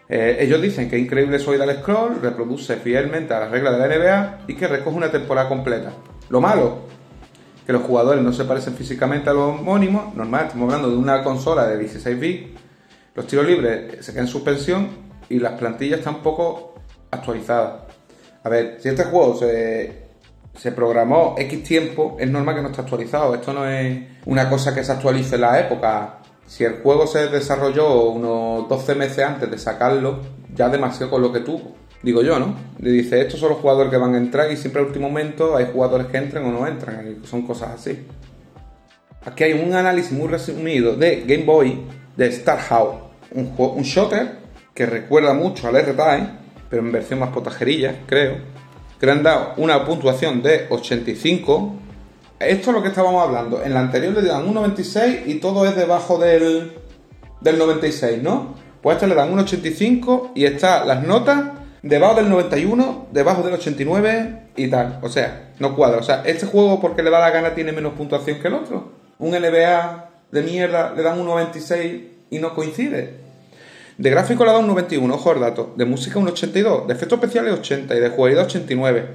Eh, 0.10 0.38
ellos 0.40 0.62
dicen 0.62 0.90
que 0.90 0.98
increíble 0.98 1.40
soy 1.40 1.58
del 1.58 1.76
scroll, 1.78 2.22
reproduce 2.22 2.78
fielmente 2.78 3.34
a 3.34 3.42
las 3.42 3.52
reglas 3.52 3.74
de 3.74 3.88
la 3.88 3.96
NBA 3.96 4.40
y 4.48 4.56
que 4.56 4.68
recoge 4.68 4.96
una 4.96 5.12
temporada 5.12 5.50
completa. 5.50 5.92
Lo 6.30 6.42
malo, 6.42 6.80
que 7.66 7.74
los 7.74 7.84
jugadores 7.84 8.24
no 8.24 8.34
se 8.34 8.46
parecen 8.46 8.76
físicamente 8.76 9.30
a 9.30 9.34
los 9.34 9.60
homónimos, 9.60 10.14
normal, 10.16 10.46
estamos 10.48 10.66
hablando 10.66 10.90
de 10.90 10.98
una 10.98 11.24
consola 11.24 11.66
de 11.68 11.78
16 11.80 12.20
bits, 12.20 12.60
los 13.16 13.28
tiros 13.28 13.46
libres 13.46 14.06
se 14.06 14.12
quedan 14.12 14.26
en 14.26 14.32
suspensión 14.32 14.90
y 15.30 15.40
las 15.40 15.54
plantillas 15.54 16.00
están 16.00 16.22
poco 16.22 16.76
actualizadas. 17.12 17.84
A 18.44 18.50
ver, 18.50 18.78
si 18.80 18.90
este 18.90 19.06
juego 19.06 19.36
se, 19.36 20.03
se 20.56 20.72
programó 20.72 21.36
X 21.38 21.64
tiempo, 21.64 22.16
es 22.20 22.30
normal 22.30 22.56
que 22.56 22.62
no 22.62 22.70
esté 22.70 22.82
actualizado. 22.82 23.34
Esto 23.36 23.54
no 23.54 23.68
es 23.68 24.04
una 24.26 24.50
cosa 24.50 24.74
que 24.74 24.84
se 24.84 24.92
actualice 24.92 25.36
en 25.36 25.42
la 25.42 25.60
época. 25.60 26.20
Si 26.46 26.64
el 26.64 26.82
juego 26.82 27.08
se 27.08 27.28
desarrolló 27.28 28.10
unos 28.10 28.68
12 28.70 28.96
meses 28.96 29.26
antes 29.26 29.50
de 29.50 29.58
sacarlo, 29.58 30.20
ya 30.54 30.70
demasiado 30.70 31.10
con 31.10 31.22
lo 31.22 31.32
que 31.32 31.40
tuvo. 31.40 31.76
Digo 32.04 32.22
yo, 32.22 32.38
¿no? 32.38 32.54
Le 32.80 32.92
dice, 32.92 33.22
estos 33.22 33.40
son 33.40 33.50
los 33.50 33.60
jugadores 33.60 33.90
que 33.90 33.98
van 33.98 34.14
a 34.14 34.18
entrar 34.18 34.52
y 34.52 34.58
siempre 34.58 34.82
al 34.82 34.88
último 34.88 35.08
momento 35.08 35.56
hay 35.56 35.70
jugadores 35.72 36.08
que 36.08 36.18
entran 36.18 36.46
o 36.46 36.52
no 36.52 36.68
entran. 36.68 37.24
son 37.24 37.44
cosas 37.48 37.72
así. 37.76 38.06
Aquí 39.26 39.46
hay 39.46 39.54
un 39.54 39.74
análisis 39.74 40.12
muy 40.12 40.28
resumido 40.28 40.96
de 40.96 41.24
Game 41.26 41.46
Boy 41.46 41.82
de 42.18 42.28
Star 42.28 42.60
House. 42.60 42.96
Un, 43.32 43.54
un 43.58 43.84
shooter 43.84 44.38
que 44.74 44.86
recuerda 44.86 45.34
mucho 45.34 45.68
al 45.68 45.78
R-Type, 45.78 46.30
pero 46.70 46.82
en 46.82 46.92
versión 46.92 47.20
más 47.20 47.30
potajerilla, 47.30 48.02
creo. 48.06 48.38
Le 49.06 49.12
han 49.12 49.24
dado 49.24 49.54
una 49.58 49.86
puntuación 49.86 50.42
de 50.42 50.68
85 50.70 51.84
esto 52.48 52.70
es 52.70 52.76
lo 52.76 52.82
que 52.82 52.90
estábamos 52.90 53.24
hablando. 53.24 53.64
En 53.64 53.74
la 53.74 53.80
anterior 53.80 54.14
le 54.14 54.22
dan 54.22 54.46
un 54.46 54.54
96 54.54 55.22
y 55.28 55.36
todo 55.36 55.66
es 55.66 55.76
debajo 55.76 56.18
del, 56.18 56.74
del 57.42 57.58
96, 57.58 58.22
¿no? 58.22 58.56
Pues 58.82 58.96
a 58.96 58.98
este 58.98 59.08
le 59.08 59.16
dan 59.16 59.32
un 59.32 59.40
85 59.40 60.32
y 60.36 60.46
está 60.46 60.84
las 60.84 61.06
notas 61.06 61.42
debajo 61.82 62.16
del 62.16 62.30
91, 62.30 63.08
debajo 63.12 63.44
del 63.44 63.54
89 63.54 64.50
y 64.58 64.68
tal. 64.68 65.00
O 65.02 65.10
sea, 65.10 65.52
no 65.60 65.76
cuadra. 65.76 66.00
O 66.00 66.04
sea, 66.04 66.24
este 66.26 66.46
juego 66.46 66.82
porque 66.82 67.02
le 67.02 67.10
da 67.10 67.20
la 67.20 67.30
gana 67.30 67.56
tiene 67.56 67.72
menos 67.72 67.94
puntuación 67.94 68.40
que 68.40 68.48
el 68.50 68.56
otro. 68.56 68.92
Un 69.20 69.32
NBA 69.32 70.10
de 70.32 70.42
mierda 70.42 70.94
le 70.96 71.04
dan 71.04 71.20
un 71.20 71.28
96 71.28 72.02
y 72.30 72.40
no 72.40 72.54
coincide. 72.54 73.23
De 73.98 74.10
gráfico 74.10 74.44
le 74.46 74.52
da 74.52 74.58
un 74.58 74.68
91, 74.68 75.14
ojo 75.14 75.32
al 75.32 75.40
dato. 75.40 75.74
De 75.76 75.86
música 75.86 76.20
un 76.20 76.28
82, 76.28 76.88
de 76.88 76.94
efectos 76.94 77.20
especiales 77.20 77.54
80 77.54 77.96
y 77.96 78.00
de 78.00 78.10
jugabilidad 78.10 78.46
89. 78.46 79.06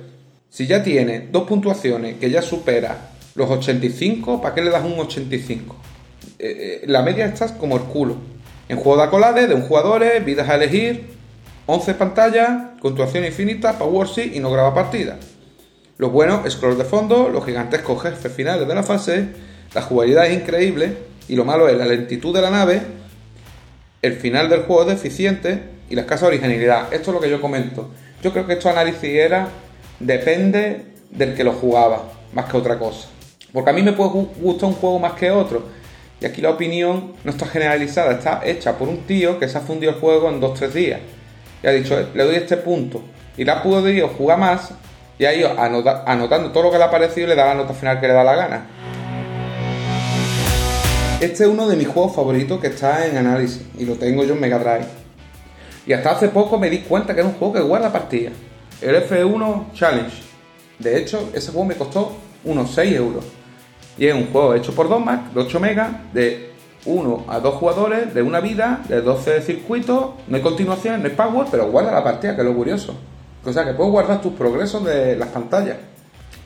Si 0.50 0.66
ya 0.66 0.82
tiene 0.82 1.28
dos 1.30 1.44
puntuaciones 1.44 2.16
que 2.18 2.30
ya 2.30 2.42
supera 2.42 3.10
los 3.34 3.50
85, 3.50 4.40
¿para 4.40 4.54
qué 4.54 4.62
le 4.62 4.70
das 4.70 4.84
un 4.84 4.98
85? 4.98 5.76
Eh, 6.38 6.80
eh, 6.82 6.84
la 6.86 7.02
media 7.02 7.26
está 7.26 7.58
como 7.58 7.76
el 7.76 7.82
culo. 7.82 8.16
En 8.68 8.76
juego 8.76 8.98
de 8.98 9.04
acolades, 9.04 9.48
de 9.48 9.54
un 9.54 9.62
jugador, 9.62 10.04
vidas 10.24 10.48
a 10.48 10.54
elegir, 10.54 11.06
11 11.66 11.94
pantallas, 11.94 12.50
puntuación 12.80 13.24
infinita, 13.24 13.78
power 13.78 14.08
sí 14.08 14.32
y 14.34 14.40
no 14.40 14.50
graba 14.50 14.74
partida. 14.74 15.18
Lo 15.98 16.10
bueno, 16.10 16.42
scroll 16.48 16.78
de 16.78 16.84
fondo, 16.84 17.28
los 17.28 17.44
gigantescos 17.44 18.02
jefes 18.02 18.32
finales 18.32 18.68
de 18.68 18.74
la 18.74 18.82
fase, 18.82 19.28
la 19.74 19.82
jugabilidad 19.82 20.26
es 20.26 20.34
increíble 20.34 20.96
y 21.28 21.34
lo 21.34 21.44
malo 21.44 21.68
es 21.68 21.76
la 21.76 21.86
lentitud 21.86 22.34
de 22.34 22.40
la 22.40 22.50
nave, 22.50 22.80
el 24.02 24.14
final 24.14 24.48
del 24.48 24.62
juego 24.62 24.82
es 24.82 24.88
deficiente 24.88 25.62
y 25.90 25.94
la 25.94 26.02
escasa 26.02 26.26
originalidad. 26.26 26.92
Esto 26.92 27.10
es 27.10 27.14
lo 27.14 27.20
que 27.20 27.30
yo 27.30 27.40
comento. 27.40 27.90
Yo 28.22 28.32
creo 28.32 28.46
que 28.46 28.54
esto 28.54 28.68
análisis 28.68 29.04
era 29.04 29.48
depende 30.00 30.86
del 31.10 31.34
que 31.34 31.44
lo 31.44 31.52
jugaba, 31.52 32.04
más 32.32 32.46
que 32.46 32.56
otra 32.56 32.78
cosa. 32.78 33.08
Porque 33.52 33.70
a 33.70 33.72
mí 33.72 33.82
me 33.82 33.92
puede 33.92 34.10
gustar 34.40 34.68
un 34.68 34.74
juego 34.74 34.98
más 34.98 35.14
que 35.14 35.30
otro. 35.30 35.64
Y 36.20 36.26
aquí 36.26 36.40
la 36.40 36.50
opinión 36.50 37.14
no 37.24 37.30
está 37.30 37.46
generalizada, 37.46 38.12
está 38.12 38.40
hecha 38.44 38.76
por 38.76 38.88
un 38.88 39.06
tío 39.06 39.38
que 39.38 39.48
se 39.48 39.56
ha 39.56 39.60
fundido 39.60 39.92
el 39.92 39.98
juego 39.98 40.28
en 40.28 40.40
2-3 40.40 40.68
días. 40.70 41.00
Y 41.62 41.66
ha 41.66 41.70
dicho, 41.70 41.96
le 42.14 42.24
doy 42.24 42.36
este 42.36 42.56
punto. 42.56 43.02
Y 43.36 43.44
le 43.44 43.52
ha 43.52 43.62
podido 43.62 44.08
jugar 44.08 44.38
más 44.38 44.72
y 45.18 45.24
ha 45.24 45.34
ido 45.34 45.50
anotando 45.58 46.52
todo 46.52 46.64
lo 46.64 46.70
que 46.70 46.78
le 46.78 46.84
ha 46.84 46.90
parecido 46.90 47.26
y 47.26 47.30
le 47.30 47.36
da 47.36 47.46
la 47.46 47.54
nota 47.54 47.72
final 47.72 48.00
que 48.00 48.08
le 48.08 48.14
da 48.14 48.24
la 48.24 48.34
gana. 48.34 48.66
Este 51.20 51.42
es 51.42 51.50
uno 51.50 51.66
de 51.66 51.74
mis 51.74 51.88
juegos 51.88 52.14
favoritos 52.14 52.60
que 52.60 52.68
está 52.68 53.04
en 53.04 53.16
análisis 53.16 53.62
y 53.76 53.84
lo 53.84 53.96
tengo 53.96 54.22
yo 54.22 54.34
en 54.34 54.40
Mega 54.40 54.56
Drive. 54.60 54.86
Y 55.84 55.92
hasta 55.92 56.12
hace 56.12 56.28
poco 56.28 56.60
me 56.60 56.70
di 56.70 56.78
cuenta 56.82 57.12
que 57.12 57.18
era 57.18 57.28
un 57.28 57.34
juego 57.34 57.54
que 57.54 57.60
guarda 57.60 57.92
partidas. 57.92 58.34
El 58.80 58.94
F1 58.94 59.72
Challenge. 59.72 60.14
De 60.78 60.96
hecho, 60.96 61.30
ese 61.34 61.50
juego 61.50 61.66
me 61.66 61.74
costó 61.74 62.12
unos 62.44 62.70
6 62.70 62.94
euros. 62.94 63.24
Y 63.98 64.06
es 64.06 64.14
un 64.14 64.30
juego 64.30 64.54
hecho 64.54 64.72
por 64.72 64.96
Mac 65.00 65.32
de 65.32 65.40
8 65.40 65.58
megas, 65.58 65.90
de 66.12 66.52
1 66.84 67.24
a 67.26 67.40
2 67.40 67.54
jugadores, 67.54 68.14
de 68.14 68.22
una 68.22 68.38
vida, 68.38 68.84
de 68.88 69.00
12 69.00 69.42
circuitos. 69.42 70.10
No 70.28 70.36
hay 70.36 70.42
continuación, 70.42 71.02
no 71.02 71.08
hay 71.08 71.16
power, 71.16 71.48
pero 71.50 71.68
guarda 71.68 71.90
la 71.90 72.04
partida, 72.04 72.36
que 72.36 72.42
es 72.42 72.46
lo 72.46 72.54
curioso. 72.54 72.94
O 73.44 73.52
sea, 73.52 73.64
que 73.64 73.72
puedes 73.72 73.90
guardar 73.90 74.20
tus 74.20 74.34
progresos 74.34 74.84
de 74.84 75.16
las 75.16 75.30
pantallas. 75.30 75.78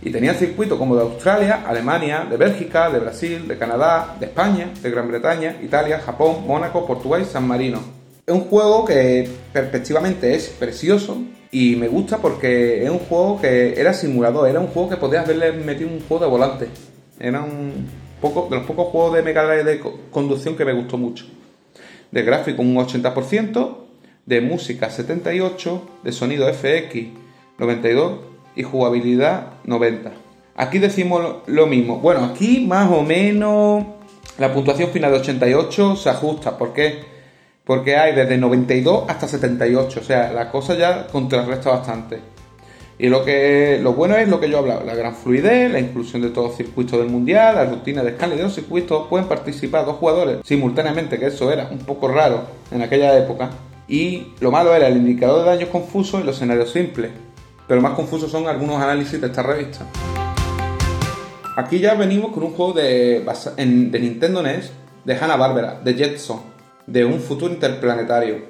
Y 0.05 0.11
tenía 0.11 0.35
circuitos 0.35 0.79
como 0.79 0.97
de 0.97 1.03
Australia, 1.03 1.62
Alemania, 1.65 2.27
de 2.29 2.37
Bélgica, 2.37 2.91
de 2.91 2.99
Brasil, 2.99 3.47
de 3.47 3.57
Canadá, 3.57 4.17
de 4.19 4.27
España, 4.27 4.71
de 4.83 4.91
Gran 4.91 5.07
Bretaña, 5.07 5.57
Italia, 5.62 6.01
Japón, 6.01 6.45
Mónaco, 6.45 6.85
Portugal 6.85 7.23
y 7.23 7.25
San 7.25 7.47
Marino. 7.47 7.81
Es 8.27 8.35
un 8.35 8.43
juego 8.43 8.85
que 8.85 9.29
perspectivamente 9.53 10.35
es 10.35 10.49
precioso 10.49 11.19
y 11.53 11.77
me 11.77 11.87
gusta 11.87 12.19
porque 12.19 12.83
es 12.83 12.91
un 12.91 12.99
juego 12.99 13.41
que 13.41 13.81
era 13.81 13.95
simulador, 13.95 14.49
era 14.49 14.59
un 14.59 14.69
juego 14.69 14.91
que 14.91 14.97
podías 14.97 15.25
haberle 15.25 15.53
metido 15.53 15.91
un 15.91 16.01
juego 16.01 16.25
de 16.25 16.31
volante. 16.31 16.69
Era 17.21 17.41
un 17.41 17.87
poco 18.21 18.49
de 18.51 18.57
los 18.57 18.67
pocos 18.67 18.88
juegos 18.88 19.15
de 19.15 19.23
Mega 19.23 19.45
Drive 19.45 19.65
de 19.65 19.81
conducción 20.11 20.57
que 20.57 20.65
me 20.65 20.73
gustó 20.73 20.99
mucho. 20.99 21.27
De 22.11 22.23
gráfico 22.23 22.61
un 22.62 22.75
80%, 22.75 23.77
de 24.27 24.41
música 24.41 24.91
78, 24.91 25.88
de 26.03 26.12
sonido 26.12 26.53
FX 26.53 27.07
92 27.59 28.32
y 28.57 28.62
jugabilidad 28.62 29.55
90. 29.65 30.12
Aquí 30.57 30.79
decimos 30.79 31.37
lo 31.47 31.67
mismo. 31.67 31.99
Bueno, 31.99 32.25
aquí 32.25 32.65
más 32.67 32.91
o 32.91 33.03
menos 33.03 33.85
la 34.38 34.53
puntuación 34.53 34.91
final 34.91 35.12
de 35.12 35.19
88 35.19 35.97
se 35.97 36.11
ajusta. 36.11 36.59
¿Por 36.59 36.73
qué? 36.73 37.01
Porque 37.65 37.97
hay 37.97 38.15
desde 38.15 38.37
92 38.38 39.05
hasta 39.09 39.29
78. 39.29 40.01
O 40.01 40.03
sea, 40.03 40.33
la 40.33 40.51
cosa 40.51 40.75
ya 40.77 41.07
contrarresta 41.07 41.71
bastante. 41.71 42.33
Y 42.99 43.09
lo 43.09 43.25
que 43.25 43.81
lo 43.83 43.95
bueno 43.95 44.17
es 44.17 44.29
lo 44.29 44.38
que 44.38 44.49
yo 44.49 44.59
hablaba, 44.59 44.85
la 44.85 44.95
gran 44.95 45.15
fluidez, 45.15 45.73
la 45.73 45.81
inclusión 45.81 46.23
de 46.23 46.29
todos 46.29 46.49
los 46.49 46.57
circuitos 46.57 47.01
del 47.01 47.09
mundial, 47.09 47.57
la 47.57 47.65
rutina 47.65 48.03
de 48.03 48.11
escala 48.11 48.37
de 48.37 48.43
los 48.43 48.55
circuitos, 48.55 49.09
pueden 49.09 49.27
participar 49.27 49.87
dos 49.87 49.97
jugadores 49.97 50.38
simultáneamente, 50.45 51.19
que 51.19 51.27
eso 51.27 51.51
era 51.51 51.69
un 51.71 51.79
poco 51.79 52.07
raro 52.09 52.43
en 52.71 52.83
aquella 52.83 53.17
época. 53.19 53.51
Y 53.88 54.29
lo 54.41 54.53
malo 54.53 54.75
era 54.75 54.87
el 54.87 54.99
indicador 54.99 55.41
de 55.41 55.51
daños 55.51 55.71
confuso 55.71 56.21
y 56.21 56.23
los 56.23 56.37
escenarios 56.37 56.71
simples. 56.71 57.11
Pero 57.73 57.81
más 57.81 57.95
confusos 57.95 58.31
son 58.31 58.47
algunos 58.49 58.83
análisis 58.83 59.19
de 59.19 59.29
esta 59.29 59.43
revista. 59.43 59.87
Aquí 61.57 61.79
ya 61.79 61.95
venimos 61.95 62.31
con 62.31 62.43
un 62.43 62.53
juego 62.53 62.75
de, 62.75 63.25
Nintendo 63.99 64.43
NES 64.43 64.71
de 65.07 65.17
Hanna-Barbera, 65.17 65.81
de 65.83 65.95
Jetson, 65.95 66.43
de 66.87 67.07
un 67.07 67.19
futuro 67.19 67.51
interplanetario. 67.51 68.45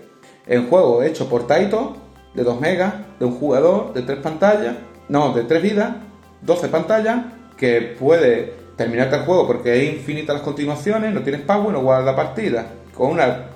El 0.45 0.67
juego 0.67 1.05
hecho 1.05 1.29
por 1.29 1.47
Taito, 1.47 1.97
de 2.35 2.43
2 2.43 2.61
megas, 2.61 2.95
de 3.21 3.27
un 3.27 3.39
jugador, 3.39 3.93
de 3.95 4.03
3 4.03 4.19
pantallas, 4.19 4.75
no, 5.09 5.33
de 5.33 5.45
3 5.45 5.63
vidas, 5.63 5.93
12 6.41 6.67
pantallas, 6.67 7.27
que 7.57 7.95
puede 8.01 8.55
terminarte 8.77 9.15
el 9.15 9.23
juego 9.23 9.47
porque 9.47 9.85
es 9.87 9.95
infinita 9.95 10.33
las 10.33 10.43
continuaciones, 10.43 11.15
no 11.15 11.23
tienes 11.23 11.43
power, 11.43 11.73
no 11.73 11.81
guarda 11.81 12.17
partida, 12.17 12.67
con 12.93 13.13
una 13.13 13.51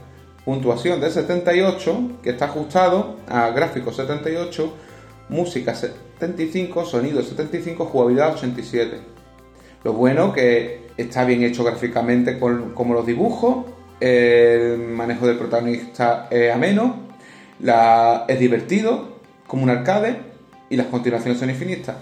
puntuación 0.45 1.01
de 1.01 1.11
78, 1.11 2.19
que 2.23 2.31
está 2.31 2.45
ajustado 2.45 3.17
a 3.29 3.51
gráficos 3.51 3.97
78, 3.97 4.73
música 5.29 5.75
75, 5.75 6.85
sonido 6.85 7.23
75, 7.23 7.87
jugabilidad 7.87 8.35
87. 8.35 8.99
Lo 9.85 9.93
bueno 9.93 10.33
que 10.33 10.87
está 10.97 11.25
bien 11.25 11.43
hecho 11.43 11.65
gráficamente 11.65 12.39
como 12.39 12.95
los 12.95 13.07
dibujos, 13.07 13.67
el 14.01 14.79
manejo 14.79 15.27
del 15.27 15.39
protagonista 15.39 16.29
es 16.31 16.53
ameno, 16.53 16.97
la, 17.61 18.25
es 18.29 18.39
divertido, 18.39 19.17
como 19.47 19.63
un 19.63 19.71
arcade, 19.71 20.17
y 20.69 20.77
las 20.77 20.87
continuaciones 20.87 21.39
son 21.39 21.51
infinitas. 21.51 21.97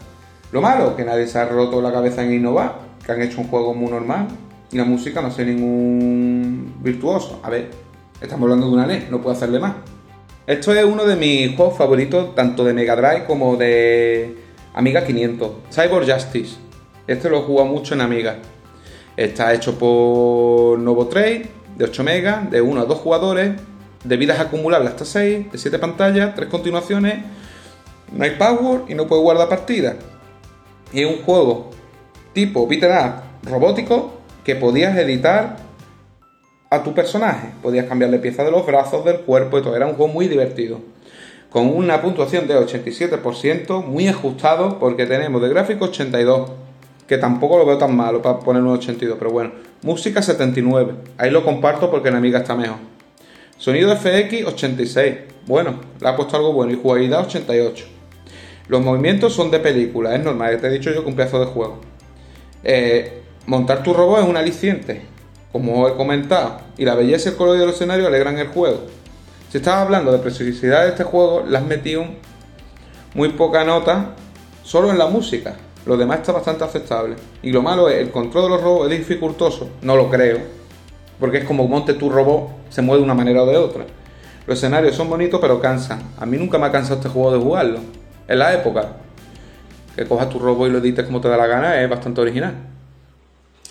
Lo 0.52 0.60
malo, 0.60 0.96
que 0.96 1.04
nadie 1.04 1.26
se 1.26 1.38
ha 1.38 1.44
roto 1.44 1.82
la 1.82 1.92
cabeza 1.92 2.24
en 2.24 2.32
innovar, 2.32 2.78
que 3.04 3.12
han 3.12 3.22
hecho 3.22 3.40
un 3.40 3.48
juego 3.48 3.74
muy 3.74 3.90
normal, 3.90 4.28
y 4.72 4.76
la 4.76 4.84
música 4.84 5.20
no 5.20 5.30
sé 5.30 5.44
ningún 5.44 6.74
virtuoso. 6.82 7.40
A 7.42 7.50
ver, 7.50 7.70
Estamos 8.24 8.44
hablando 8.44 8.68
de 8.68 8.72
una 8.72 8.87
NES, 8.87 9.10
no 9.10 9.20
puedo 9.20 9.37
hacerle 9.37 9.58
más. 9.58 9.74
Esto 10.46 10.74
es 10.74 10.85
uno 10.85 11.07
de 11.07 11.16
mis 11.16 11.57
juegos 11.57 11.78
favoritos, 11.78 12.35
tanto 12.35 12.64
de 12.64 12.74
Mega 12.74 12.94
Drive 12.94 13.24
como 13.24 13.57
de 13.57 14.37
Amiga 14.74 15.02
500. 15.02 15.52
Cyborg 15.70 16.12
Justice. 16.12 16.57
Este 17.07 17.30
lo 17.30 17.38
he 17.38 17.42
jugado 17.44 17.66
mucho 17.66 17.94
en 17.94 18.02
Amiga. 18.02 18.37
Está 19.16 19.54
hecho 19.54 19.78
por 19.78 20.78
Novo 20.78 21.07
Trade, 21.07 21.48
de 21.76 21.85
8 21.87 22.04
megas, 22.04 22.50
de 22.50 22.61
1 22.61 22.78
a 22.78 22.85
2 22.85 22.98
jugadores, 22.98 23.52
de 24.04 24.16
vidas 24.18 24.38
acumulables 24.38 24.90
hasta 24.90 25.07
6, 25.07 25.50
de 25.50 25.57
7 25.57 25.78
pantallas, 25.78 26.35
3 26.35 26.50
continuaciones, 26.50 27.24
no 28.12 28.22
hay 28.22 28.33
power 28.33 28.83
y 28.87 28.94
no 28.94 29.07
puede 29.07 29.22
guardar 29.22 29.48
partida. 29.48 29.96
Y 30.92 31.00
es 31.00 31.07
un 31.07 31.22
juego 31.22 31.70
tipo 32.35 32.66
beat'em 32.66 33.14
robótico 33.44 34.12
que 34.44 34.57
podías 34.57 34.94
editar 34.98 35.57
a 36.74 36.82
tu 36.82 36.94
personaje. 36.94 37.48
Podías 37.62 37.87
cambiarle 37.87 38.18
piezas 38.18 38.44
de 38.44 38.52
los 38.52 38.66
brazos, 38.66 39.04
del 39.04 39.20
cuerpo 39.20 39.58
y 39.58 39.62
todo. 39.62 39.76
Era 39.76 39.87
un 39.87 39.94
juego 39.94 40.12
muy 40.12 40.28
divertido. 40.28 40.80
Con 41.50 41.68
una 41.68 42.02
puntuación 42.02 42.48
de 42.48 42.56
87%, 42.56 43.84
muy 43.84 44.08
ajustado, 44.08 44.78
porque 44.78 45.06
tenemos 45.06 45.40
de 45.40 45.48
gráfico 45.48 45.84
82, 45.87 46.50
que 47.06 47.18
tampoco 47.18 47.58
lo 47.58 47.66
veo 47.66 47.78
tan 47.78 47.94
malo 47.96 48.20
para 48.20 48.40
poner 48.40 48.62
un 48.62 48.70
82, 48.70 49.16
pero 49.18 49.30
bueno. 49.30 49.52
Música 49.82 50.22
79, 50.22 50.94
ahí 51.18 51.30
lo 51.30 51.44
comparto 51.44 51.90
porque 51.90 52.08
en 52.08 52.16
Amiga 52.16 52.40
está 52.40 52.56
mejor. 52.56 52.78
Sonido 53.56 53.94
FX 53.94 54.46
86, 54.46 55.14
bueno, 55.46 55.78
le 56.00 56.08
ha 56.08 56.16
puesto 56.16 56.37
algo 56.37 56.52
bueno. 56.52 56.72
Y 56.72 56.76
jugabilidad 56.76 57.20
88. 57.20 57.87
Los 58.68 58.82
movimientos 58.82 59.34
son 59.34 59.50
de 59.50 59.60
película, 59.60 60.14
es 60.14 60.24
normal, 60.24 60.58
te 60.60 60.66
he 60.66 60.70
dicho 60.70 60.90
yo 60.90 61.04
que 61.04 61.10
un 61.10 61.16
de 61.16 61.26
juego. 61.26 61.80
Eh, 62.62 63.20
montar 63.46 63.82
tu 63.82 63.92
robot 63.92 64.22
es 64.22 64.28
un 64.28 64.37
aliciente, 64.38 65.02
como 65.54 65.86
he 65.86 65.94
comentado, 65.94 66.56
y 66.76 66.84
la 66.84 66.96
belleza 66.96 67.28
y 67.28 67.32
el 67.32 67.38
color 67.38 67.56
del 67.56 67.68
escenario 67.68 68.08
alegran 68.08 68.36
el 68.38 68.48
juego. 68.48 68.80
Si 69.50 69.58
estaba 69.58 69.82
hablando 69.82 70.10
de 70.10 70.18
preciosidad 70.18 70.82
de 70.82 70.88
este 70.88 71.04
juego, 71.04 71.44
le 71.48 71.56
has 71.56 71.64
metido 71.64 72.06
muy 73.14 73.28
poca 73.28 73.62
nota 73.62 74.16
solo 74.64 74.90
en 74.90 74.98
la 74.98 75.06
música. 75.06 75.54
Lo 75.86 75.96
demás 75.96 76.18
está 76.18 76.32
bastante 76.32 76.64
aceptable. 76.64 77.14
Y 77.40 77.52
lo 77.52 77.62
malo 77.62 77.88
es, 77.88 78.00
el 78.00 78.10
control 78.10 78.42
de 78.42 78.48
los 78.48 78.62
robots 78.62 78.90
es 78.90 78.98
dificultoso. 78.98 79.68
No 79.82 79.94
lo 79.94 80.10
creo. 80.10 80.38
Porque 81.20 81.38
es 81.38 81.44
como 81.44 81.68
monte 81.68 81.94
tu 81.94 82.10
robot, 82.10 82.48
se 82.70 82.82
mueve 82.82 82.98
de 82.98 83.04
una 83.04 83.14
manera 83.14 83.44
o 83.44 83.46
de 83.46 83.56
otra. 83.56 83.86
Los 84.48 84.58
escenarios 84.58 84.96
son 84.96 85.08
bonitos 85.08 85.40
pero 85.40 85.60
cansan. 85.60 86.02
A 86.18 86.26
mí 86.26 86.36
nunca 86.36 86.58
me 86.58 86.66
ha 86.66 86.72
cansado 86.72 86.96
este 86.96 87.10
juego 87.10 87.30
de 87.30 87.38
jugarlo. 87.38 87.78
En 88.26 88.40
la 88.40 88.52
época, 88.54 88.96
que 89.94 90.04
cojas 90.04 90.28
tu 90.28 90.40
robot 90.40 90.68
y 90.68 90.72
lo 90.72 90.78
edites 90.78 91.06
como 91.06 91.20
te 91.20 91.28
da 91.28 91.36
la 91.36 91.46
gana, 91.46 91.80
es 91.80 91.88
bastante 91.88 92.20
original. 92.20 92.73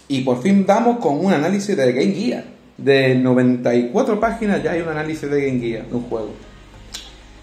Y 0.07 0.21
por 0.21 0.41
fin 0.41 0.65
damos 0.65 0.97
con 0.99 1.23
un 1.23 1.31
análisis 1.31 1.77
de 1.77 1.91
Game 1.91 2.13
Gear. 2.13 2.43
De 2.77 3.15
94 3.15 4.19
páginas 4.19 4.63
ya 4.63 4.71
hay 4.71 4.81
un 4.81 4.89
análisis 4.89 5.29
de 5.29 5.45
Game 5.45 5.59
Gear 5.59 5.85
de 5.85 5.95
un 5.95 6.03
juego. 6.03 6.29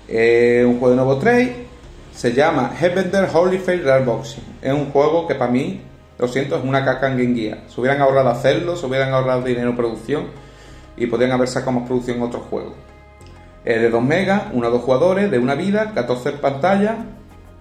Eh, 0.09 0.65
un 0.67 0.79
juego 0.79 0.91
de 0.91 0.97
nuevo 0.97 1.17
trade. 1.19 1.67
Se 2.13 2.35
llama 2.35 2.73
Heavender 2.79 3.29
Holy 3.33 3.59
Fail 3.59 3.85
Rare 3.85 4.05
Boxing. 4.05 4.45
Es 4.61 4.73
un 4.73 4.91
juego 4.91 5.27
que 5.27 5.37
para 5.37 5.51
mí, 5.51 5.81
lo 6.19 6.29
siento, 6.29 6.59
es 6.59 6.65
una 6.65 6.85
caca 6.85 7.11
en 7.11 7.17
Game 7.17 7.35
Gear. 7.35 7.59
Se 7.69 7.81
hubieran 7.81 8.03
ahorrado 8.03 8.29
hacerlo, 8.29 8.77
se 8.77 8.87
hubieran 8.87 9.13
ahorrado 9.15 9.43
dinero 9.43 9.71
en 9.71 9.77
producción 9.77 10.27
y 10.97 11.07
podrían 11.07 11.33
haber 11.33 11.49
sacado 11.49 11.73
más 11.73 11.87
producción 11.87 12.19
en 12.19 12.25
otros 12.25 12.43
juegos. 12.51 12.75
Es 13.65 13.81
de 13.81 13.89
2 13.89 14.03
megas, 14.03 14.43
1 14.53 14.67
a 14.67 14.71
2 14.71 14.83
jugadores, 14.83 15.31
de 15.31 15.39
una 15.39 15.55
vida, 15.55 15.93
14 15.95 16.33
pantallas. 16.33 16.97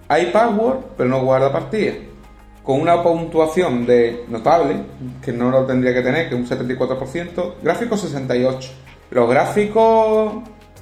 Hay 0.08 0.26
power, 0.26 0.78
pero 0.96 1.08
no 1.08 1.22
guarda 1.22 1.52
partida 1.52 1.94
con 2.70 2.80
una 2.80 3.02
puntuación 3.02 3.84
de 3.84 4.26
notable, 4.28 4.76
que 5.20 5.32
no 5.32 5.50
lo 5.50 5.66
tendría 5.66 5.92
que 5.92 6.02
tener, 6.02 6.28
que 6.28 6.36
un 6.36 6.46
74%, 6.46 7.54
gráfico 7.60 7.96
68. 7.96 8.70
Los 9.10 9.28
gráficos, 9.28 10.34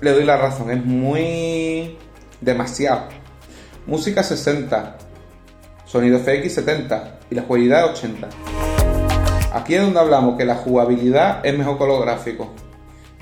le 0.02 0.12
doy 0.12 0.24
la 0.24 0.36
razón, 0.36 0.70
es 0.70 0.84
muy 0.84 1.96
demasiado. 2.42 3.04
Música 3.86 4.22
60, 4.22 4.98
sonido 5.86 6.18
FX 6.18 6.56
70 6.56 7.20
y 7.30 7.36
la 7.36 7.42
jugabilidad 7.44 7.86
80. 7.92 8.28
Aquí 9.54 9.74
es 9.74 9.80
donde 9.80 10.00
hablamos 10.00 10.36
que 10.36 10.44
la 10.44 10.56
jugabilidad 10.56 11.40
es 11.42 11.56
mejor 11.56 11.78
que 11.78 11.86
los 11.86 12.02
gráficos. 12.02 12.48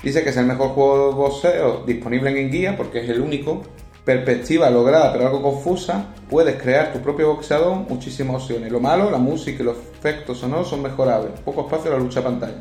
Dice 0.03 0.25
que 0.25 0.31
es 0.31 0.35
el 0.35 0.45
mejor 0.45 0.71
juego 0.71 1.07
de 1.07 1.15
boxeo 1.15 1.83
disponible 1.85 2.37
en 2.37 2.51
guía 2.51 2.75
porque 2.75 3.01
es 3.01 3.09
el 3.09 3.21
único 3.21 3.63
perspectiva 4.07 4.69
lograda 4.69 5.11
pero 5.11 5.25
algo 5.25 5.41
confusa, 5.41 6.05
puedes 6.29 6.55
crear 6.55 6.93
tu 6.93 6.99
propio 6.99 7.27
boxeador, 7.27 7.75
muchísimas 7.89 8.41
opciones. 8.41 8.71
Lo 8.71 8.79
malo, 8.79 9.11
la 9.11 9.17
música 9.17 9.61
y 9.61 9.65
los 9.65 9.75
efectos 9.77 10.39
sonoros 10.39 10.69
son 10.69 10.81
mejorables, 10.81 11.37
poco 11.41 11.61
espacio 11.61 11.91
en 11.91 11.97
la 11.97 12.03
lucha 12.03 12.23
pantalla. 12.23 12.55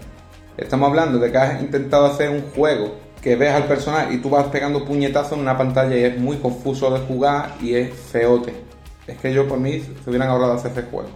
Estamos 0.57 0.89
hablando 0.89 1.21
de 1.21 1.31
que 1.31 1.39
has 1.39 1.63
intentado 1.63 2.07
hacer 2.07 2.31
un 2.31 2.43
juego 2.51 2.97
que 3.23 3.37
ves 3.37 3.53
al 3.53 3.65
personaje 3.67 4.15
y 4.15 4.19
tú 4.19 4.29
vas 4.29 4.47
pegando 4.47 4.85
puñetazos 4.85 5.35
en 5.35 5.41
una 5.41 5.57
pantalla 5.57 5.97
y 5.97 6.03
es 6.03 6.19
muy 6.19 6.39
confuso 6.39 6.91
de 6.91 6.99
jugar 7.07 7.55
y 7.63 7.77
es 7.77 7.95
feote. 7.95 8.53
Es 9.07 9.17
que 9.19 9.33
yo 9.33 9.47
por 9.47 9.61
mí 9.61 9.81
se 10.03 10.11
hubieran 10.11 10.29
ahorrado 10.29 10.55
hacer 10.55 10.73
ese 10.73 10.83
juego. 10.83 11.11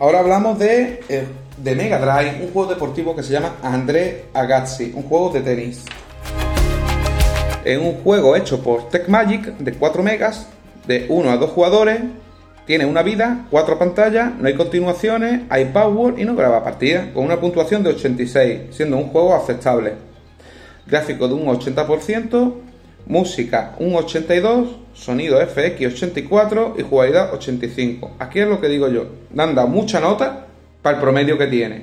Ahora 0.00 0.18
hablamos 0.18 0.58
de, 0.58 1.00
eh, 1.08 1.28
de 1.58 1.74
Mega 1.76 2.00
Drive, 2.00 2.44
un 2.44 2.52
juego 2.52 2.70
deportivo 2.70 3.14
que 3.14 3.22
se 3.22 3.32
llama 3.32 3.54
André 3.62 4.24
Agazzi, 4.34 4.92
un 4.96 5.04
juego 5.04 5.30
de 5.30 5.42
tenis. 5.42 5.84
Es 7.64 7.76
un 7.78 8.02
juego 8.02 8.36
hecho 8.36 8.62
por 8.62 8.88
Tech 8.88 9.06
Magic 9.08 9.58
de 9.58 9.74
4 9.74 10.02
megas, 10.02 10.48
de 10.86 11.04
1 11.10 11.30
a 11.30 11.36
2 11.36 11.50
jugadores, 11.50 12.00
tiene 12.64 12.86
una 12.86 13.02
vida, 13.02 13.46
4 13.50 13.78
pantallas, 13.78 14.32
no 14.38 14.48
hay 14.48 14.54
continuaciones, 14.54 15.42
hay 15.50 15.66
power 15.66 16.18
y 16.18 16.24
no 16.24 16.34
graba 16.34 16.64
partida, 16.64 17.12
con 17.12 17.26
una 17.26 17.38
puntuación 17.38 17.82
de 17.82 17.90
86, 17.90 18.60
siendo 18.70 18.96
un 18.96 19.08
juego 19.08 19.34
aceptable. 19.34 19.92
Gráfico 20.86 21.28
de 21.28 21.34
un 21.34 21.44
80%, 21.46 22.54
música 23.04 23.74
un 23.78 23.94
82, 23.94 24.76
sonido 24.94 25.38
FX 25.46 25.94
84 25.94 26.76
y 26.78 26.82
jugabilidad 26.82 27.34
85. 27.34 28.12
Aquí 28.18 28.40
es 28.40 28.48
lo 28.48 28.58
que 28.58 28.68
digo 28.68 28.88
yo, 28.88 29.04
dan 29.34 29.54
mucha 29.70 30.00
nota 30.00 30.46
para 30.80 30.96
el 30.96 31.02
promedio 31.02 31.36
que 31.36 31.46
tiene. 31.46 31.82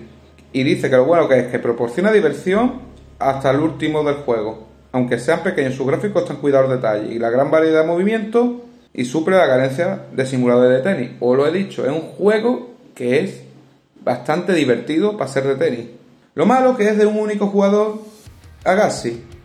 Y 0.53 0.63
dice 0.63 0.89
que 0.89 0.95
lo 0.95 1.05
bueno 1.05 1.27
que 1.27 1.37
es 1.37 1.47
que 1.47 1.59
proporciona 1.59 2.11
diversión 2.11 2.81
hasta 3.19 3.51
el 3.51 3.59
último 3.59 4.03
del 4.03 4.15
juego 4.15 4.66
aunque 4.97 5.19
sean 5.19 5.43
pequeños, 5.43 5.75
sus 5.75 5.85
gráficos 5.85 6.23
están 6.23 6.37
cuidados 6.37 6.71
detalles 6.71 7.11
y 7.11 7.19
la 7.19 7.29
gran 7.29 7.51
variedad 7.51 7.81
de 7.81 7.87
movimientos 7.87 8.49
y 8.91 9.05
suple 9.05 9.37
la 9.37 9.45
carencia 9.45 10.05
de 10.11 10.25
simuladores 10.25 10.83
de 10.83 10.91
tenis. 10.91 11.11
O 11.19 11.35
lo 11.35 11.45
he 11.45 11.51
dicho, 11.51 11.85
es 11.85 11.91
un 11.91 12.01
juego 12.01 12.71
que 12.95 13.19
es 13.19 13.43
bastante 14.03 14.53
divertido 14.53 15.15
para 15.15 15.29
ser 15.29 15.43
de 15.43 15.55
tenis. 15.55 15.85
Lo 16.33 16.47
malo 16.47 16.75
que 16.75 16.89
es 16.89 16.97
de 16.97 17.05
un 17.05 17.19
único 17.19 17.45
jugador 17.45 18.01
a 18.65 18.89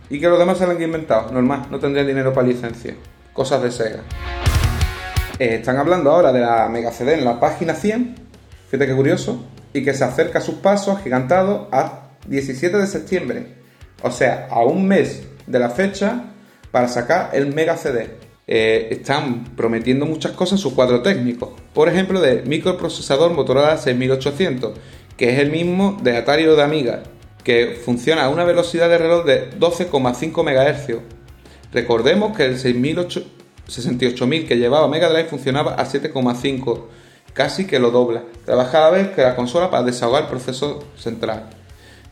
y 0.09 0.21
que 0.21 0.27
los 0.27 0.38
demás 0.38 0.57
se 0.57 0.65
lo 0.65 0.73
han 0.73 0.83
inventado. 0.83 1.31
Normal, 1.31 1.67
no 1.71 1.79
tendrían 1.79 2.07
dinero 2.07 2.33
para 2.33 2.47
licencia. 2.47 2.95
Cosas 3.35 3.62
de 3.62 3.71
Sega. 3.71 4.01
Eh, 5.38 5.57
están 5.57 5.77
hablando 5.77 6.11
ahora 6.11 6.33
de 6.33 6.41
la 6.41 6.67
Mega 6.71 6.93
CD 6.93 7.12
en 7.12 7.27
la 7.27 7.38
página 7.38 7.75
100. 7.75 8.15
Fíjate 8.71 8.87
qué 8.87 8.97
curioso. 8.97 9.45
Y 9.75 9.85
que 9.85 9.93
se 9.93 10.05
acerca 10.05 10.38
a 10.38 10.43
sus 10.43 10.55
pasos 10.55 10.97
agigantados 10.97 11.69
a 11.73 12.09
17 12.27 12.79
de 12.79 12.87
septiembre. 12.87 13.47
O 14.03 14.11
sea, 14.11 14.49
a 14.51 14.65
un 14.65 14.88
mes 14.88 15.25
de 15.46 15.59
la 15.59 15.70
fecha 15.70 16.24
para 16.70 16.88
sacar 16.88 17.31
el 17.33 17.55
Mega 17.55 17.76
CD. 17.76 18.11
Eh, 18.46 18.88
están 18.90 19.44
prometiendo 19.57 20.05
muchas 20.05 20.33
cosas 20.33 20.59
sus 20.61 20.72
cuadro 20.72 21.00
técnico. 21.02 21.57
Por 21.72 21.88
ejemplo, 21.88 22.20
de 22.20 22.42
microprocesador 22.42 23.33
Motorola 23.33 23.76
6800, 23.76 24.72
que 25.16 25.33
es 25.33 25.38
el 25.38 25.50
mismo 25.50 25.98
de 26.02 26.16
Atari 26.16 26.46
o 26.46 26.57
de 26.57 26.62
Amiga, 26.62 27.05
que 27.44 27.81
funciona 27.85 28.24
a 28.24 28.28
una 28.28 28.44
velocidad 28.44 28.88
de 28.88 28.98
reloj 28.98 29.24
de 29.24 29.50
12,5 29.59 30.42
MHz. 30.42 30.98
Recordemos 31.72 32.37
que 32.37 32.44
el 32.44 32.59
68000 32.59 34.46
que 34.46 34.59
llevaba 34.59 34.88
Mega 34.88 35.09
Drive 35.09 35.28
funcionaba 35.28 35.74
a 35.74 35.87
7,5, 35.87 36.87
casi 37.33 37.66
que 37.66 37.78
lo 37.78 37.90
dobla. 37.90 38.24
Trabaja 38.44 38.87
a 38.87 38.90
vez 38.90 39.09
que 39.09 39.22
la 39.22 39.37
consola 39.37 39.70
para 39.70 39.85
desahogar 39.85 40.24
el 40.24 40.28
proceso 40.28 40.85
central. 40.96 41.48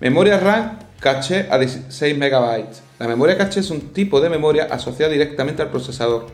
Memoria 0.01 0.39
RAM 0.39 0.79
caché 1.01 1.47
a 1.49 1.59
16 1.59 2.15
MB. 2.15 2.65
La 2.99 3.09
memoria 3.09 3.37
caché 3.37 3.61
es 3.61 3.71
un 3.71 3.93
tipo 3.93 4.21
de 4.21 4.29
memoria 4.29 4.69
asociada 4.71 5.11
directamente 5.11 5.63
al 5.63 5.71
procesador, 5.71 6.27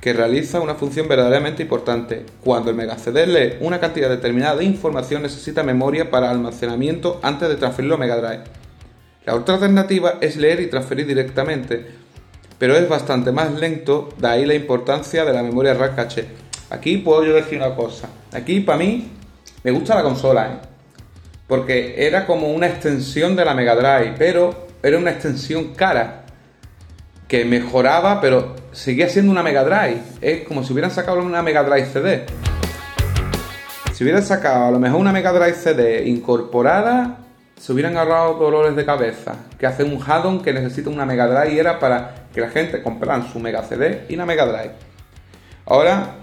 que 0.00 0.14
realiza 0.14 0.60
una 0.60 0.74
función 0.74 1.06
verdaderamente 1.06 1.62
importante. 1.62 2.24
Cuando 2.42 2.70
el 2.70 2.76
Mega 2.76 2.96
CD 2.96 3.26
lee 3.26 3.58
una 3.60 3.78
cantidad 3.78 4.08
determinada 4.08 4.56
de 4.56 4.64
información 4.64 5.22
necesita 5.22 5.62
memoria 5.62 6.10
para 6.10 6.30
almacenamiento 6.30 7.20
antes 7.22 7.48
de 7.50 7.56
transferirlo 7.56 7.96
a 7.96 7.98
Mega 7.98 8.16
Drive. 8.16 8.44
La 9.26 9.34
otra 9.34 9.56
alternativa 9.56 10.14
es 10.22 10.36
leer 10.36 10.60
y 10.60 10.70
transferir 10.70 11.06
directamente, 11.06 11.86
pero 12.58 12.74
es 12.76 12.88
bastante 12.88 13.32
más 13.32 13.52
lento, 13.52 14.08
de 14.16 14.28
ahí 14.28 14.46
la 14.46 14.54
importancia 14.54 15.26
de 15.26 15.32
la 15.34 15.42
memoria 15.42 15.74
RAM 15.74 15.94
caché. 15.94 16.24
Aquí 16.70 16.96
puedo 16.96 17.24
yo 17.24 17.34
decir 17.34 17.58
una 17.58 17.74
cosa. 17.74 18.08
Aquí 18.32 18.60
para 18.60 18.78
mí 18.78 19.10
me 19.62 19.72
gusta 19.72 19.94
la 19.94 20.02
consola, 20.02 20.46
¿eh? 20.46 20.69
Porque 21.50 22.06
era 22.06 22.26
como 22.26 22.52
una 22.52 22.68
extensión 22.68 23.34
de 23.34 23.44
la 23.44 23.54
Mega 23.54 23.74
Drive, 23.74 24.14
pero 24.16 24.68
era 24.84 24.96
una 24.96 25.10
extensión 25.10 25.74
cara 25.74 26.22
que 27.26 27.44
mejoraba, 27.44 28.20
pero 28.20 28.54
seguía 28.70 29.08
siendo 29.08 29.32
una 29.32 29.42
Mega 29.42 29.64
Drive. 29.64 30.00
Es 30.20 30.46
como 30.46 30.62
si 30.62 30.72
hubieran 30.72 30.92
sacado 30.92 31.20
una 31.20 31.42
Mega 31.42 31.64
Drive 31.64 31.86
CD. 31.86 32.26
Si 33.92 34.04
hubieran 34.04 34.22
sacado 34.22 34.66
a 34.66 34.70
lo 34.70 34.78
mejor 34.78 35.00
una 35.00 35.10
Mega 35.10 35.32
Drive 35.32 35.54
CD 35.54 36.08
incorporada, 36.08 37.18
se 37.60 37.72
hubieran 37.72 37.96
agarrado 37.96 38.34
dolores 38.34 38.76
de 38.76 38.84
cabeza. 38.84 39.34
Que 39.58 39.66
hace 39.66 39.82
un 39.82 40.00
add 40.06 40.42
que 40.42 40.52
necesita 40.52 40.88
una 40.88 41.04
Mega 41.04 41.26
Drive 41.26 41.56
y 41.56 41.58
era 41.58 41.80
para 41.80 42.26
que 42.32 42.40
la 42.42 42.50
gente 42.50 42.80
comprara 42.80 43.28
su 43.28 43.40
Mega 43.40 43.64
CD 43.64 44.04
y 44.08 44.14
una 44.14 44.24
Mega 44.24 44.46
Drive. 44.46 44.74
Ahora 45.66 46.14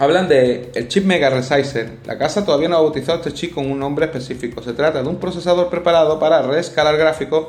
Hablan 0.00 0.28
de 0.28 0.70
el 0.76 0.86
chip 0.86 1.04
Mega 1.06 1.28
Resizer. 1.28 1.90
La 2.06 2.16
casa 2.18 2.44
todavía 2.44 2.68
no 2.68 2.76
ha 2.76 2.80
bautizado 2.80 3.18
este 3.18 3.32
chip 3.32 3.54
con 3.54 3.68
un 3.68 3.80
nombre 3.80 4.06
específico. 4.06 4.62
Se 4.62 4.72
trata 4.72 5.02
de 5.02 5.08
un 5.08 5.16
procesador 5.16 5.70
preparado 5.70 6.20
para 6.20 6.40
reescalar 6.40 6.96
gráficos 6.96 7.48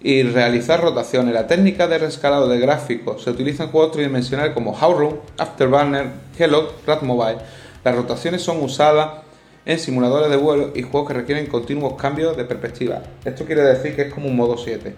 y 0.00 0.22
realizar 0.22 0.80
rotaciones. 0.80 1.34
La 1.34 1.48
técnica 1.48 1.88
de 1.88 1.98
reescalado 1.98 2.46
de 2.46 2.60
gráficos 2.60 3.24
se 3.24 3.30
utiliza 3.30 3.64
en 3.64 3.70
juegos 3.70 3.90
tridimensionales 3.90 4.54
como 4.54 4.70
Howrun, 4.70 5.18
Afterburner, 5.36 6.10
Hello, 6.38 6.74
Mobile. 7.02 7.38
Las 7.82 7.96
rotaciones 7.96 8.40
son 8.40 8.62
usadas 8.62 9.22
en 9.66 9.80
simuladores 9.80 10.30
de 10.30 10.36
vuelo 10.36 10.70
y 10.76 10.82
juegos 10.82 11.08
que 11.08 11.14
requieren 11.14 11.46
continuos 11.46 11.94
cambios 11.94 12.36
de 12.36 12.44
perspectiva. 12.44 13.02
Esto 13.24 13.46
quiere 13.46 13.62
decir 13.62 13.96
que 13.96 14.02
es 14.02 14.14
como 14.14 14.28
un 14.28 14.36
modo 14.36 14.56
7. 14.56 14.94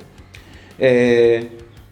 Eh, 0.79 1.49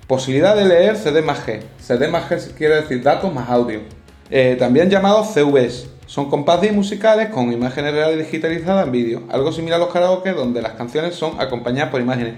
posibilidad 0.07 0.55
de 0.55 0.67
leer 0.67 0.97
CD 0.97 1.23
más 1.23 1.47
G. 1.47 1.61
CD 1.79 2.09
más 2.09 2.31
G 2.31 2.53
quiere 2.53 2.83
decir 2.83 3.03
datos 3.03 3.33
más 3.33 3.49
audio. 3.49 4.04
Eh, 4.37 4.57
también 4.59 4.91
llamados 4.91 5.29
CVs. 5.29 5.87
Son 6.07 6.29
compás 6.29 6.61
musicales 6.73 7.29
con 7.29 7.53
imágenes 7.53 7.93
reales 7.93 8.19
digitalizadas 8.19 8.85
en 8.85 8.91
vídeo, 8.91 9.23
algo 9.31 9.53
similar 9.53 9.81
a 9.81 9.85
los 9.85 9.93
karaoke 9.93 10.33
donde 10.33 10.61
las 10.61 10.73
canciones 10.73 11.15
son 11.15 11.41
acompañadas 11.41 11.93
por 11.93 12.01
imágenes. 12.01 12.35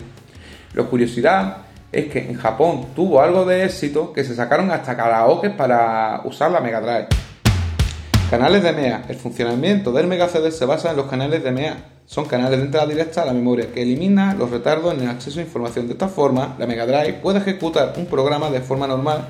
Lo 0.74 0.90
curiosidad 0.90 1.56
es 1.92 2.09
que 2.09 2.18
en 2.18 2.35
Japón 2.35 2.88
tuvo 2.94 3.22
algo 3.22 3.46
de 3.46 3.64
éxito 3.64 4.12
que 4.12 4.24
se 4.24 4.35
sacaron 4.35 4.70
hasta 4.70 4.94
karaoke 4.94 5.48
para 5.48 6.20
usar 6.24 6.50
la 6.50 6.61
Mega 6.61 6.82
Drive. 6.82 7.06
Canales 8.28 8.62
de 8.62 8.72
MEA. 8.72 9.04
El 9.09 9.16
funcionamiento 9.16 9.90
del 9.90 10.06
Mega 10.06 10.28
CD 10.28 10.50
se 10.50 10.66
basa 10.66 10.90
en 10.90 10.98
los 10.98 11.06
canales 11.06 11.42
de 11.42 11.50
MEA. 11.50 11.78
Son 12.04 12.26
canales 12.26 12.59
de 12.59 12.66
entrada 12.66 12.87
directa 12.87 13.22
a 13.22 13.24
la 13.24 13.32
memoria 13.32 13.72
que 13.72 13.80
elimina 13.80 14.35
los 14.35 14.50
retardos 14.50 14.92
en 14.92 15.00
el 15.00 15.09
acceso 15.09 15.40
a 15.40 15.44
información. 15.44 15.87
De 15.87 15.94
esta 15.94 16.09
forma, 16.09 16.56
la 16.59 16.66
Mega 16.66 16.85
Drive 16.85 17.14
puede 17.22 17.38
ejecutar 17.38 17.94
un 17.96 18.04
programa 18.04 18.50
de 18.50 18.61
forma 18.61 18.87
normal 18.87 19.28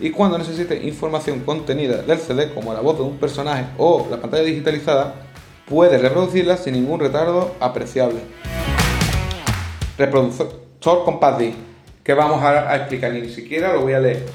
y 0.00 0.10
cuando 0.10 0.38
necesite 0.38 0.82
información 0.84 1.40
contenida 1.40 2.02
del 2.02 2.18
CD 2.18 2.52
como 2.52 2.74
la 2.74 2.80
voz 2.80 2.98
de 2.98 3.04
un 3.04 3.18
personaje 3.18 3.66
o 3.78 4.06
la 4.10 4.20
pantalla 4.20 4.42
digitalizada, 4.42 5.14
puede 5.66 5.98
reproducirla 5.98 6.56
sin 6.56 6.74
ningún 6.74 7.00
retardo 7.00 7.54
apreciable. 7.60 8.20
Reproductor 9.96 11.04
Compact 11.04 11.54
que 12.02 12.12
vamos 12.12 12.42
a, 12.42 12.76
explicar, 12.76 13.12
ni 13.12 13.30
siquiera 13.30 13.72
lo 13.72 13.80
voy 13.80 13.94
a 13.94 14.00
leer, 14.00 14.26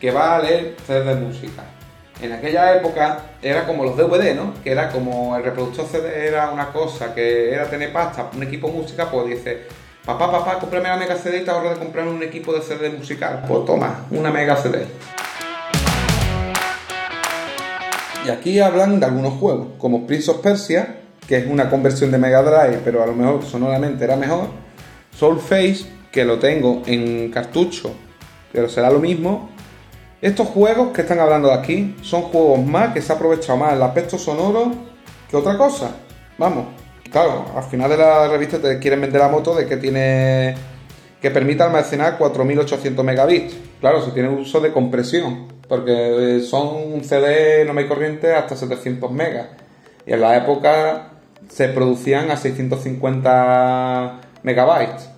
que 0.00 0.12
va 0.12 0.36
a 0.36 0.42
leer 0.42 0.76
CD 0.86 1.02
de 1.02 1.14
música. 1.16 1.64
En 2.20 2.32
aquella 2.32 2.76
época 2.76 3.20
era 3.42 3.66
como 3.66 3.84
los 3.84 3.96
DVD, 3.96 4.34
¿no? 4.34 4.54
Que 4.62 4.70
era 4.70 4.90
como 4.90 5.36
el 5.36 5.42
reproductor 5.42 5.86
CD 5.86 6.28
era 6.28 6.50
una 6.50 6.70
cosa, 6.72 7.14
que 7.14 7.52
era 7.52 7.68
tener 7.68 7.92
pasta, 7.92 8.30
un 8.34 8.42
equipo 8.42 8.68
música, 8.68 9.10
pues 9.10 9.26
dice, 9.28 9.62
Papá, 10.08 10.30
papá, 10.32 10.58
cómprame 10.58 10.88
la 10.88 10.96
Mega 10.96 11.16
CD 11.16 11.42
y 11.42 11.44
te 11.44 11.50
ahorro 11.50 11.68
de 11.68 11.76
comprar 11.76 12.08
un 12.08 12.22
equipo 12.22 12.54
de 12.54 12.62
CD 12.62 12.88
musical. 12.88 13.44
Pues 13.46 13.66
toma, 13.66 14.06
una 14.10 14.30
Mega 14.30 14.56
CD. 14.56 14.86
Y 18.24 18.30
aquí 18.30 18.58
hablan 18.58 19.00
de 19.00 19.04
algunos 19.04 19.34
juegos, 19.34 19.66
como 19.76 20.06
Prince 20.06 20.30
of 20.30 20.38
Persia, 20.38 21.00
que 21.26 21.36
es 21.36 21.46
una 21.46 21.68
conversión 21.68 22.10
de 22.10 22.16
Mega 22.16 22.40
Drive, 22.42 22.80
pero 22.82 23.02
a 23.02 23.06
lo 23.06 23.12
mejor 23.12 23.44
sonoramente 23.44 24.02
era 24.02 24.16
mejor. 24.16 24.46
Soul 25.14 25.40
Face, 25.40 25.84
que 26.10 26.24
lo 26.24 26.38
tengo 26.38 26.80
en 26.86 27.30
cartucho, 27.30 27.92
pero 28.50 28.66
será 28.70 28.90
lo 28.90 29.00
mismo. 29.00 29.50
Estos 30.22 30.48
juegos 30.48 30.94
que 30.94 31.02
están 31.02 31.20
hablando 31.20 31.48
de 31.48 31.54
aquí 31.54 31.96
son 32.00 32.22
juegos 32.22 32.64
más 32.64 32.94
que 32.94 33.02
se 33.02 33.12
ha 33.12 33.16
aprovechado 33.16 33.58
más 33.58 33.74
el 33.74 33.82
aspecto 33.82 34.16
sonoro 34.16 34.72
que 35.30 35.36
otra 35.36 35.58
cosa. 35.58 35.90
Vamos, 36.38 36.64
Claro, 37.10 37.46
al 37.56 37.64
final 37.64 37.88
de 37.90 37.96
la 37.96 38.28
revista 38.28 38.58
te 38.58 38.78
quieren 38.78 39.00
vender 39.00 39.20
la 39.20 39.28
moto 39.28 39.54
de 39.54 39.66
que 39.66 39.76
tiene 39.78 40.54
que 41.20 41.30
permite 41.30 41.62
almacenar 41.62 42.18
4800 42.18 43.04
megabits. 43.04 43.56
Claro, 43.80 44.02
si 44.04 44.10
tiene 44.12 44.28
uso 44.28 44.60
de 44.60 44.72
compresión, 44.72 45.48
porque 45.68 46.40
son 46.40 46.92
un 46.92 47.04
CD 47.04 47.64
no 47.64 47.72
me 47.74 47.86
corriente 47.86 48.34
hasta 48.34 48.56
700 48.56 49.10
megas. 49.10 49.46
Y 50.06 50.12
en 50.12 50.20
la 50.20 50.36
época 50.36 51.12
se 51.48 51.68
producían 51.68 52.30
a 52.30 52.36
650 52.36 54.20
megabytes. 54.42 55.08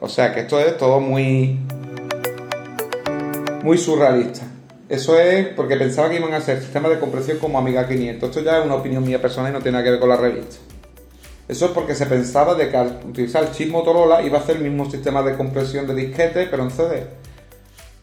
O 0.00 0.08
sea 0.08 0.32
que 0.32 0.40
esto 0.40 0.60
es 0.60 0.76
todo 0.76 1.00
muy 1.00 1.58
muy 3.62 3.76
surrealista. 3.76 4.42
Eso 4.88 5.18
es 5.18 5.48
porque 5.48 5.76
pensaba 5.76 6.08
que 6.08 6.16
iban 6.16 6.32
a 6.32 6.40
ser 6.40 6.60
sistemas 6.60 6.90
de 6.90 6.98
compresión 6.98 7.38
como 7.38 7.58
Amiga 7.58 7.86
500. 7.86 8.28
Esto 8.28 8.42
ya 8.42 8.58
es 8.58 8.64
una 8.64 8.76
opinión 8.76 9.04
mía 9.04 9.20
personal 9.20 9.50
y 9.50 9.54
no 9.54 9.60
tiene 9.60 9.72
nada 9.72 9.84
que 9.84 9.90
ver 9.90 10.00
con 10.00 10.08
la 10.08 10.16
revista. 10.16 10.56
Eso 11.48 11.66
es 11.66 11.72
porque 11.72 11.94
se 11.94 12.04
pensaba 12.04 12.54
de 12.54 12.68
que 12.68 12.76
al 12.76 13.00
utilizar 13.08 13.42
el 13.42 13.52
chip 13.52 13.72
Motorola 13.72 14.20
iba 14.22 14.36
a 14.38 14.42
hacer 14.42 14.56
el 14.56 14.64
mismo 14.64 14.90
sistema 14.90 15.22
de 15.22 15.34
compresión 15.34 15.86
de 15.86 15.94
disquete, 15.94 16.46
pero 16.50 16.62
en 16.62 16.70
CD. 16.70 17.06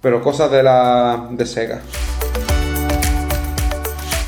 Pero 0.01 0.23
cosas 0.23 0.49
de 0.49 0.63
la 0.63 1.27
de 1.29 1.45
Sega. 1.45 1.79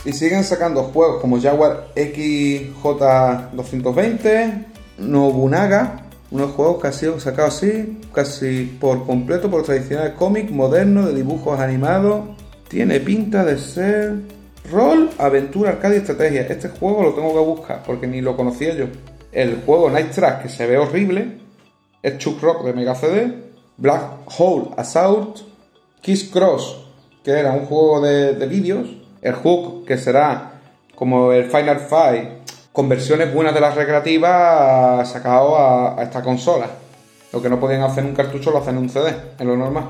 Y 0.05 0.13
siguen 0.13 0.43
sacando 0.43 0.83
juegos 0.83 1.19
como 1.19 1.41
Jaguar 1.41 1.87
XJ220, 1.95 4.65
Nobunaga, 4.99 6.03
Unos 6.29 6.51
juegos 6.51 6.81
que 6.81 6.87
han 6.87 6.93
sido 6.93 7.17
sacados 7.19 7.55
así, 7.55 7.99
casi 8.13 8.65
por 8.79 9.07
completo 9.07 9.49
por 9.49 9.63
tradicionales 9.63 10.13
cómics 10.13 10.51
modernos 10.51 11.07
de 11.07 11.15
dibujos 11.15 11.59
animados. 11.59 12.25
Tiene 12.67 12.99
pinta 12.99 13.43
de 13.43 13.57
ser 13.57 14.36
rol, 14.71 15.09
aventura, 15.17 15.71
arcade 15.71 15.95
y 15.95 15.99
estrategia. 15.99 16.41
Este 16.41 16.69
juego 16.69 17.03
lo 17.03 17.13
tengo 17.13 17.33
que 17.33 17.39
buscar 17.39 17.83
porque 17.85 18.07
ni 18.07 18.21
lo 18.21 18.35
conocía 18.35 18.73
yo. 18.73 18.85
El 19.31 19.61
juego 19.65 19.89
Night 19.89 20.11
Track, 20.11 20.43
que 20.43 20.49
se 20.49 20.65
ve 20.65 20.77
horrible, 20.77 21.39
es 22.01 22.17
Chuck 22.17 22.41
Rock 22.41 22.63
de 22.63 22.73
Mega 22.73 22.95
CD, 22.95 23.33
Black 23.77 24.03
Hole 24.37 24.69
Assault, 24.77 25.39
Kiss 26.01 26.29
Cross, 26.31 26.85
que 27.23 27.31
era 27.31 27.51
un 27.51 27.65
juego 27.65 28.01
de, 28.01 28.33
de 28.33 28.47
vídeos, 28.47 28.87
el 29.21 29.33
Hook, 29.33 29.85
que 29.85 29.97
será 29.97 30.53
como 30.95 31.31
el 31.31 31.45
Final 31.45 31.79
Fight, 31.79 32.29
con 32.71 32.87
versiones 32.89 33.33
buenas 33.33 33.53
de 33.53 33.59
las 33.59 33.75
recreativas 33.75 35.09
sacado 35.09 35.57
a, 35.57 36.01
esta 36.01 36.21
consola. 36.21 36.67
Lo 37.33 37.41
que 37.41 37.49
no 37.49 37.59
podían 37.59 37.81
hacer 37.81 38.03
en 38.03 38.11
un 38.11 38.15
cartucho 38.15 38.51
lo 38.51 38.59
hacen 38.59 38.77
en 38.77 38.83
un 38.83 38.89
CD, 38.89 39.15
en 39.39 39.47
lo 39.47 39.57
normal. 39.57 39.85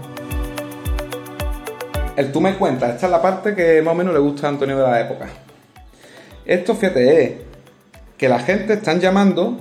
El 2.18 2.32
tú 2.34 2.42
me 2.42 2.56
cuentas, 2.56 2.96
esta 2.96 3.06
es 3.06 3.12
la 3.12 3.22
parte 3.22 3.56
que 3.56 3.82
más 3.82 3.94
o 3.94 3.96
menos 3.96 4.14
le 4.14 4.20
gusta 4.20 4.48
a 4.48 4.50
Antonio 4.50 4.76
de 4.78 4.84
la 4.84 5.00
época. 5.00 5.28
Esto, 6.46 6.76
fíjate, 6.76 7.24
es 7.24 7.32
que 8.18 8.28
la 8.28 8.40
gente 8.40 8.74
están 8.74 9.00
llamando, 9.00 9.58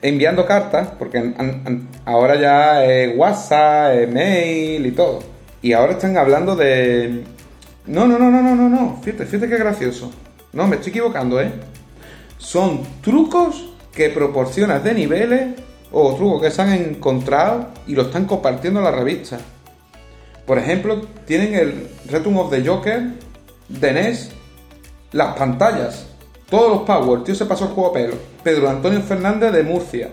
enviando 0.00 0.46
cartas, 0.46 0.90
porque 0.98 1.34
ahora 2.04 2.36
ya 2.36 2.84
es 2.84 3.16
WhatsApp, 3.16 3.94
es 3.94 4.12
mail 4.12 4.86
y 4.86 4.92
todo. 4.92 5.20
Y 5.62 5.72
ahora 5.72 5.94
están 5.94 6.16
hablando 6.16 6.54
de... 6.54 7.24
No, 7.86 8.06
no, 8.06 8.18
no, 8.18 8.30
no, 8.30 8.42
no, 8.42 8.54
no, 8.54 8.68
no. 8.68 9.00
Fíjate, 9.02 9.26
fíjate 9.26 9.48
qué 9.48 9.56
gracioso. 9.56 10.12
No, 10.52 10.68
me 10.68 10.76
estoy 10.76 10.90
equivocando, 10.90 11.40
¿eh? 11.40 11.50
son 12.40 12.80
trucos 13.02 13.70
que 13.92 14.08
proporcionas 14.10 14.82
de 14.82 14.94
niveles 14.94 15.48
o 15.92 16.14
trucos 16.14 16.42
que 16.42 16.50
se 16.50 16.62
han 16.62 16.72
encontrado 16.72 17.68
y 17.86 17.94
lo 17.94 18.02
están 18.02 18.24
compartiendo 18.24 18.80
en 18.80 18.84
la 18.84 18.92
revista. 18.92 19.38
Por 20.50 20.58
ejemplo, 20.58 21.02
tienen 21.28 21.54
el 21.54 21.88
Return 22.08 22.36
of 22.38 22.50
the 22.50 22.66
Joker 22.66 23.12
de 23.68 23.92
NES, 23.92 24.32
las 25.12 25.36
pantallas, 25.36 26.08
todos 26.48 26.72
los 26.72 26.80
Power, 26.82 27.22
tío 27.22 27.36
se 27.36 27.44
pasó 27.46 27.66
el 27.66 27.70
juego 27.70 27.90
a 27.90 27.92
pelo. 27.92 28.14
Pedro 28.42 28.68
Antonio 28.68 29.00
Fernández 29.00 29.52
de 29.52 29.62
Murcia, 29.62 30.08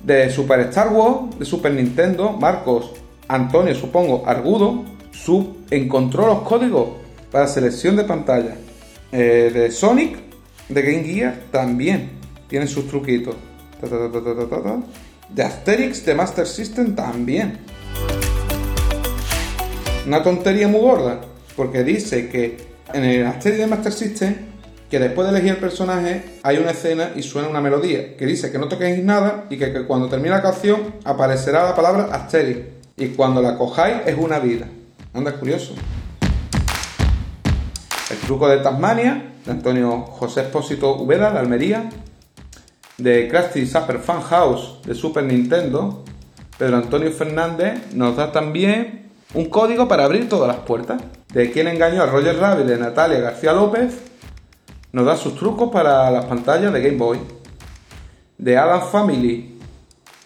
de 0.00 0.28
Super 0.28 0.60
Star 0.68 0.92
Wars, 0.92 1.38
de 1.38 1.46
Super 1.46 1.72
Nintendo, 1.72 2.32
Marcos 2.32 2.90
Antonio, 3.28 3.74
supongo, 3.74 4.24
Argudo, 4.26 4.84
sub, 5.10 5.56
encontró 5.70 6.26
los 6.26 6.40
códigos 6.40 6.90
para 7.32 7.46
selección 7.46 7.96
de 7.96 8.04
pantalla. 8.04 8.56
Eh, 9.10 9.50
de 9.54 9.70
Sonic, 9.70 10.18
de 10.68 10.82
Game 10.82 11.04
Gear 11.04 11.34
también 11.50 12.10
tiene 12.46 12.66
sus 12.66 12.88
truquitos. 12.88 13.36
de 15.30 15.42
Asterix 15.42 16.04
de 16.04 16.14
Master 16.14 16.46
System 16.46 16.94
también. 16.94 17.77
Una 20.06 20.22
tontería 20.22 20.68
muy 20.68 20.80
gorda, 20.80 21.20
porque 21.56 21.84
dice 21.84 22.28
que 22.28 22.56
en 22.92 23.04
el 23.04 23.26
Asterix 23.26 23.58
de 23.58 23.66
Master 23.66 23.92
System, 23.92 24.34
que 24.90 24.98
después 24.98 25.26
de 25.26 25.34
elegir 25.34 25.52
el 25.52 25.58
personaje 25.58 26.38
hay 26.42 26.56
una 26.56 26.70
escena 26.70 27.10
y 27.14 27.22
suena 27.22 27.48
una 27.48 27.60
melodía, 27.60 28.16
que 28.16 28.24
dice 28.24 28.50
que 28.50 28.58
no 28.58 28.68
toquéis 28.68 29.04
nada 29.04 29.44
y 29.50 29.58
que, 29.58 29.84
cuando 29.86 30.08
termine 30.08 30.30
la 30.30 30.42
canción 30.42 30.94
aparecerá 31.04 31.64
la 31.64 31.74
palabra 31.74 32.08
Asterix. 32.12 32.78
Y 32.96 33.08
cuando 33.08 33.40
la 33.40 33.56
cojáis 33.56 33.98
es 34.06 34.16
una 34.18 34.40
vida. 34.40 34.66
Anda, 35.14 35.32
curioso. 35.32 35.74
El 38.10 38.16
truco 38.18 38.48
de 38.48 38.58
Tasmania, 38.58 39.34
de 39.44 39.52
Antonio 39.52 40.00
José 40.00 40.40
Espósito 40.40 40.96
Ubeda, 40.96 41.30
de 41.30 41.38
Almería. 41.38 41.90
De 42.96 43.28
Krusty 43.28 43.66
Super 43.66 44.00
Fan 44.00 44.22
House, 44.22 44.80
de 44.84 44.94
Super 44.94 45.22
Nintendo. 45.24 46.02
Pedro 46.56 46.78
Antonio 46.78 47.12
Fernández 47.12 47.94
nos 47.94 48.16
da 48.16 48.32
también 48.32 49.07
un 49.34 49.46
código 49.46 49.88
para 49.88 50.04
abrir 50.04 50.28
todas 50.28 50.48
las 50.48 50.64
puertas. 50.64 51.02
De 51.32 51.50
quien 51.50 51.68
engañó 51.68 52.02
a 52.02 52.06
Roger 52.06 52.38
Rabbit, 52.38 52.66
de 52.66 52.78
Natalia 52.78 53.20
García 53.20 53.52
López, 53.52 53.98
nos 54.92 55.04
da 55.04 55.16
sus 55.16 55.36
trucos 55.36 55.70
para 55.70 56.10
las 56.10 56.24
pantallas 56.24 56.72
de 56.72 56.80
Game 56.80 56.96
Boy. 56.96 57.18
De 58.38 58.56
Adam 58.56 58.82
Family 58.82 59.58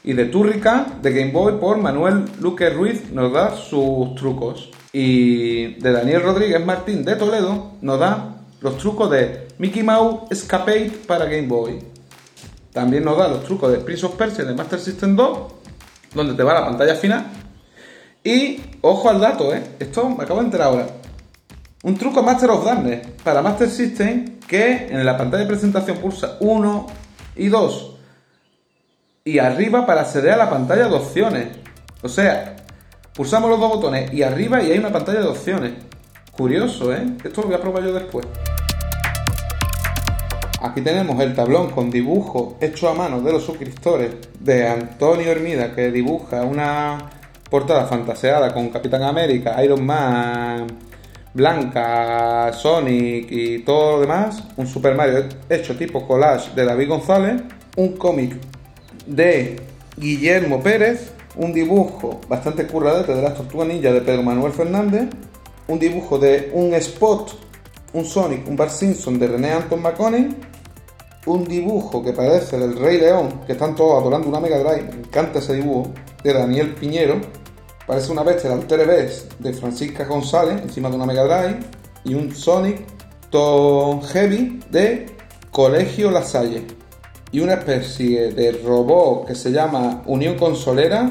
y 0.04 0.12
de 0.12 0.24
Turrica 0.26 0.86
de 1.00 1.12
Game 1.12 1.32
Boy 1.32 1.54
por 1.54 1.78
Manuel 1.78 2.24
Luque 2.40 2.70
Ruiz 2.70 3.10
nos 3.10 3.32
da 3.32 3.56
sus 3.56 4.14
trucos. 4.14 4.70
Y 4.92 5.74
de 5.80 5.92
Daniel 5.92 6.22
Rodríguez 6.22 6.64
Martín 6.64 7.04
de 7.04 7.16
Toledo 7.16 7.72
nos 7.80 7.98
da 7.98 8.36
los 8.60 8.76
trucos 8.78 9.10
de 9.10 9.48
Mickey 9.58 9.82
Mouse 9.82 10.30
Escapade 10.30 10.92
para 11.06 11.24
Game 11.24 11.48
Boy. 11.48 11.78
También 12.72 13.04
nos 13.04 13.18
da 13.18 13.28
los 13.28 13.44
trucos 13.44 13.70
de 13.72 13.78
Prince 13.78 14.06
of 14.06 14.16
Persia 14.16 14.44
de 14.44 14.54
Master 14.54 14.80
System 14.80 15.16
2, 15.16 15.38
donde 16.14 16.34
te 16.34 16.42
va 16.42 16.54
la 16.54 16.64
pantalla 16.64 16.94
final. 16.94 17.41
Y 18.24 18.60
ojo 18.80 19.10
al 19.10 19.20
dato, 19.20 19.54
¿eh? 19.54 19.62
Esto 19.78 20.08
me 20.08 20.24
acabo 20.24 20.40
de 20.40 20.46
enterar 20.46 20.68
ahora. 20.68 20.86
Un 21.82 21.96
truco 21.96 22.22
Master 22.22 22.50
of 22.50 22.64
Darkness 22.64 23.06
para 23.24 23.42
Master 23.42 23.68
System 23.68 24.38
que 24.46 24.86
en 24.88 25.04
la 25.04 25.16
pantalla 25.16 25.42
de 25.42 25.48
presentación 25.48 25.98
pulsa 25.98 26.36
1 26.40 26.86
y 27.36 27.48
2 27.48 27.96
y 29.24 29.38
arriba 29.38 29.86
para 29.86 30.02
acceder 30.02 30.32
a 30.32 30.36
la 30.36 30.50
pantalla 30.50 30.86
de 30.88 30.94
opciones. 30.94 31.46
O 32.02 32.08
sea, 32.08 32.56
Pulsamos 33.14 33.50
los 33.50 33.60
dos 33.60 33.68
botones 33.68 34.10
y 34.14 34.22
arriba 34.22 34.62
y 34.62 34.72
hay 34.72 34.78
una 34.78 34.90
pantalla 34.90 35.20
de 35.20 35.26
opciones. 35.26 35.72
Curioso, 36.30 36.94
¿eh? 36.94 37.04
Esto 37.22 37.42
lo 37.42 37.48
voy 37.48 37.56
a 37.56 37.60
probar 37.60 37.84
yo 37.84 37.92
después. 37.92 38.26
Aquí 40.62 40.80
tenemos 40.80 41.20
el 41.20 41.34
tablón 41.34 41.70
con 41.72 41.90
dibujo 41.90 42.56
hecho 42.62 42.88
a 42.88 42.94
mano 42.94 43.20
de 43.20 43.32
los 43.32 43.44
suscriptores 43.44 44.12
de 44.40 44.66
Antonio 44.66 45.30
Hermida 45.30 45.74
que 45.74 45.90
dibuja 45.90 46.42
una 46.42 47.10
portada 47.52 47.84
fantaseada 47.84 48.54
con 48.54 48.70
Capitán 48.70 49.02
América, 49.02 49.62
Iron 49.62 49.84
Man, 49.84 50.66
Blanca, 51.34 52.50
Sonic 52.54 53.26
y 53.30 53.58
todo 53.58 53.96
lo 53.96 54.00
demás. 54.00 54.42
Un 54.56 54.66
Super 54.66 54.94
Mario 54.94 55.26
hecho 55.50 55.76
tipo 55.76 56.06
collage 56.06 56.54
de 56.54 56.64
David 56.64 56.88
González. 56.88 57.42
Un 57.76 57.98
cómic 57.98 58.38
de 59.06 59.60
Guillermo 59.98 60.62
Pérez 60.62 61.12
un 61.36 61.52
dibujo 61.52 62.20
bastante 62.26 62.66
curradete 62.66 63.14
de 63.14 63.20
las 63.20 63.34
tortugas 63.34 63.68
ninja 63.68 63.92
de 63.92 64.00
Pedro 64.00 64.22
Manuel 64.22 64.52
Fernández, 64.52 65.08
un 65.68 65.78
dibujo 65.78 66.18
de 66.18 66.50
un 66.54 66.72
Spot, 66.74 67.34
un 67.92 68.04
Sonic, 68.06 68.48
un 68.48 68.56
Bart 68.56 68.70
Simpson 68.70 69.18
de 69.18 69.26
René 69.28 69.52
Anton 69.52 69.82
McConnell, 69.82 70.34
un 71.26 71.44
dibujo 71.44 72.02
que 72.02 72.12
parece 72.12 72.58
del 72.58 72.78
Rey 72.78 72.98
León, 72.98 73.42
que 73.46 73.52
están 73.52 73.74
todos 73.74 74.00
adorando 74.00 74.28
una 74.28 74.40
Mega 74.40 74.58
Drive, 74.58 74.90
me 74.92 75.00
encanta 75.00 75.38
ese 75.38 75.54
dibujo, 75.54 75.90
de 76.22 76.32
Daniel 76.32 76.74
Piñero, 76.74 77.20
parece 77.86 78.12
una 78.12 78.22
bestia 78.22 78.50
de 78.50 78.56
Alter 78.56 79.10
de 79.38 79.52
Francisca 79.52 80.04
González, 80.04 80.62
encima 80.62 80.88
de 80.88 80.96
una 80.96 81.06
Mega 81.06 81.24
Drive, 81.24 81.60
y 82.04 82.14
un 82.14 82.34
Sonic 82.34 82.80
Tom 83.30 84.02
Heavy 84.02 84.60
de 84.70 85.06
Colegio 85.50 86.10
La 86.10 86.22
Salle 86.22 86.66
y 87.32 87.40
una 87.40 87.54
especie 87.54 88.30
de 88.32 88.52
robot 88.52 89.26
que 89.26 89.34
se 89.34 89.50
llama 89.50 90.02
Unión 90.04 90.36
Consolera, 90.36 91.10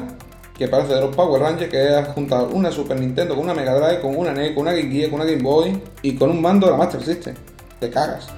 que 0.56 0.68
parece 0.68 0.94
de 0.94 1.00
los 1.00 1.14
Power 1.14 1.42
Rangers, 1.42 1.68
que 1.68 1.98
es 1.98 2.08
juntar 2.08 2.46
una 2.52 2.70
Super 2.70 2.98
Nintendo 2.98 3.34
con 3.34 3.44
una 3.44 3.54
Mega 3.54 3.74
Drive, 3.74 4.00
con 4.00 4.16
una 4.16 4.32
NES, 4.32 4.52
con 4.52 4.62
una 4.62 4.72
Game 4.72 4.90
Gear, 4.92 5.10
con 5.10 5.20
una 5.20 5.28
Game 5.28 5.42
Boy 5.42 5.82
y 6.02 6.14
con 6.14 6.30
un 6.30 6.40
mando 6.40 6.66
de 6.66 6.72
la 6.72 6.78
Master 6.78 7.02
System. 7.02 7.34
Te 7.80 7.90
cagas. 7.90 8.28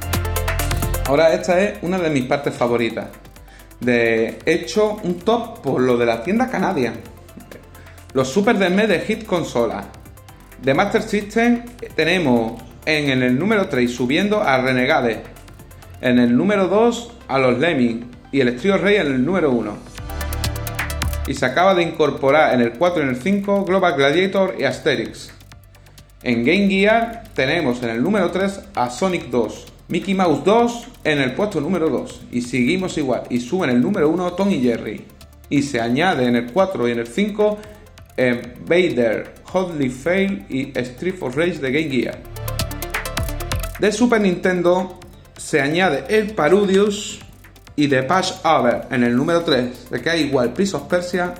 Ahora 1.06 1.34
esta 1.34 1.60
es 1.60 1.82
una 1.82 1.98
de 1.98 2.08
mis 2.08 2.24
partes 2.24 2.54
favoritas. 2.54 3.08
De 3.80 4.38
hecho 4.46 4.96
un 5.04 5.18
top 5.18 5.60
por 5.60 5.82
lo 5.82 5.98
de 5.98 6.06
la 6.06 6.22
tienda 6.22 6.48
Canadian. 6.48 7.13
Los 8.14 8.28
Super 8.28 8.56
DME 8.56 8.86
de 8.86 9.00
Hit 9.00 9.26
Consola. 9.26 9.88
De 10.62 10.72
Master 10.72 11.02
System 11.02 11.64
tenemos 11.96 12.62
en 12.86 13.10
el 13.24 13.36
número 13.36 13.68
3 13.68 13.92
subiendo 13.92 14.40
a 14.40 14.56
Renegade. 14.58 15.24
En 16.00 16.20
el 16.20 16.36
número 16.36 16.68
2 16.68 17.12
a 17.26 17.40
los 17.40 17.58
Lemmings 17.58 18.06
y 18.30 18.40
el 18.40 18.50
Estrío 18.50 18.78
Rey 18.78 18.98
en 18.98 19.08
el 19.08 19.24
número 19.24 19.50
1. 19.50 19.76
Y 21.26 21.34
se 21.34 21.44
acaba 21.44 21.74
de 21.74 21.82
incorporar 21.82 22.54
en 22.54 22.60
el 22.60 22.74
4 22.74 23.00
y 23.00 23.02
en 23.02 23.08
el 23.08 23.16
5 23.16 23.64
Global 23.64 23.96
Gladiator 23.96 24.54
y 24.60 24.62
Asterix. 24.62 25.32
En 26.22 26.44
Game 26.44 26.68
Gear 26.68 27.24
tenemos 27.34 27.82
en 27.82 27.88
el 27.88 28.00
número 28.00 28.30
3 28.30 28.60
a 28.76 28.90
Sonic 28.90 29.24
2, 29.24 29.66
Mickey 29.88 30.14
Mouse 30.14 30.44
2 30.44 30.86
en 31.02 31.18
el 31.18 31.32
puesto 31.32 31.60
número 31.60 31.90
2 31.90 32.26
y 32.30 32.42
seguimos 32.42 32.96
igual 32.96 33.24
y 33.28 33.40
suben 33.40 33.70
el 33.70 33.80
número 33.80 34.08
1 34.08 34.34
Tom 34.34 34.52
y 34.52 34.60
Jerry. 34.60 35.04
Y 35.50 35.62
se 35.62 35.80
añade 35.80 36.26
en 36.28 36.36
el 36.36 36.52
4 36.52 36.88
y 36.88 36.92
en 36.92 37.00
el 37.00 37.08
5 37.08 37.58
eh, 38.16 38.54
Vader, 38.66 39.34
Hotly 39.52 39.90
Fail 39.90 40.46
y 40.48 40.72
Street 40.78 41.16
of 41.20 41.36
Rage 41.36 41.58
de 41.58 41.72
Game 41.72 41.90
Gear. 41.90 42.18
De 43.78 43.92
Super 43.92 44.20
Nintendo 44.20 44.98
se 45.36 45.60
añade 45.60 46.04
el 46.08 46.34
Parudius 46.34 47.20
y 47.76 47.88
The 47.88 48.04
Patch 48.04 48.44
Over 48.44 48.86
en 48.90 49.02
el 49.02 49.16
número 49.16 49.42
3, 49.42 49.90
de 49.90 50.00
que 50.00 50.10
hay 50.10 50.22
igual 50.22 50.52
Prince 50.52 50.76
of 50.76 50.84
Persia, 50.84 51.34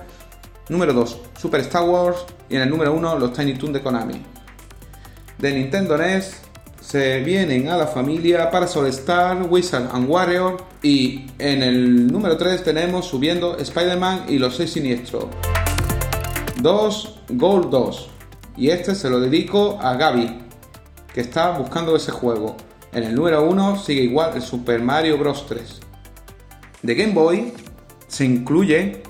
número 0.69 0.93
2 0.93 1.21
Super 1.39 1.61
Star 1.61 1.83
Wars 1.83 2.25
y 2.49 2.55
en 2.55 2.63
el 2.63 2.69
número 2.69 2.93
1 2.93 3.19
los 3.19 3.33
Tiny 3.33 3.53
Toons 3.53 3.73
de 3.73 3.81
Konami. 3.81 4.21
De 5.37 5.53
Nintendo 5.53 5.97
NES 5.97 6.41
se 6.81 7.19
vienen 7.21 7.67
a 7.69 7.77
la 7.77 7.87
familia 7.87 8.49
Parasol 8.49 8.87
Star, 8.87 9.43
Wizard 9.49 9.89
and 9.91 10.09
Warrior 10.09 10.57
y 10.81 11.25
en 11.39 11.63
el 11.63 12.07
número 12.07 12.37
3 12.37 12.63
tenemos 12.63 13.05
subiendo 13.05 13.57
Spider-Man 13.57 14.25
y 14.27 14.37
los 14.37 14.55
6 14.55 14.71
siniestros. 14.71 15.25
2, 16.65 17.19
Gold 17.33 17.69
2. 17.69 18.09
Y 18.57 18.71
este 18.71 18.95
se 18.95 19.07
lo 19.07 19.19
dedico 19.19 19.77
a 19.79 19.93
Gaby, 19.97 20.39
que 21.13 21.21
está 21.21 21.51
buscando 21.51 21.95
ese 21.95 22.11
juego. 22.11 22.57
En 22.91 23.03
el 23.03 23.13
número 23.13 23.43
1 23.47 23.77
sigue 23.77 24.01
igual 24.01 24.31
el 24.33 24.41
Super 24.41 24.81
Mario 24.81 25.19
Bros. 25.19 25.45
3. 25.47 25.79
De 26.81 26.95
Game 26.95 27.13
Boy 27.13 27.53
se 28.07 28.25
incluye 28.25 29.03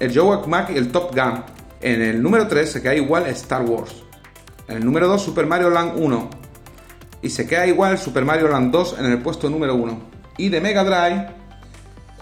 el 0.00 0.18
Joe 0.18 0.46
Mac 0.46 0.70
y 0.70 0.78
el 0.78 0.90
Top 0.90 1.14
Gun. 1.14 1.42
En 1.82 2.00
el 2.00 2.22
número 2.22 2.48
3 2.48 2.72
se 2.72 2.80
queda 2.80 2.94
igual 2.94 3.26
Star 3.26 3.66
Wars. 3.66 3.94
En 4.66 4.78
el 4.78 4.84
número 4.86 5.08
2 5.08 5.20
Super 5.20 5.44
Mario 5.44 5.68
Land 5.68 5.92
1. 6.02 6.30
Y 7.20 7.28
se 7.28 7.46
queda 7.46 7.66
igual 7.66 7.98
Super 7.98 8.24
Mario 8.24 8.48
Land 8.48 8.72
2 8.72 8.96
en 9.00 9.04
el 9.04 9.18
puesto 9.18 9.50
número 9.50 9.74
1. 9.74 10.00
Y 10.38 10.48
de 10.48 10.62
Mega 10.62 10.84
Drive, 10.84 11.28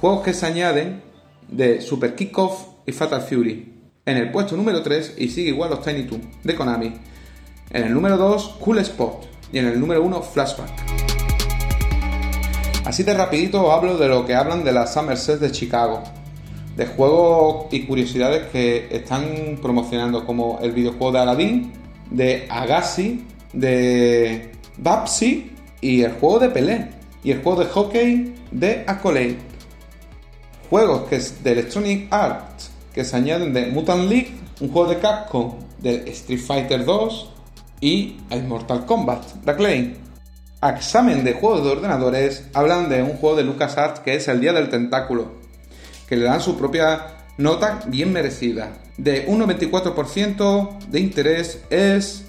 juegos 0.01 0.25
que 0.25 0.33
se 0.33 0.45
añaden 0.45 1.05
de 1.47 1.81
Super 1.81 2.17
Kickoff 2.17 2.67
y 2.85 2.91
Fatal 2.91 3.21
Fury. 3.21 3.76
En 4.09 4.19
el 4.19 4.31
puesto 4.31 4.57
número 4.57 4.83
3 4.83 5.15
y 5.19 5.29
sigue 5.29 5.49
igual 5.49 5.71
los 5.71 5.83
Tiny 5.83 6.05
Toon 6.05 6.23
de 6.45 6.55
Konami. 6.55 6.95
En 7.71 7.83
el 7.83 7.93
número 7.93 8.17
2 8.17 8.59
Cool 8.61 8.79
Spot. 8.79 9.27
Y 9.53 9.59
en 9.59 9.67
el 9.67 9.81
número 9.81 10.05
1 10.05 10.23
Flashback. 10.23 10.71
Así 12.85 13.03
de 13.03 13.15
rapidito 13.15 13.67
os 13.67 13.75
hablo 13.75 13.99
de 13.99 14.07
lo 14.07 14.25
que 14.25 14.37
hablan 14.37 14.63
de 14.63 14.71
las 14.71 14.95
Summer 14.95 15.17
Sets 15.17 15.41
de 15.41 15.51
Chicago 15.51 16.05
de 16.77 16.87
juegos 16.87 17.67
y 17.73 17.85
curiosidades 17.85 18.47
que 18.53 18.87
están 18.93 19.59
promocionando, 19.61 20.25
como 20.25 20.61
el 20.63 20.71
videojuego 20.71 21.11
de 21.11 21.19
Aladdin, 21.19 21.73
de 22.11 22.47
Agassi, 22.49 23.25
de 23.55 24.53
Babsy 24.77 25.51
y 25.81 26.03
el 26.03 26.13
juego 26.13 26.39
de 26.39 26.51
Pelé 26.51 26.91
y 27.25 27.33
el 27.33 27.43
juego 27.43 27.65
de 27.65 27.71
hockey 27.71 28.35
de 28.53 28.85
Accolade. 28.87 29.39
Juegos 30.71 31.09
que 31.09 31.17
es 31.17 31.43
de 31.43 31.53
Electronic 31.53 32.07
Arts 32.13 32.76
que 32.97 33.05
se 33.05 33.15
añaden 33.15 33.53
de 33.53 33.67
Mutant 33.67 34.09
League, 34.09 34.33
un 34.59 34.73
juego 34.73 34.89
de 34.89 34.99
Capcom 34.99 35.57
de 35.79 36.11
Street 36.11 36.41
Fighter 36.41 36.83
2 36.83 37.31
y 37.83 38.17
el 38.31 38.45
Mortal 38.45 38.87
Kombat, 38.87 39.23
Clay. 39.55 39.99
A 40.63 40.71
examen 40.71 41.23
de 41.23 41.35
juegos 41.35 41.63
de 41.63 41.73
ordenadores 41.73 42.49
hablan 42.55 42.89
de 42.89 43.03
un 43.03 43.19
juego 43.19 43.37
de 43.37 43.45
LucasArts 43.45 44.01
que 44.01 44.15
es 44.15 44.27
el 44.29 44.41
Día 44.41 44.55
del 44.55 44.71
Tentáculo, 44.71 45.33
que 46.09 46.17
le 46.17 46.25
dan 46.25 46.41
su 46.41 46.57
propia 46.57 47.09
nota 47.37 47.83
bien 47.87 48.15
merecida. 48.15 48.73
De 48.97 49.27
un 49.29 49.43
94% 49.43 50.79
de 50.89 50.99
interés 50.99 51.61
es 51.69 52.25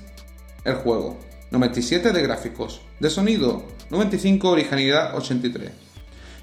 el 0.65 0.75
juego. 0.75 1.17
97 1.51 2.11
de 2.11 2.21
gráficos. 2.21 2.81
De 2.99 3.09
sonido, 3.09 3.63
95 3.89 4.49
originalidad 4.49 5.15
83. 5.15 5.71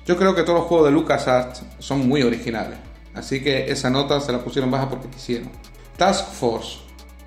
Yo 0.06 0.16
creo 0.16 0.34
que 0.34 0.44
todos 0.44 0.60
los 0.60 0.68
juegos 0.68 0.86
de 0.86 0.92
LucasArts 0.92 1.62
son 1.78 2.08
muy 2.08 2.22
originales. 2.22 2.78
Así 3.14 3.40
que 3.42 3.70
esa 3.70 3.90
nota 3.90 4.20
se 4.20 4.32
la 4.32 4.42
pusieron 4.42 4.70
baja 4.70 4.88
porque 4.88 5.08
quisieron. 5.08 5.48
Task 5.96 6.32
Force. 6.32 6.78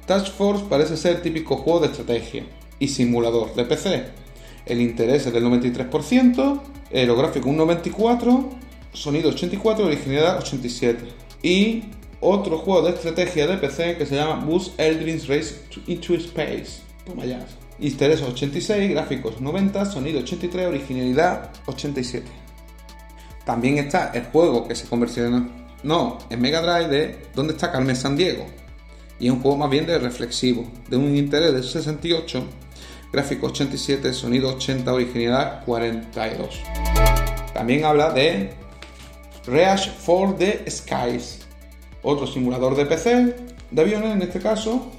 Task 0.06 0.34
Force 0.34 0.66
parece 0.70 0.98
ser 0.98 1.22
típico 1.22 1.58
juego 1.58 1.82
de 1.82 1.88
estrategia 1.88 2.46
y 2.80 2.88
simulador 2.88 3.56
de 3.56 3.66
PC. 3.66 4.06
El 4.66 4.82
interés 4.82 5.26
es 5.26 5.34
del 5.34 5.46
93%, 5.46 6.62
el 6.92 7.16
gráfico 7.16 7.50
un 7.50 7.58
94%, 7.58 8.50
sonido 8.94 9.30
84, 9.30 9.86
originalidad 9.86 10.38
87. 10.40 11.06
Y 11.42 11.84
otro 12.20 12.58
juego 12.58 12.82
de 12.82 12.96
estrategia 12.96 13.48
de 13.48 13.58
PC 13.58 13.98
que 13.98 14.06
se 14.06 14.16
llama 14.16 14.44
Boost 14.44 14.80
Eldrin's 14.80 15.28
Race 15.28 15.56
into 15.88 16.16
Space. 16.16 16.82
Toma 17.06 17.26
ya. 17.26 17.46
Interés 17.80 18.22
86, 18.22 18.90
gráficos 18.90 19.40
90, 19.40 19.86
sonido 19.86 20.20
83, 20.20 20.68
originalidad 20.68 21.52
87. 21.68 22.26
También 23.46 23.78
está 23.78 24.12
el 24.14 24.24
juego 24.26 24.68
que 24.68 24.76
se 24.76 24.88
convirtió 24.88 25.26
no, 25.84 26.18
en 26.30 26.42
Mega 26.42 26.62
Drive 26.62 26.88
de 26.90 27.18
¿Dónde 27.36 27.54
está 27.54 27.72
Carmen 27.72 27.96
San 27.96 28.16
Diego? 28.16 28.46
Y 29.20 29.28
es 29.28 29.34
un 29.34 29.42
juego 29.42 29.58
más 29.58 29.70
bien 29.70 29.86
de 29.86 29.98
reflexivo, 29.98 30.66
de 30.90 30.98
un 30.98 31.16
interés 31.16 31.54
de 31.54 31.64
68, 31.64 32.44
gráfico 33.12 33.48
87, 33.48 34.14
sonido 34.14 34.50
80, 34.56 34.94
originalidad 34.94 35.66
42. 35.66 36.62
También 37.54 37.86
habla 37.86 38.12
de 38.12 38.52
Reach 39.48 39.90
for 39.90 40.38
the 40.38 40.66
Skies, 40.70 41.40
otro 42.04 42.28
simulador 42.28 42.76
de 42.76 42.86
PC, 42.86 43.36
de 43.72 43.82
aviones 43.82 44.12
en 44.12 44.22
este 44.22 44.40
caso, 44.40 44.92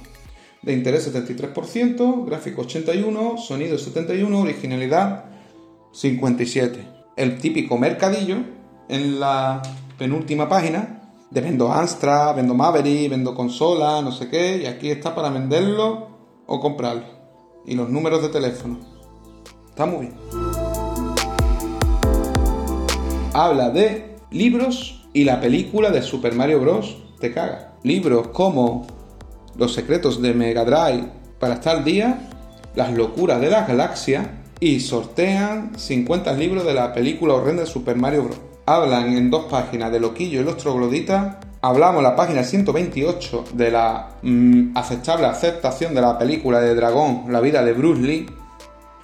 de 0.61 0.73
interés 0.73 1.13
73%, 1.13 2.25
gráfico 2.25 2.61
81, 2.61 3.37
sonido 3.37 3.77
71, 3.77 4.39
originalidad 4.39 5.25
57. 5.93 6.85
El 7.15 7.37
típico 7.37 7.77
mercadillo 7.77 8.37
en 8.89 9.19
la 9.19 9.61
penúltima 9.99 10.47
página 10.47 11.01
de 11.29 11.41
vendo 11.41 11.71
Astra, 11.71 12.31
vendo 12.33 12.55
Maverick, 12.55 13.11
vendo 13.11 13.35
consola, 13.35 14.01
no 14.01 14.11
sé 14.11 14.29
qué, 14.29 14.57
y 14.57 14.65
aquí 14.65 14.89
está 14.89 15.13
para 15.13 15.29
venderlo 15.29 16.07
o 16.47 16.59
comprarlo. 16.59 17.03
Y 17.65 17.75
los 17.75 17.89
números 17.89 18.23
de 18.23 18.29
teléfono. 18.29 18.79
Está 19.69 19.85
muy 19.85 20.07
bien. 20.07 20.15
Habla 23.33 23.69
de 23.69 24.15
libros 24.31 25.05
y 25.13 25.25
la 25.25 25.39
película 25.39 25.91
de 25.91 26.01
Super 26.01 26.33
Mario 26.33 26.61
Bros. 26.61 26.97
te 27.19 27.31
caga. 27.31 27.75
Libros 27.83 28.29
como 28.29 28.87
Los 29.55 29.73
secretos 29.73 30.21
de 30.21 30.33
Mega 30.33 30.65
Drive 30.65 31.11
para 31.39 31.55
estar 31.55 31.77
al 31.77 31.83
día, 31.83 32.27
Las 32.75 32.93
locuras 32.93 33.41
de 33.41 33.49
la 33.49 33.65
galaxia 33.65 34.43
y 34.59 34.79
sortean 34.79 35.77
50 35.77 36.33
libros 36.33 36.65
de 36.65 36.73
la 36.73 36.93
película 36.93 37.33
horrenda 37.33 37.63
de 37.63 37.69
Super 37.69 37.95
Mario 37.95 38.23
Bros. 38.23 38.48
Hablan 38.69 39.17
en 39.17 39.31
dos 39.31 39.45
páginas 39.45 39.91
de 39.91 39.99
Loquillo 39.99 40.41
y 40.41 40.43
los 40.43 40.57
trogloditas. 40.57 41.37
Hablamos 41.59 41.97
en 41.97 42.03
la 42.03 42.15
página 42.15 42.43
128 42.43 43.45
de 43.53 43.71
la 43.71 44.09
mm, 44.21 44.77
aceptable 44.77 45.25
aceptación 45.25 45.95
de 45.95 46.01
la 46.01 46.19
película 46.19 46.59
de 46.59 46.75
Dragón, 46.75 47.23
La 47.29 47.41
vida 47.41 47.63
de 47.63 47.73
Bruce 47.73 47.99
Lee, 47.99 48.27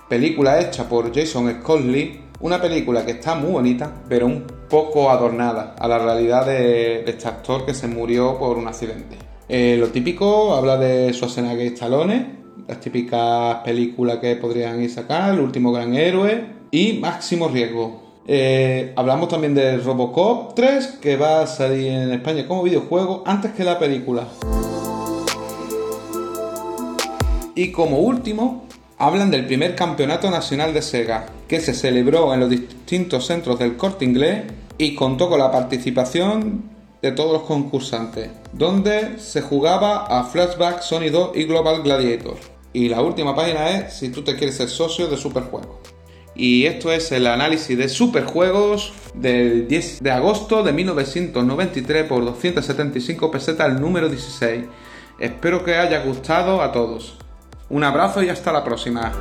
película 0.07 0.61
hecha 0.61 0.87
por 0.87 1.11
Jason 1.11 1.51
Scott 1.59 1.81
Lee 1.81 2.21
una 2.41 2.61
película 2.61 3.03
que 3.03 3.13
está 3.13 3.33
muy 3.33 3.53
bonita, 3.53 3.91
pero 4.07 4.27
un 4.27 4.43
poco 4.69 5.09
adornada 5.09 5.75
a 5.79 5.87
la 5.87 5.97
realidad 5.97 6.45
de, 6.45 7.03
este 7.03 7.27
actor 7.27 7.65
que 7.65 7.73
se 7.73 7.87
murió 7.87 8.37
por 8.37 8.59
un 8.59 8.67
accidente. 8.67 9.17
Eh, 9.49 9.77
lo 9.79 9.87
típico 9.87 10.53
habla 10.53 10.77
de 10.77 11.11
Schwarzenegger 11.11 11.65
y 11.65 11.73
Stallone, 11.73 12.35
las 12.67 12.79
típicas 12.79 13.63
películas 13.63 14.17
que 14.17 14.35
podrían 14.35 14.79
ir 14.79 14.91
sacar, 14.91 15.33
El 15.33 15.39
último 15.39 15.71
gran 15.71 15.95
héroe 15.95 16.45
y 16.69 16.93
Máximo 16.99 17.47
Riesgo. 17.47 18.04
Eh, 18.27 18.91
hablamos 18.95 19.29
también 19.29 19.53
de 19.53 19.77
Robocop 19.77 20.55
3, 20.55 20.97
que 20.99 21.15
va 21.15 21.41
a 21.41 21.47
salir 21.47 21.87
en 21.87 22.11
España 22.11 22.47
como 22.47 22.63
videojuego 22.63 23.21
antes 23.25 23.51
que 23.51 23.63
la 23.63 23.77
película. 23.77 24.27
Y 27.53 27.71
como 27.71 27.99
último, 27.99 28.65
hablan 28.97 29.29
del 29.29 29.45
primer 29.45 29.75
campeonato 29.75 30.31
nacional 30.31 30.73
de 30.73 30.81
Sega, 30.81 31.27
que 31.47 31.59
se 31.59 31.75
celebró 31.75 32.33
en 32.33 32.39
los 32.39 32.49
distintos 32.49 33.27
centros 33.27 33.59
del 33.59 33.77
corte 33.77 34.05
inglés 34.05 34.43
y 34.77 34.95
contó 34.95 35.29
con 35.29 35.39
la 35.39 35.51
participación 35.51 36.63
de 37.01 37.11
todos 37.11 37.33
los 37.33 37.43
concursantes, 37.43 38.31
donde 38.51 39.19
se 39.19 39.41
jugaba 39.41 40.07
a 40.07 40.23
Flashback, 40.23 40.81
Sony 40.81 41.11
2 41.11 41.31
y 41.35 41.43
Global 41.43 41.83
Gladiator. 41.83 42.37
Y 42.73 42.89
la 42.89 43.01
última 43.01 43.35
página 43.35 43.69
es 43.69 43.93
si 43.93 44.09
tú 44.09 44.23
te 44.23 44.35
quieres 44.35 44.57
ser 44.57 44.67
socio 44.67 45.07
de 45.07 45.15
Superjuegos. 45.15 45.94
Y 46.35 46.65
esto 46.65 46.91
es 46.91 47.11
el 47.11 47.27
análisis 47.27 47.77
de 47.77 47.87
Superjuegos 47.87 48.93
del 49.13 49.67
10 49.67 50.03
de 50.03 50.11
agosto 50.11 50.63
de 50.63 50.73
1993 50.73 52.05
por 52.05 52.25
275 52.25 53.31
pesetas, 53.31 53.69
el 53.69 53.79
número 53.79 54.09
16. 54.09 54.65
Espero 55.19 55.63
que 55.63 55.75
haya 55.75 56.03
gustado 56.03 56.61
a 56.61 56.71
todos. 56.73 57.17
Un 57.69 57.83
abrazo 57.83 58.21
y 58.21 58.29
hasta 58.29 58.51
la 58.51 58.63
próxima. 58.63 59.13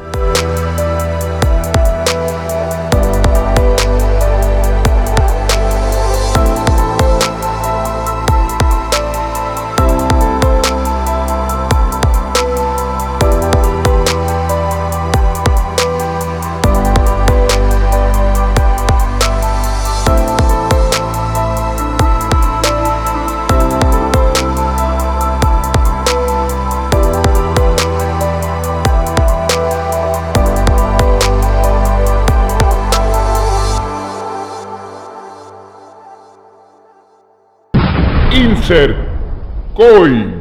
Insert 38.64 38.96
Coin. 39.76 40.33